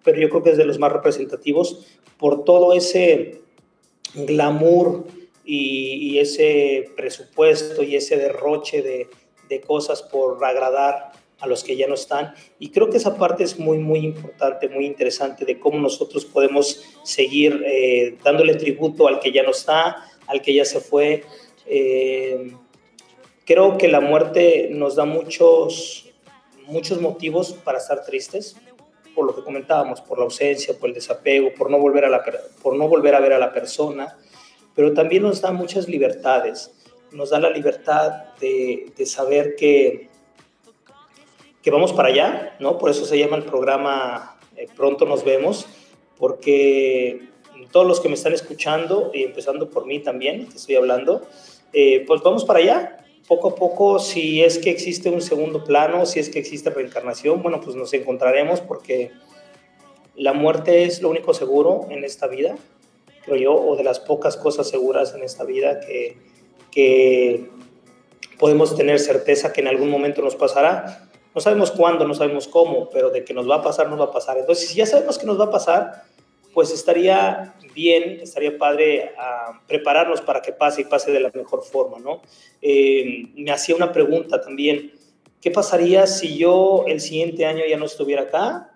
Pero 0.04 0.20
yo 0.20 0.28
creo 0.30 0.42
que 0.42 0.50
es 0.50 0.56
de 0.56 0.64
los 0.64 0.78
más 0.78 0.92
representativos 0.92 1.86
por 2.18 2.44
todo 2.44 2.74
ese 2.74 3.40
glamour 4.14 5.04
y, 5.44 6.18
ese 6.18 6.90
presupuesto 6.96 7.82
y 7.82 7.96
ese 7.96 8.16
derroche 8.16 8.82
de, 8.82 9.08
de 9.48 9.60
cosas 9.60 10.02
por 10.02 10.44
agradar 10.44 11.12
a 11.42 11.48
los 11.48 11.64
que 11.64 11.76
ya 11.76 11.88
no 11.88 11.94
están. 11.94 12.34
Y 12.60 12.70
creo 12.70 12.88
que 12.88 12.98
esa 12.98 13.16
parte 13.16 13.42
es 13.42 13.58
muy, 13.58 13.78
muy 13.78 13.98
importante, 13.98 14.68
muy 14.68 14.86
interesante 14.86 15.44
de 15.44 15.58
cómo 15.58 15.78
nosotros 15.80 16.24
podemos 16.24 16.84
seguir 17.02 17.64
eh, 17.66 18.16
dándole 18.22 18.54
tributo 18.54 19.08
al 19.08 19.18
que 19.18 19.32
ya 19.32 19.42
no 19.42 19.50
está, 19.50 20.08
al 20.28 20.40
que 20.40 20.54
ya 20.54 20.64
se 20.64 20.80
fue. 20.80 21.24
Eh, 21.66 22.52
creo 23.44 23.76
que 23.76 23.88
la 23.88 24.00
muerte 24.00 24.68
nos 24.70 24.94
da 24.94 25.04
muchos, 25.04 26.08
muchos 26.66 27.00
motivos 27.00 27.54
para 27.64 27.78
estar 27.78 28.04
tristes, 28.04 28.56
por 29.14 29.26
lo 29.26 29.34
que 29.34 29.42
comentábamos, 29.42 30.00
por 30.00 30.18
la 30.18 30.24
ausencia, 30.24 30.78
por 30.78 30.88
el 30.88 30.94
desapego, 30.94 31.52
por 31.54 31.70
no 31.70 31.78
volver 31.78 32.04
a, 32.04 32.08
la, 32.08 32.22
por 32.62 32.76
no 32.76 32.88
volver 32.88 33.14
a 33.14 33.20
ver 33.20 33.32
a 33.32 33.38
la 33.38 33.52
persona, 33.52 34.16
pero 34.74 34.92
también 34.92 35.22
nos 35.22 35.40
da 35.40 35.52
muchas 35.52 35.88
libertades. 35.88 36.72
Nos 37.10 37.30
da 37.30 37.38
la 37.38 37.50
libertad 37.50 38.34
de, 38.40 38.92
de 38.96 39.06
saber 39.06 39.54
que 39.54 40.10
que 41.62 41.70
vamos 41.70 41.92
para 41.92 42.08
allá, 42.08 42.56
¿no? 42.58 42.76
Por 42.76 42.90
eso 42.90 43.06
se 43.06 43.18
llama 43.18 43.36
el 43.36 43.44
programa 43.44 44.36
eh, 44.56 44.66
Pronto 44.76 45.06
nos 45.06 45.24
vemos, 45.24 45.66
porque 46.18 47.28
todos 47.70 47.86
los 47.86 48.00
que 48.00 48.08
me 48.08 48.14
están 48.14 48.32
escuchando, 48.32 49.12
y 49.14 49.22
empezando 49.22 49.70
por 49.70 49.86
mí 49.86 50.00
también, 50.00 50.48
que 50.48 50.56
estoy 50.56 50.74
hablando, 50.74 51.22
eh, 51.72 52.04
pues 52.06 52.20
vamos 52.22 52.44
para 52.44 52.58
allá, 52.58 53.01
poco 53.32 53.48
a 53.48 53.54
poco, 53.54 53.98
si 53.98 54.42
es 54.42 54.58
que 54.58 54.68
existe 54.68 55.08
un 55.08 55.22
segundo 55.22 55.64
plano, 55.64 56.04
si 56.04 56.20
es 56.20 56.28
que 56.28 56.38
existe 56.38 56.68
reencarnación, 56.68 57.42
bueno, 57.42 57.62
pues 57.62 57.76
nos 57.76 57.94
encontraremos 57.94 58.60
porque 58.60 59.10
la 60.16 60.34
muerte 60.34 60.84
es 60.84 61.00
lo 61.00 61.08
único 61.08 61.32
seguro 61.32 61.86
en 61.88 62.04
esta 62.04 62.26
vida, 62.26 62.56
creo 63.24 63.36
yo, 63.38 63.54
o 63.54 63.74
de 63.74 63.84
las 63.84 64.00
pocas 64.00 64.36
cosas 64.36 64.68
seguras 64.68 65.14
en 65.14 65.22
esta 65.22 65.44
vida 65.44 65.80
que, 65.80 66.18
que 66.70 67.48
podemos 68.38 68.76
tener 68.76 69.00
certeza 69.00 69.50
que 69.50 69.62
en 69.62 69.68
algún 69.68 69.88
momento 69.88 70.20
nos 70.20 70.36
pasará. 70.36 71.08
No 71.34 71.40
sabemos 71.40 71.70
cuándo, 71.70 72.06
no 72.06 72.12
sabemos 72.12 72.48
cómo, 72.48 72.90
pero 72.90 73.08
de 73.08 73.24
que 73.24 73.32
nos 73.32 73.48
va 73.48 73.56
a 73.56 73.62
pasar, 73.62 73.88
nos 73.88 73.98
va 73.98 74.04
a 74.04 74.12
pasar. 74.12 74.36
Entonces, 74.36 74.68
si 74.68 74.74
ya 74.74 74.84
sabemos 74.84 75.16
que 75.16 75.24
nos 75.24 75.40
va 75.40 75.44
a 75.44 75.50
pasar, 75.50 76.04
pues 76.52 76.70
estaría 76.70 77.54
bien, 77.74 78.20
estaría 78.20 78.58
padre 78.58 79.12
ah, 79.18 79.62
prepararnos 79.66 80.20
para 80.20 80.42
que 80.42 80.52
pase 80.52 80.82
y 80.82 80.84
pase 80.84 81.10
de 81.10 81.20
la 81.20 81.30
mejor 81.34 81.64
forma, 81.64 81.98
¿no? 81.98 82.22
Eh, 82.60 83.28
me 83.34 83.50
hacía 83.50 83.74
una 83.74 83.92
pregunta 83.92 84.40
también, 84.40 84.92
¿qué 85.40 85.50
pasaría 85.50 86.06
si 86.06 86.36
yo 86.36 86.84
el 86.86 87.00
siguiente 87.00 87.46
año 87.46 87.64
ya 87.68 87.76
no 87.76 87.86
estuviera 87.86 88.22
acá? 88.22 88.70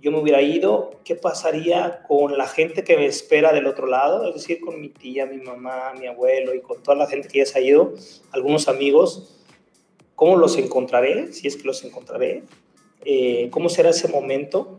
Yo 0.00 0.10
me 0.10 0.18
hubiera 0.18 0.42
ido, 0.42 1.00
¿qué 1.04 1.14
pasaría 1.14 2.02
con 2.06 2.36
la 2.36 2.46
gente 2.46 2.84
que 2.84 2.96
me 2.96 3.06
espera 3.06 3.52
del 3.52 3.66
otro 3.66 3.86
lado? 3.86 4.28
Es 4.28 4.34
decir, 4.34 4.60
con 4.60 4.80
mi 4.80 4.90
tía, 4.90 5.24
mi 5.24 5.38
mamá, 5.38 5.94
mi 5.98 6.06
abuelo 6.06 6.54
y 6.54 6.60
con 6.60 6.82
toda 6.82 6.96
la 6.96 7.06
gente 7.06 7.28
que 7.28 7.38
ya 7.38 7.46
se 7.46 7.58
ha 7.58 7.62
ido, 7.62 7.94
algunos 8.32 8.68
amigos, 8.68 9.40
¿cómo 10.14 10.36
los 10.36 10.58
encontraré? 10.58 11.32
Si 11.32 11.46
es 11.46 11.56
que 11.56 11.64
los 11.64 11.82
encontraré. 11.84 12.42
Eh, 13.06 13.48
¿Cómo 13.50 13.70
será 13.70 13.90
ese 13.90 14.08
momento? 14.08 14.78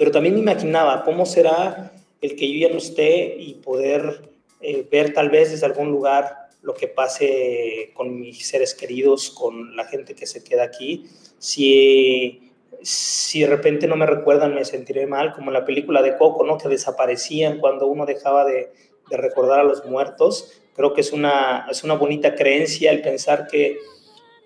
Pero 0.00 0.12
también 0.12 0.34
me 0.34 0.40
imaginaba 0.40 1.04
cómo 1.04 1.26
será 1.26 1.92
el 2.22 2.34
que 2.34 2.50
yo 2.50 2.66
ya 2.66 2.72
no 2.72 2.78
esté 2.78 3.36
y 3.38 3.56
poder 3.56 4.30
eh, 4.62 4.88
ver 4.90 5.12
tal 5.12 5.28
vez 5.28 5.50
desde 5.50 5.66
algún 5.66 5.90
lugar 5.90 6.48
lo 6.62 6.72
que 6.72 6.88
pase 6.88 7.90
con 7.92 8.18
mis 8.18 8.48
seres 8.48 8.74
queridos, 8.74 9.28
con 9.28 9.76
la 9.76 9.84
gente 9.84 10.14
que 10.14 10.26
se 10.26 10.42
queda 10.42 10.62
aquí. 10.62 11.04
Si, 11.38 12.50
si 12.80 13.42
de 13.42 13.48
repente 13.48 13.86
no 13.86 13.96
me 13.96 14.06
recuerdan, 14.06 14.54
me 14.54 14.64
sentiré 14.64 15.06
mal, 15.06 15.34
como 15.34 15.50
en 15.50 15.54
la 15.54 15.66
película 15.66 16.00
de 16.00 16.16
Coco, 16.16 16.46
¿no? 16.46 16.56
que 16.56 16.70
desaparecían 16.70 17.58
cuando 17.58 17.86
uno 17.86 18.06
dejaba 18.06 18.46
de, 18.46 18.72
de 19.10 19.16
recordar 19.18 19.60
a 19.60 19.64
los 19.64 19.84
muertos. 19.84 20.62
Creo 20.74 20.94
que 20.94 21.02
es 21.02 21.12
una, 21.12 21.66
es 21.70 21.84
una 21.84 21.92
bonita 21.92 22.36
creencia 22.36 22.90
el 22.90 23.02
pensar 23.02 23.48
que, 23.48 23.76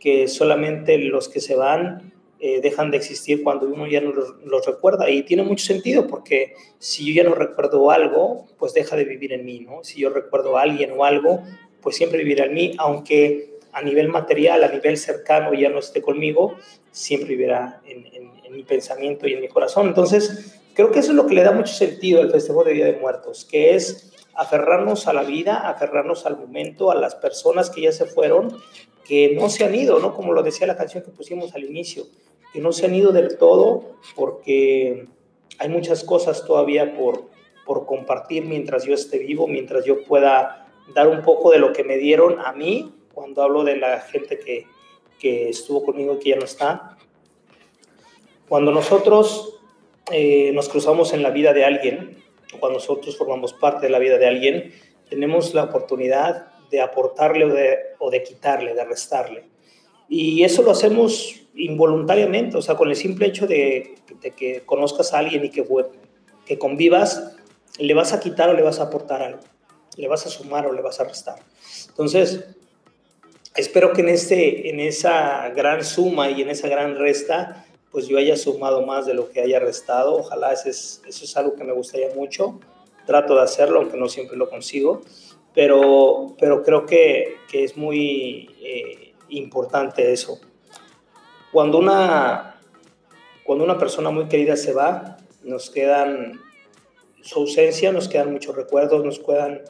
que 0.00 0.26
solamente 0.26 0.98
los 0.98 1.28
que 1.28 1.38
se 1.38 1.54
van 1.54 2.12
eh, 2.46 2.60
dejan 2.60 2.90
de 2.90 2.98
existir 2.98 3.42
cuando 3.42 3.66
uno 3.66 3.86
ya 3.86 4.02
no 4.02 4.12
los, 4.12 4.66
recuerda. 4.66 5.08
Y 5.08 5.22
tiene 5.22 5.44
mucho 5.44 5.64
sentido 5.64 6.06
porque 6.06 6.52
si 6.78 7.06
yo 7.06 7.22
ya 7.22 7.26
no 7.26 7.34
recuerdo 7.34 7.90
algo, 7.90 8.44
pues 8.58 8.74
deja 8.74 8.96
de 8.96 9.06
vivir 9.06 9.32
en 9.32 9.46
mí, 9.46 9.60
¿no? 9.60 9.82
Si 9.82 9.98
yo 9.98 10.10
recuerdo 10.10 10.58
a 10.58 10.60
alguien 10.60 10.92
o 10.94 11.06
algo, 11.06 11.42
pues 11.80 11.96
siempre 11.96 12.18
vivirá 12.18 12.44
en 12.44 12.52
mí, 12.52 12.74
aunque 12.76 13.60
a 13.72 13.80
nivel 13.80 14.08
material, 14.08 14.62
a 14.62 14.68
nivel 14.68 14.98
cercano 14.98 15.54
ya 15.54 15.70
no 15.70 15.78
esté 15.78 16.02
conmigo, 16.02 16.58
siempre 16.90 17.30
vivirá 17.30 17.80
en, 17.86 18.52
mi 18.54 18.62
pensamiento 18.62 19.26
y 19.26 19.32
en 19.32 19.40
mi 19.40 19.48
corazón. 19.48 19.88
Entonces, 19.88 20.60
creo 20.74 20.90
que 20.90 20.98
eso 20.98 21.12
es 21.12 21.16
lo 21.16 21.26
que 21.26 21.36
le 21.36 21.44
da 21.44 21.52
mucho 21.52 21.72
sentido 21.72 22.20
al 22.20 22.30
Festejo 22.30 22.62
de 22.62 22.74
Día 22.74 22.84
de 22.84 22.98
Muertos, 22.98 23.46
que 23.50 23.74
es 23.74 24.12
aferrarnos 24.34 25.08
a 25.08 25.14
la 25.14 25.22
vida, 25.22 25.66
aferrarnos 25.66 26.26
al 26.26 26.36
momento, 26.36 26.90
a 26.90 26.94
las 26.94 27.14
personas 27.14 27.70
que 27.70 27.80
ya 27.80 27.92
se 27.92 28.04
fueron, 28.04 28.54
que 29.08 29.34
no 29.34 29.48
se 29.48 29.64
han 29.64 29.74
ido, 29.74 29.98
¿no? 29.98 30.14
Como 30.14 30.34
lo 30.34 30.42
decía 30.42 30.66
la 30.66 30.76
canción 30.76 31.02
que 31.02 31.10
pusimos 31.10 31.54
al 31.54 31.64
inicio, 31.64 32.04
que 32.54 32.60
no 32.60 32.72
se 32.72 32.86
han 32.86 32.94
ido 32.94 33.10
del 33.10 33.36
todo 33.36 33.96
porque 34.14 35.08
hay 35.58 35.68
muchas 35.68 36.04
cosas 36.04 36.46
todavía 36.46 36.96
por, 36.96 37.24
por 37.66 37.84
compartir 37.84 38.44
mientras 38.44 38.84
yo 38.84 38.94
esté 38.94 39.18
vivo, 39.18 39.48
mientras 39.48 39.84
yo 39.84 40.04
pueda 40.04 40.68
dar 40.94 41.08
un 41.08 41.22
poco 41.22 41.50
de 41.50 41.58
lo 41.58 41.72
que 41.72 41.82
me 41.82 41.96
dieron 41.96 42.38
a 42.38 42.52
mí, 42.52 42.94
cuando 43.12 43.42
hablo 43.42 43.64
de 43.64 43.76
la 43.76 44.00
gente 44.02 44.38
que, 44.38 44.68
que 45.18 45.48
estuvo 45.48 45.84
conmigo 45.84 46.14
y 46.14 46.18
que 46.20 46.30
ya 46.30 46.36
no 46.36 46.44
está. 46.44 46.96
Cuando 48.48 48.70
nosotros 48.70 49.58
eh, 50.12 50.52
nos 50.52 50.68
cruzamos 50.68 51.12
en 51.12 51.24
la 51.24 51.30
vida 51.30 51.52
de 51.52 51.64
alguien, 51.64 52.22
o 52.54 52.60
cuando 52.60 52.78
nosotros 52.78 53.18
formamos 53.18 53.52
parte 53.52 53.86
de 53.86 53.90
la 53.90 53.98
vida 53.98 54.16
de 54.16 54.28
alguien, 54.28 54.72
tenemos 55.10 55.54
la 55.54 55.64
oportunidad 55.64 56.52
de 56.70 56.80
aportarle 56.80 57.46
o 57.46 57.48
de, 57.48 57.78
o 57.98 58.10
de 58.12 58.22
quitarle, 58.22 58.74
de 58.74 58.84
restarle. 58.84 59.53
Y 60.08 60.44
eso 60.44 60.62
lo 60.62 60.70
hacemos 60.70 61.40
involuntariamente, 61.54 62.56
o 62.56 62.62
sea, 62.62 62.76
con 62.76 62.88
el 62.88 62.96
simple 62.96 63.26
hecho 63.26 63.46
de, 63.46 63.94
que 64.36 64.62
conozcas 64.66 65.12
a 65.14 65.18
alguien 65.18 65.44
y 65.44 65.50
que, 65.50 65.64
que 66.44 66.58
convivas, 66.58 67.36
le 67.78 67.94
vas 67.94 68.12
a 68.12 68.20
quitar 68.20 68.50
o 68.50 68.54
le 68.54 68.62
vas 68.62 68.80
a 68.80 68.84
aportar 68.84 69.22
algo, 69.22 69.40
le 69.96 70.08
vas 70.08 70.26
a 70.26 70.30
sumar 70.30 70.66
o 70.66 70.72
le 70.72 70.82
vas 70.82 71.00
a 71.00 71.04
restar. 71.04 71.36
Entonces, 71.88 72.44
espero 73.56 73.92
que 73.92 74.02
en, 74.02 74.08
este, 74.08 74.70
en 74.70 74.80
esa 74.80 75.48
gran 75.50 75.84
suma 75.84 76.30
y 76.30 76.42
en 76.42 76.50
esa 76.50 76.68
gran 76.68 76.96
resta, 76.96 77.66
pues 77.90 78.08
yo 78.08 78.18
haya 78.18 78.36
sumado 78.36 78.84
más 78.84 79.06
de 79.06 79.14
lo 79.14 79.30
que 79.30 79.40
haya 79.40 79.60
restado. 79.60 80.16
Ojalá 80.16 80.52
eso 80.52 80.68
es, 80.68 81.02
eso 81.06 81.24
es 81.24 81.36
algo 81.36 81.54
que 81.54 81.62
me 81.62 81.72
gustaría 81.72 82.12
mucho. 82.14 82.58
Trato 83.06 83.36
de 83.36 83.42
hacerlo, 83.42 83.80
aunque 83.80 83.96
no 83.96 84.08
siempre 84.08 84.36
lo 84.36 84.48
consigo, 84.48 85.02
pero, 85.54 86.34
pero 86.38 86.62
creo 86.62 86.86
que, 86.86 87.36
que 87.48 87.62
es 87.62 87.76
muy 87.76 88.50
eh, 88.60 89.03
importante 89.28 90.12
eso. 90.12 90.40
Cuando 91.52 91.78
una, 91.78 92.60
cuando 93.44 93.64
una 93.64 93.78
persona 93.78 94.10
muy 94.10 94.26
querida 94.26 94.56
se 94.56 94.72
va, 94.72 95.18
nos 95.42 95.70
quedan 95.70 96.40
su 97.22 97.40
ausencia, 97.40 97.92
nos 97.92 98.08
quedan 98.08 98.32
muchos 98.32 98.54
recuerdos, 98.54 99.04
nos 99.04 99.18
quedan, 99.18 99.62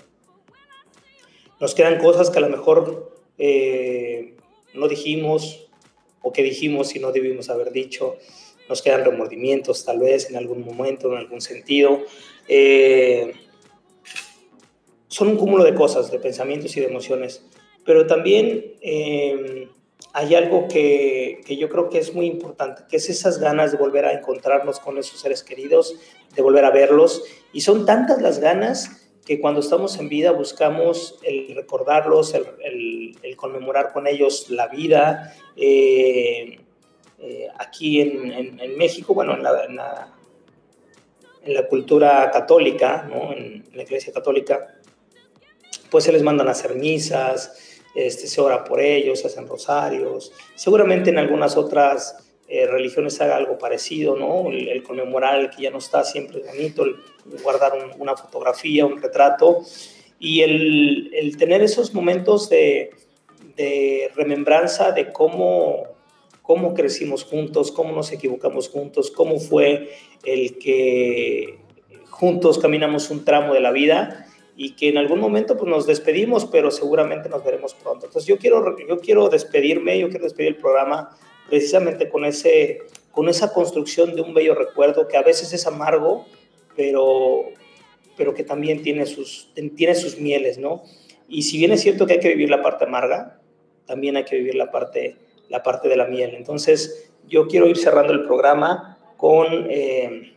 nos 1.61 1.75
quedan 1.75 1.99
cosas 1.99 2.31
que 2.31 2.39
a 2.39 2.43
lo 2.43 2.49
mejor 2.49 3.13
eh, 3.39 4.35
no 4.75 4.89
dijimos 4.89 5.69
o 6.23 6.33
que 6.33 6.43
dijimos 6.43 6.97
y 6.97 7.01
no 7.01 7.13
debimos 7.13 7.51
haber 7.51 7.71
dicho. 7.71 8.17
Nos 8.69 8.81
quedan 8.81 9.05
remordimientos 9.05 9.85
tal 9.85 9.99
vez 9.99 10.31
en 10.31 10.37
algún 10.37 10.65
momento, 10.65 11.13
en 11.13 11.19
algún 11.19 11.41
sentido. 11.41 12.01
Eh, 12.49 13.35
son 15.09 15.29
un 15.29 15.37
cúmulo 15.37 15.65
de 15.65 15.75
cosas, 15.75 16.11
de 16.11 16.19
pensamientos 16.19 16.77
y 16.77 16.81
de 16.81 16.87
emociones. 16.87 17.45
Pero 17.85 18.07
también 18.07 18.74
eh, 18.80 19.68
hay 20.12 20.35
algo 20.35 20.68
que, 20.68 21.41
que, 21.47 21.57
yo 21.57 21.68
creo 21.68 21.91
que 21.91 21.99
es 21.99 22.14
muy 22.14 22.26
importante, 22.26 22.82
que 22.89 22.97
es 22.97 23.11
esas 23.11 23.39
ganas 23.39 23.72
de 23.72 23.78
volver 23.78 24.05
a 24.05 24.12
encontrarnos 24.12 24.80
con 24.80 24.99
esos 24.99 25.20
seres 25.20 25.43
queridos, 25.43 25.97
de 26.35 26.43
volver 26.43 26.64
a 26.64 26.70
verlos. 26.70 27.22
Y 27.53 27.61
son 27.61 27.85
tantas 27.85 28.22
las 28.22 28.39
ganas 28.39 29.05
que 29.24 29.41
cuando 29.41 29.61
estamos 29.61 29.99
en 29.99 30.09
vida 30.09 30.32
buscamos 30.32 31.18
el 31.22 31.55
recordarlos, 31.55 32.35
el, 32.35 33.16
conmemorar 33.37 33.93
con 33.93 34.07
ellos 34.07 34.51
la 34.51 34.68
vida. 34.68 35.35
Eh, 35.57 36.61
eh, 37.20 37.49
aquí 37.59 38.01
en, 38.01 38.61
en, 38.61 38.76
México, 38.76 39.14
bueno, 39.14 39.35
en 39.35 39.43
la, 39.43 39.64
en 41.43 41.55
la, 41.55 41.66
cultura 41.68 42.30
católica, 42.30 43.09
en 43.35 43.64
la 43.72 43.82
iglesia 43.82 44.12
católica, 44.12 44.74
pues 45.91 46.05
se 46.05 46.12
les 46.12 46.22
mandan 46.22 46.49
a 46.49 46.51
hacer 46.51 46.74
misas, 46.74 47.74
este, 47.95 48.26
se 48.26 48.40
ora 48.40 48.64
por 48.64 48.80
ellos, 48.80 49.20
se 49.20 49.28
hacen 49.28 49.47
rosarios. 49.47 50.32
Seguramente 50.55 51.11
en 51.11 51.18
algunas 51.18 51.57
otras 51.57 52.16
eh, 52.49 52.66
religiones 52.66 53.20
haga 53.20 53.36
algo 53.36 53.57
parecido, 53.57 54.16
¿no? 54.16 54.51
El, 54.51 54.82
conmemorar 54.82 55.40
el 55.40 55.51
que 55.51 55.62
ya 55.62 55.70
no 55.70 55.78
está 55.78 56.05
siempre 56.05 56.40
es 56.40 56.47
bonito, 56.47 56.84
el 56.84 56.97
guardar 57.42 57.72
una 57.99 58.16
fotografía, 58.16 58.84
un 58.84 59.01
retrato 59.01 59.62
y 60.18 60.42
el, 60.42 61.11
el 61.14 61.36
tener 61.36 61.62
esos 61.62 61.95
momentos 61.95 62.49
de, 62.49 62.90
de, 63.57 64.11
remembranza 64.14 64.92
de 64.92 65.11
cómo, 65.11 65.84
cómo 66.42 66.74
crecimos 66.74 67.24
juntos, 67.24 67.72
cómo 67.72 67.92
nos 67.92 68.12
equivocamos 68.12 68.68
juntos, 68.68 69.11
cómo 69.11 69.38
fue 69.38 69.90
el 70.24 70.59
que 70.59 71.59
juntos 72.11 72.59
caminamos 72.59 73.11
un 73.11 73.24
tramo 73.24 73.55
de 73.55 73.61
la 73.61 73.70
vida 73.70 74.26
y 74.57 74.77
que 74.77 74.89
en 74.89 74.99
algún 74.99 75.21
momento 75.21 75.57
pues 75.57 75.69
nos 75.69 75.87
despedimos, 75.87 76.47
pero 76.47 76.71
seguramente 76.71 77.29
nos 77.29 77.45
veremos 77.45 77.75
pronto. 77.75 78.07
Entonces 78.07 78.29
yo 78.29 78.39
quiero, 78.39 78.77
yo 78.89 78.99
quiero 79.01 79.29
despedirme, 79.29 79.99
yo 79.99 80.09
quiero 80.09 80.25
despedir 80.25 80.51
el 80.51 80.57
programa 80.57 81.17
precisamente 81.49 82.09
con, 82.09 82.25
ese, 82.25 82.83
con 83.11 83.29
esa 83.29 83.53
construcción 83.53 84.15
de 84.15 84.23
un 84.23 84.33
bello 84.33 84.55
recuerdo 84.55 85.09
que 85.09 85.17
a 85.17 85.23
veces 85.23 85.53
es 85.53 85.67
amargo, 85.67 86.27
pero, 86.77 87.47
pero 88.17 88.35
que 88.35 88.45
también 88.45 88.83
tiene 88.83 89.07
sus, 89.07 89.53
tiene 89.77 89.95
sus 89.95 90.19
mieles, 90.19 90.59
¿no? 90.59 90.83
Y 91.29 91.43
si 91.43 91.59
bien 91.59 91.73
es 91.73 91.81
cierto 91.81 92.07
que 92.07 92.15
hay 92.15 92.21
que 92.21 92.29
vivir 92.29 92.51
la 92.51 92.63
parte 92.63 92.85
amarga, 92.85 93.41
también 93.87 94.17
hay 94.17 94.25
que 94.25 94.37
vivir 94.37 94.55
la 94.55 94.71
parte, 94.71 95.17
la 95.49 95.63
parte 95.63 95.89
de 95.89 95.97
la 95.97 96.07
miel. 96.07 96.35
Entonces 96.35 97.13
yo 97.27 97.49
quiero 97.49 97.67
ir 97.67 97.77
cerrando 97.77 98.13
el 98.13 98.25
programa 98.25 98.99
con, 99.17 99.47
eh, 99.71 100.35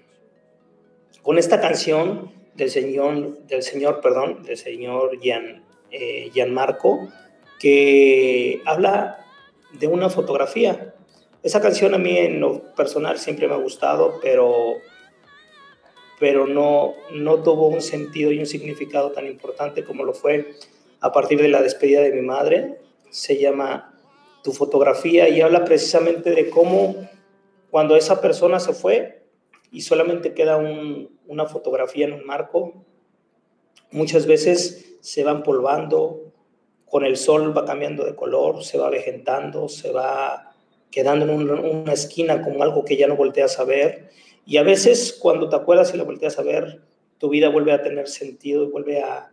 con 1.21 1.37
esta 1.37 1.61
canción 1.61 2.36
del 2.57 2.71
señor, 2.71 3.37
del 3.43 3.61
señor, 3.61 4.01
perdón, 4.01 4.43
del 4.43 4.57
señor 4.57 5.19
Gian, 5.21 5.63
eh, 5.91 6.29
Gianmarco, 6.33 7.07
que 7.59 8.61
habla 8.65 9.25
de 9.73 9.87
una 9.87 10.09
fotografía. 10.09 10.95
Esa 11.43 11.61
canción 11.61 11.93
a 11.93 11.99
mí 11.99 12.17
en 12.17 12.39
lo 12.39 12.75
personal 12.75 13.19
siempre 13.19 13.47
me 13.47 13.53
ha 13.53 13.57
gustado, 13.57 14.19
pero, 14.21 14.73
pero 16.19 16.47
no, 16.47 16.95
no 17.13 17.43
tuvo 17.43 17.67
un 17.67 17.81
sentido 17.81 18.31
y 18.31 18.39
un 18.39 18.47
significado 18.47 19.11
tan 19.11 19.27
importante 19.27 19.83
como 19.83 20.03
lo 20.03 20.13
fue 20.13 20.47
a 20.99 21.11
partir 21.11 21.39
de 21.39 21.49
la 21.49 21.61
despedida 21.61 22.01
de 22.01 22.11
mi 22.11 22.21
madre. 22.21 22.79
se 23.11 23.37
llama 23.37 23.93
Tu 24.43 24.51
fotografía 24.51 25.29
y 25.29 25.41
habla 25.41 25.63
precisamente 25.63 26.31
de 26.31 26.49
cómo 26.49 26.95
cuando 27.69 27.95
esa 27.95 28.19
persona 28.19 28.59
se 28.59 28.73
fue 28.73 29.16
y 29.71 29.81
solamente 29.81 30.33
queda 30.33 30.57
un- 30.57 31.17
una 31.27 31.45
fotografía 31.45 32.05
en 32.05 32.13
un 32.13 32.25
marco, 32.25 32.85
muchas 33.91 34.25
veces 34.25 34.97
se 35.01 35.23
va 35.23 35.31
empolvando, 35.31 36.33
con 36.85 37.03
el 37.03 37.17
sol 37.17 37.55
va 37.57 37.65
cambiando 37.65 38.05
de 38.05 38.15
color, 38.15 38.63
se 38.63 38.77
va 38.77 38.89
vejentando, 38.89 39.67
se 39.67 39.91
va 39.91 40.55
quedando 40.89 41.25
en 41.25 41.31
un- 41.31 41.49
una 41.51 41.93
esquina 41.93 42.41
como 42.41 42.63
algo 42.63 42.85
que 42.85 42.95
ya 42.95 43.07
no 43.07 43.15
volteas 43.17 43.59
a 43.59 43.65
ver. 43.65 44.09
Y 44.45 44.57
a 44.57 44.63
veces 44.63 45.17
cuando 45.19 45.49
te 45.49 45.57
acuerdas 45.57 45.93
y 45.93 45.97
la 45.97 46.03
volteas 46.03 46.39
a 46.39 46.43
ver, 46.43 46.81
tu 47.17 47.29
vida 47.29 47.49
vuelve 47.49 47.73
a 47.73 47.81
tener 47.81 48.07
sentido 48.07 48.63
y 48.63 48.67
vuelve 48.67 49.01
a, 49.01 49.31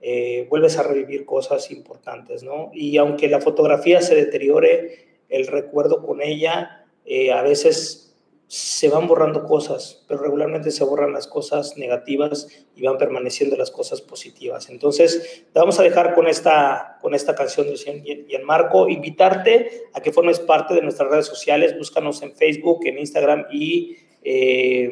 eh, 0.00 0.46
vuelves 0.48 0.78
a 0.78 0.82
revivir 0.82 1.26
cosas 1.26 1.70
importantes, 1.70 2.42
¿no? 2.42 2.70
Y 2.72 2.96
aunque 2.96 3.28
la 3.28 3.40
fotografía 3.40 4.00
se 4.00 4.14
deteriore, 4.14 5.20
el 5.28 5.46
recuerdo 5.46 6.02
con 6.04 6.22
ella, 6.22 6.86
eh, 7.04 7.32
a 7.32 7.42
veces 7.42 8.11
se 8.54 8.90
van 8.90 9.06
borrando 9.06 9.44
cosas, 9.44 10.04
pero 10.06 10.20
regularmente 10.20 10.70
se 10.70 10.84
borran 10.84 11.14
las 11.14 11.26
cosas 11.26 11.78
negativas 11.78 12.66
y 12.76 12.82
van 12.82 12.98
permaneciendo 12.98 13.56
las 13.56 13.70
cosas 13.70 14.02
positivas. 14.02 14.68
Entonces, 14.68 15.46
te 15.50 15.58
vamos 15.58 15.80
a 15.80 15.82
dejar 15.82 16.14
con 16.14 16.28
esta, 16.28 16.98
con 17.00 17.14
esta 17.14 17.34
canción 17.34 17.64
de 17.64 17.72
Lucien 17.72 18.02
y 18.04 18.12
y 18.28 18.34
en 18.34 18.44
Marco, 18.44 18.90
invitarte 18.90 19.84
a 19.94 20.02
que 20.02 20.12
formes 20.12 20.38
parte 20.38 20.74
de 20.74 20.82
nuestras 20.82 21.10
redes 21.10 21.24
sociales, 21.24 21.74
búscanos 21.78 22.20
en 22.20 22.36
Facebook, 22.36 22.80
en 22.84 22.98
Instagram 22.98 23.46
y 23.50 23.96
eh, 24.22 24.90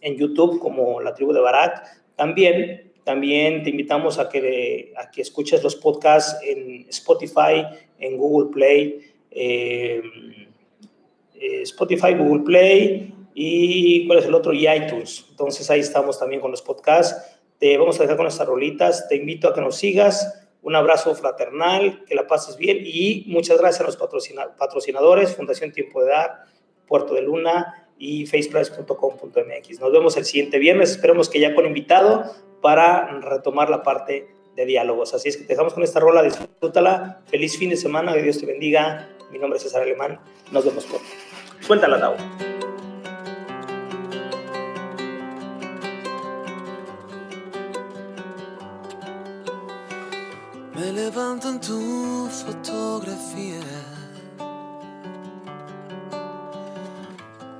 en 0.00 0.16
YouTube 0.16 0.58
como 0.58 1.00
La 1.00 1.14
Tribu 1.14 1.32
de 1.32 1.40
Barak. 1.40 1.84
También, 2.16 2.92
también 3.04 3.62
te 3.62 3.70
invitamos 3.70 4.18
a 4.18 4.28
que, 4.28 4.92
a 4.96 5.12
que 5.12 5.22
escuches 5.22 5.62
los 5.62 5.76
podcasts 5.76 6.40
en 6.44 6.86
Spotify, 6.88 7.66
en 8.00 8.16
Google 8.16 8.50
Play, 8.50 9.00
eh, 9.30 10.02
eh, 11.40 11.62
Spotify, 11.62 12.14
Google 12.14 12.44
Play 12.44 13.14
y 13.34 14.06
¿cuál 14.06 14.18
es 14.20 14.24
el 14.26 14.34
otro? 14.34 14.52
Y 14.52 14.66
iTunes. 14.68 15.26
Entonces 15.30 15.68
ahí 15.70 15.80
estamos 15.80 16.18
también 16.18 16.40
con 16.40 16.50
los 16.50 16.62
podcasts. 16.62 17.36
Te 17.58 17.76
vamos 17.78 17.98
a 17.98 18.02
dejar 18.02 18.16
con 18.16 18.26
estas 18.26 18.46
rolitas. 18.46 19.08
Te 19.08 19.16
invito 19.16 19.48
a 19.48 19.54
que 19.54 19.60
nos 19.60 19.76
sigas. 19.76 20.42
Un 20.62 20.74
abrazo 20.74 21.14
fraternal, 21.14 22.02
que 22.06 22.14
la 22.16 22.26
pases 22.26 22.56
bien 22.56 22.78
y 22.82 23.24
muchas 23.28 23.58
gracias 23.58 23.82
a 23.82 23.84
los 23.84 23.96
patrocina- 23.96 24.56
patrocinadores, 24.56 25.36
Fundación 25.36 25.70
Tiempo 25.70 26.02
de 26.02 26.10
Dar, 26.10 26.44
Puerto 26.88 27.14
de 27.14 27.22
Luna 27.22 27.88
y 27.98 28.26
faceprice.com.mx. 28.26 29.80
Nos 29.80 29.92
vemos 29.92 30.16
el 30.16 30.24
siguiente 30.24 30.58
viernes. 30.58 30.90
Esperemos 30.90 31.28
que 31.28 31.38
ya 31.40 31.54
con 31.54 31.66
invitado 31.66 32.24
para 32.62 33.06
retomar 33.20 33.70
la 33.70 33.82
parte 33.82 34.28
de 34.56 34.66
diálogos. 34.66 35.14
Así 35.14 35.28
es 35.28 35.36
que 35.36 35.42
te 35.44 35.50
dejamos 35.50 35.72
con 35.74 35.82
esta 35.84 36.00
rola, 36.00 36.22
disfrútala. 36.22 37.22
Feliz 37.26 37.56
fin 37.58 37.70
de 37.70 37.76
semana, 37.76 38.12
que 38.14 38.22
Dios 38.22 38.38
te 38.40 38.46
bendiga. 38.46 39.08
Mi 39.30 39.38
nombre 39.38 39.58
es 39.58 39.62
César 39.62 39.82
Alemán. 39.82 40.18
Nos 40.50 40.64
vemos 40.64 40.84
pronto. 40.84 41.06
Suéltala, 41.66 41.98
Tau. 41.98 42.14
Me 50.76 50.92
levanto 50.92 51.48
en 51.48 51.58
tu 51.58 52.28
fotografía. 52.30 53.60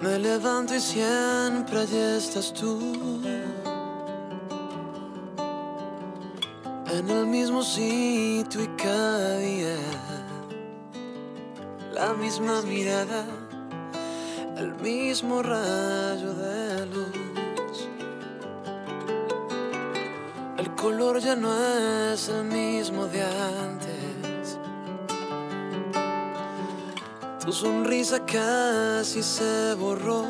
Me 0.00 0.20
levanto 0.20 0.76
y 0.76 0.80
siempre 0.80 1.80
allí 1.80 1.98
estás 1.98 2.52
tú. 2.52 2.78
En 6.94 7.10
el 7.10 7.26
mismo 7.26 7.60
sitio 7.64 8.62
y 8.62 8.68
cada 8.76 9.38
día. 9.38 9.76
La 11.92 12.12
misma 12.14 12.62
mirada, 12.62 13.24
el 14.56 14.74
mismo 14.76 15.42
rayo 15.42 16.32
de 16.34 16.86
luz. 16.86 17.88
El 20.56 20.74
color 20.74 21.18
ya 21.20 21.36
no 21.36 21.52
es 22.12 22.28
el 22.28 22.44
mismo 22.44 23.06
de 23.06 23.22
antes. 23.22 24.58
Tu 27.44 27.52
sonrisa 27.52 28.24
casi 28.24 29.22
se 29.22 29.74
borró. 29.74 30.24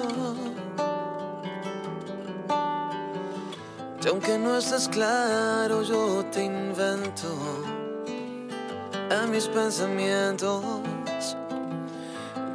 Y 4.05 4.09
aunque 4.09 4.39
no 4.39 4.57
estés 4.57 4.89
claro, 4.89 5.83
yo 5.83 6.25
te 6.31 6.45
invento 6.45 7.29
en 9.11 9.31
mis 9.31 9.49
pensamientos 9.49 10.63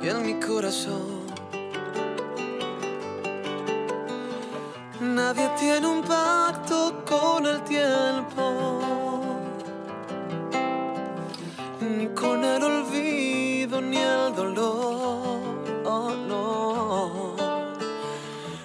y 0.01 0.07
en 0.07 0.25
mi 0.25 0.39
corazón. 0.39 1.10
Tiene 5.61 5.85
un 5.85 6.01
pacto 6.01 7.03
con 7.07 7.45
el 7.45 7.61
tiempo, 7.61 8.43
ni 11.79 12.07
con 12.07 12.43
el 12.43 12.63
olvido, 12.63 13.79
ni 13.79 13.97
el 13.97 14.33
dolor. 14.35 15.37
Oh, 15.85 16.15
no. 16.27 17.35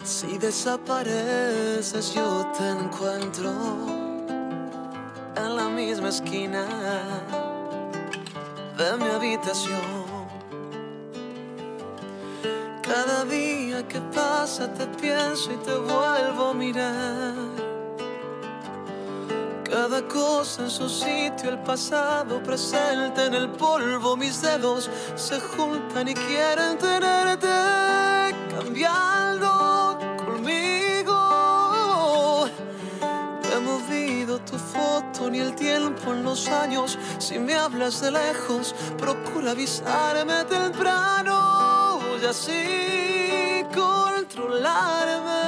Si 0.05 0.39
desapareces, 0.39 2.15
yo 2.15 2.51
te 2.57 2.67
encuentro 2.67 3.53
en 5.37 5.51
la 5.55 5.69
misma 5.69 6.09
esquina 6.09 6.65
de 8.79 8.97
mi 8.97 9.11
habitación. 9.17 10.07
Cada 12.81 13.27
día 13.27 13.46
que 13.85 14.01
pasa 14.15 14.73
te 14.73 14.87
pienso 14.87 15.53
y 15.53 15.57
te 15.57 15.75
vuelvo 15.75 16.51
a 16.51 16.55
mirar. 16.55 17.35
Cada 19.65 20.01
cosa 20.09 20.63
en 20.63 20.71
su 20.71 20.89
sitio, 20.89 21.51
el 21.51 21.59
pasado 21.59 22.43
presente 22.43 23.27
en 23.27 23.35
el 23.35 23.51
polvo, 23.51 24.17
mis 24.17 24.41
dedos 24.41 24.89
se 25.17 25.39
juntan 25.41 26.09
y 26.09 26.15
quieren 26.15 26.79
tenerte 26.79 27.49
cambiando 28.57 29.99
conmigo. 30.25 31.15
No 33.43 33.53
he 33.53 33.61
movido 33.61 34.39
tu 34.41 34.57
foto 34.57 35.29
ni 35.31 35.41
el 35.41 35.55
tiempo 35.55 36.13
en 36.13 36.23
los 36.23 36.49
años. 36.49 36.99
Si 37.19 37.39
me 37.39 37.55
hablas 37.55 38.01
de 38.01 38.13
lejos, 38.13 38.75
procura 38.97 39.51
avisarme 39.51 40.45
temprano 40.45 41.99
y 42.23 42.25
así 42.25 43.16
controlarme. 44.37 45.43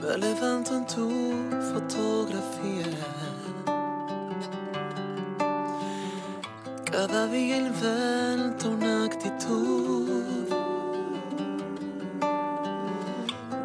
Me 0.00 0.18
levanto 0.18 0.76
en 0.76 0.86
tu 0.86 1.08
fotografía. 1.72 2.86
Cada 6.90 7.26
día 7.26 7.56
invento 7.58 8.70
una 8.70 9.04
actitud. 9.04 10.08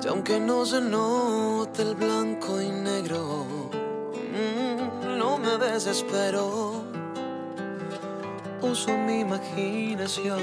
Y 0.03 0.07
aunque 0.07 0.39
no 0.39 0.65
se 0.65 0.79
note 0.79 1.81
el 1.81 1.95
blanco 1.95 2.61
y 2.61 2.69
negro, 2.69 3.45
mm, 4.33 5.17
no 5.17 5.37
me 5.37 5.57
desespero. 5.57 6.76
Uso 8.61 8.91
mi 8.91 9.19
imaginación. 9.19 10.39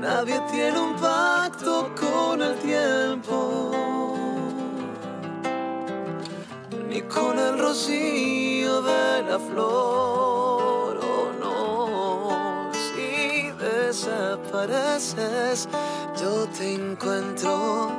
Nadie 0.00 0.40
tiene 0.48 0.78
un 0.78 0.94
pacto 0.94 1.92
con 1.98 2.40
el 2.40 2.56
tiempo, 2.58 3.72
ni 6.88 7.02
con 7.02 7.36
el 7.38 7.58
rocío 7.58 8.80
de 8.82 9.22
la 9.28 9.40
flor. 9.40 11.00
Oh 11.02 11.32
no, 11.40 12.70
si 12.72 13.50
desapareces, 13.58 15.68
yo 16.20 16.46
te 16.56 16.74
encuentro 16.74 17.90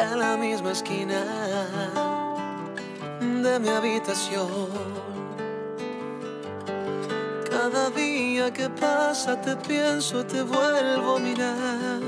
en 0.00 0.18
la 0.18 0.36
misma 0.36 0.72
esquina 0.72 1.24
de 3.20 3.60
mi 3.60 3.68
habitación. 3.68 5.13
Cada 7.64 7.88
día 7.88 8.52
que 8.52 8.68
pasa 8.68 9.40
te 9.40 9.56
pienso, 9.56 10.22
te 10.26 10.42
vuelvo 10.42 11.16
a 11.16 11.18
mirar. 11.18 12.02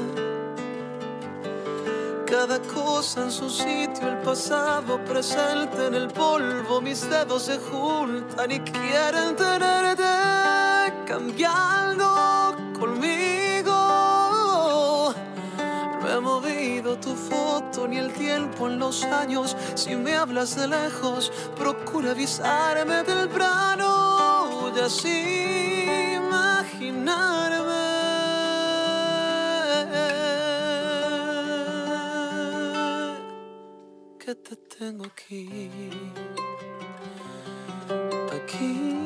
Cada 2.26 2.58
cosa 2.60 3.22
en 3.22 3.30
su 3.32 3.48
sitio, 3.48 4.06
el 4.06 4.18
pasado 4.18 5.02
presente 5.06 5.86
en 5.86 5.94
el 5.94 6.08
polvo, 6.08 6.82
mis 6.82 7.08
dedos 7.08 7.44
se 7.44 7.56
juntan 7.56 8.52
y 8.52 8.60
quieren 8.60 9.34
tenerte 9.34 10.02
cambiando 11.06 12.54
conmigo. 12.78 13.72
No 16.02 16.06
ha 16.06 16.20
movido 16.20 16.98
tu 16.98 17.14
foto 17.16 17.88
ni 17.88 17.96
el 17.96 18.12
tiempo 18.12 18.66
en 18.66 18.78
los 18.78 19.04
años. 19.04 19.56
Si 19.74 19.96
me 19.96 20.16
hablas 20.16 20.54
de 20.54 20.68
lejos, 20.68 21.32
procura 21.56 22.10
avisarme 22.10 23.02
temprano 23.04 23.95
y 23.95 23.95
así 24.80 26.14
imaginarme. 26.16 27.86
Que 34.18 34.34
te 34.34 34.56
tengo 34.56 35.04
aquí, 35.04 35.70
aquí, 38.32 39.05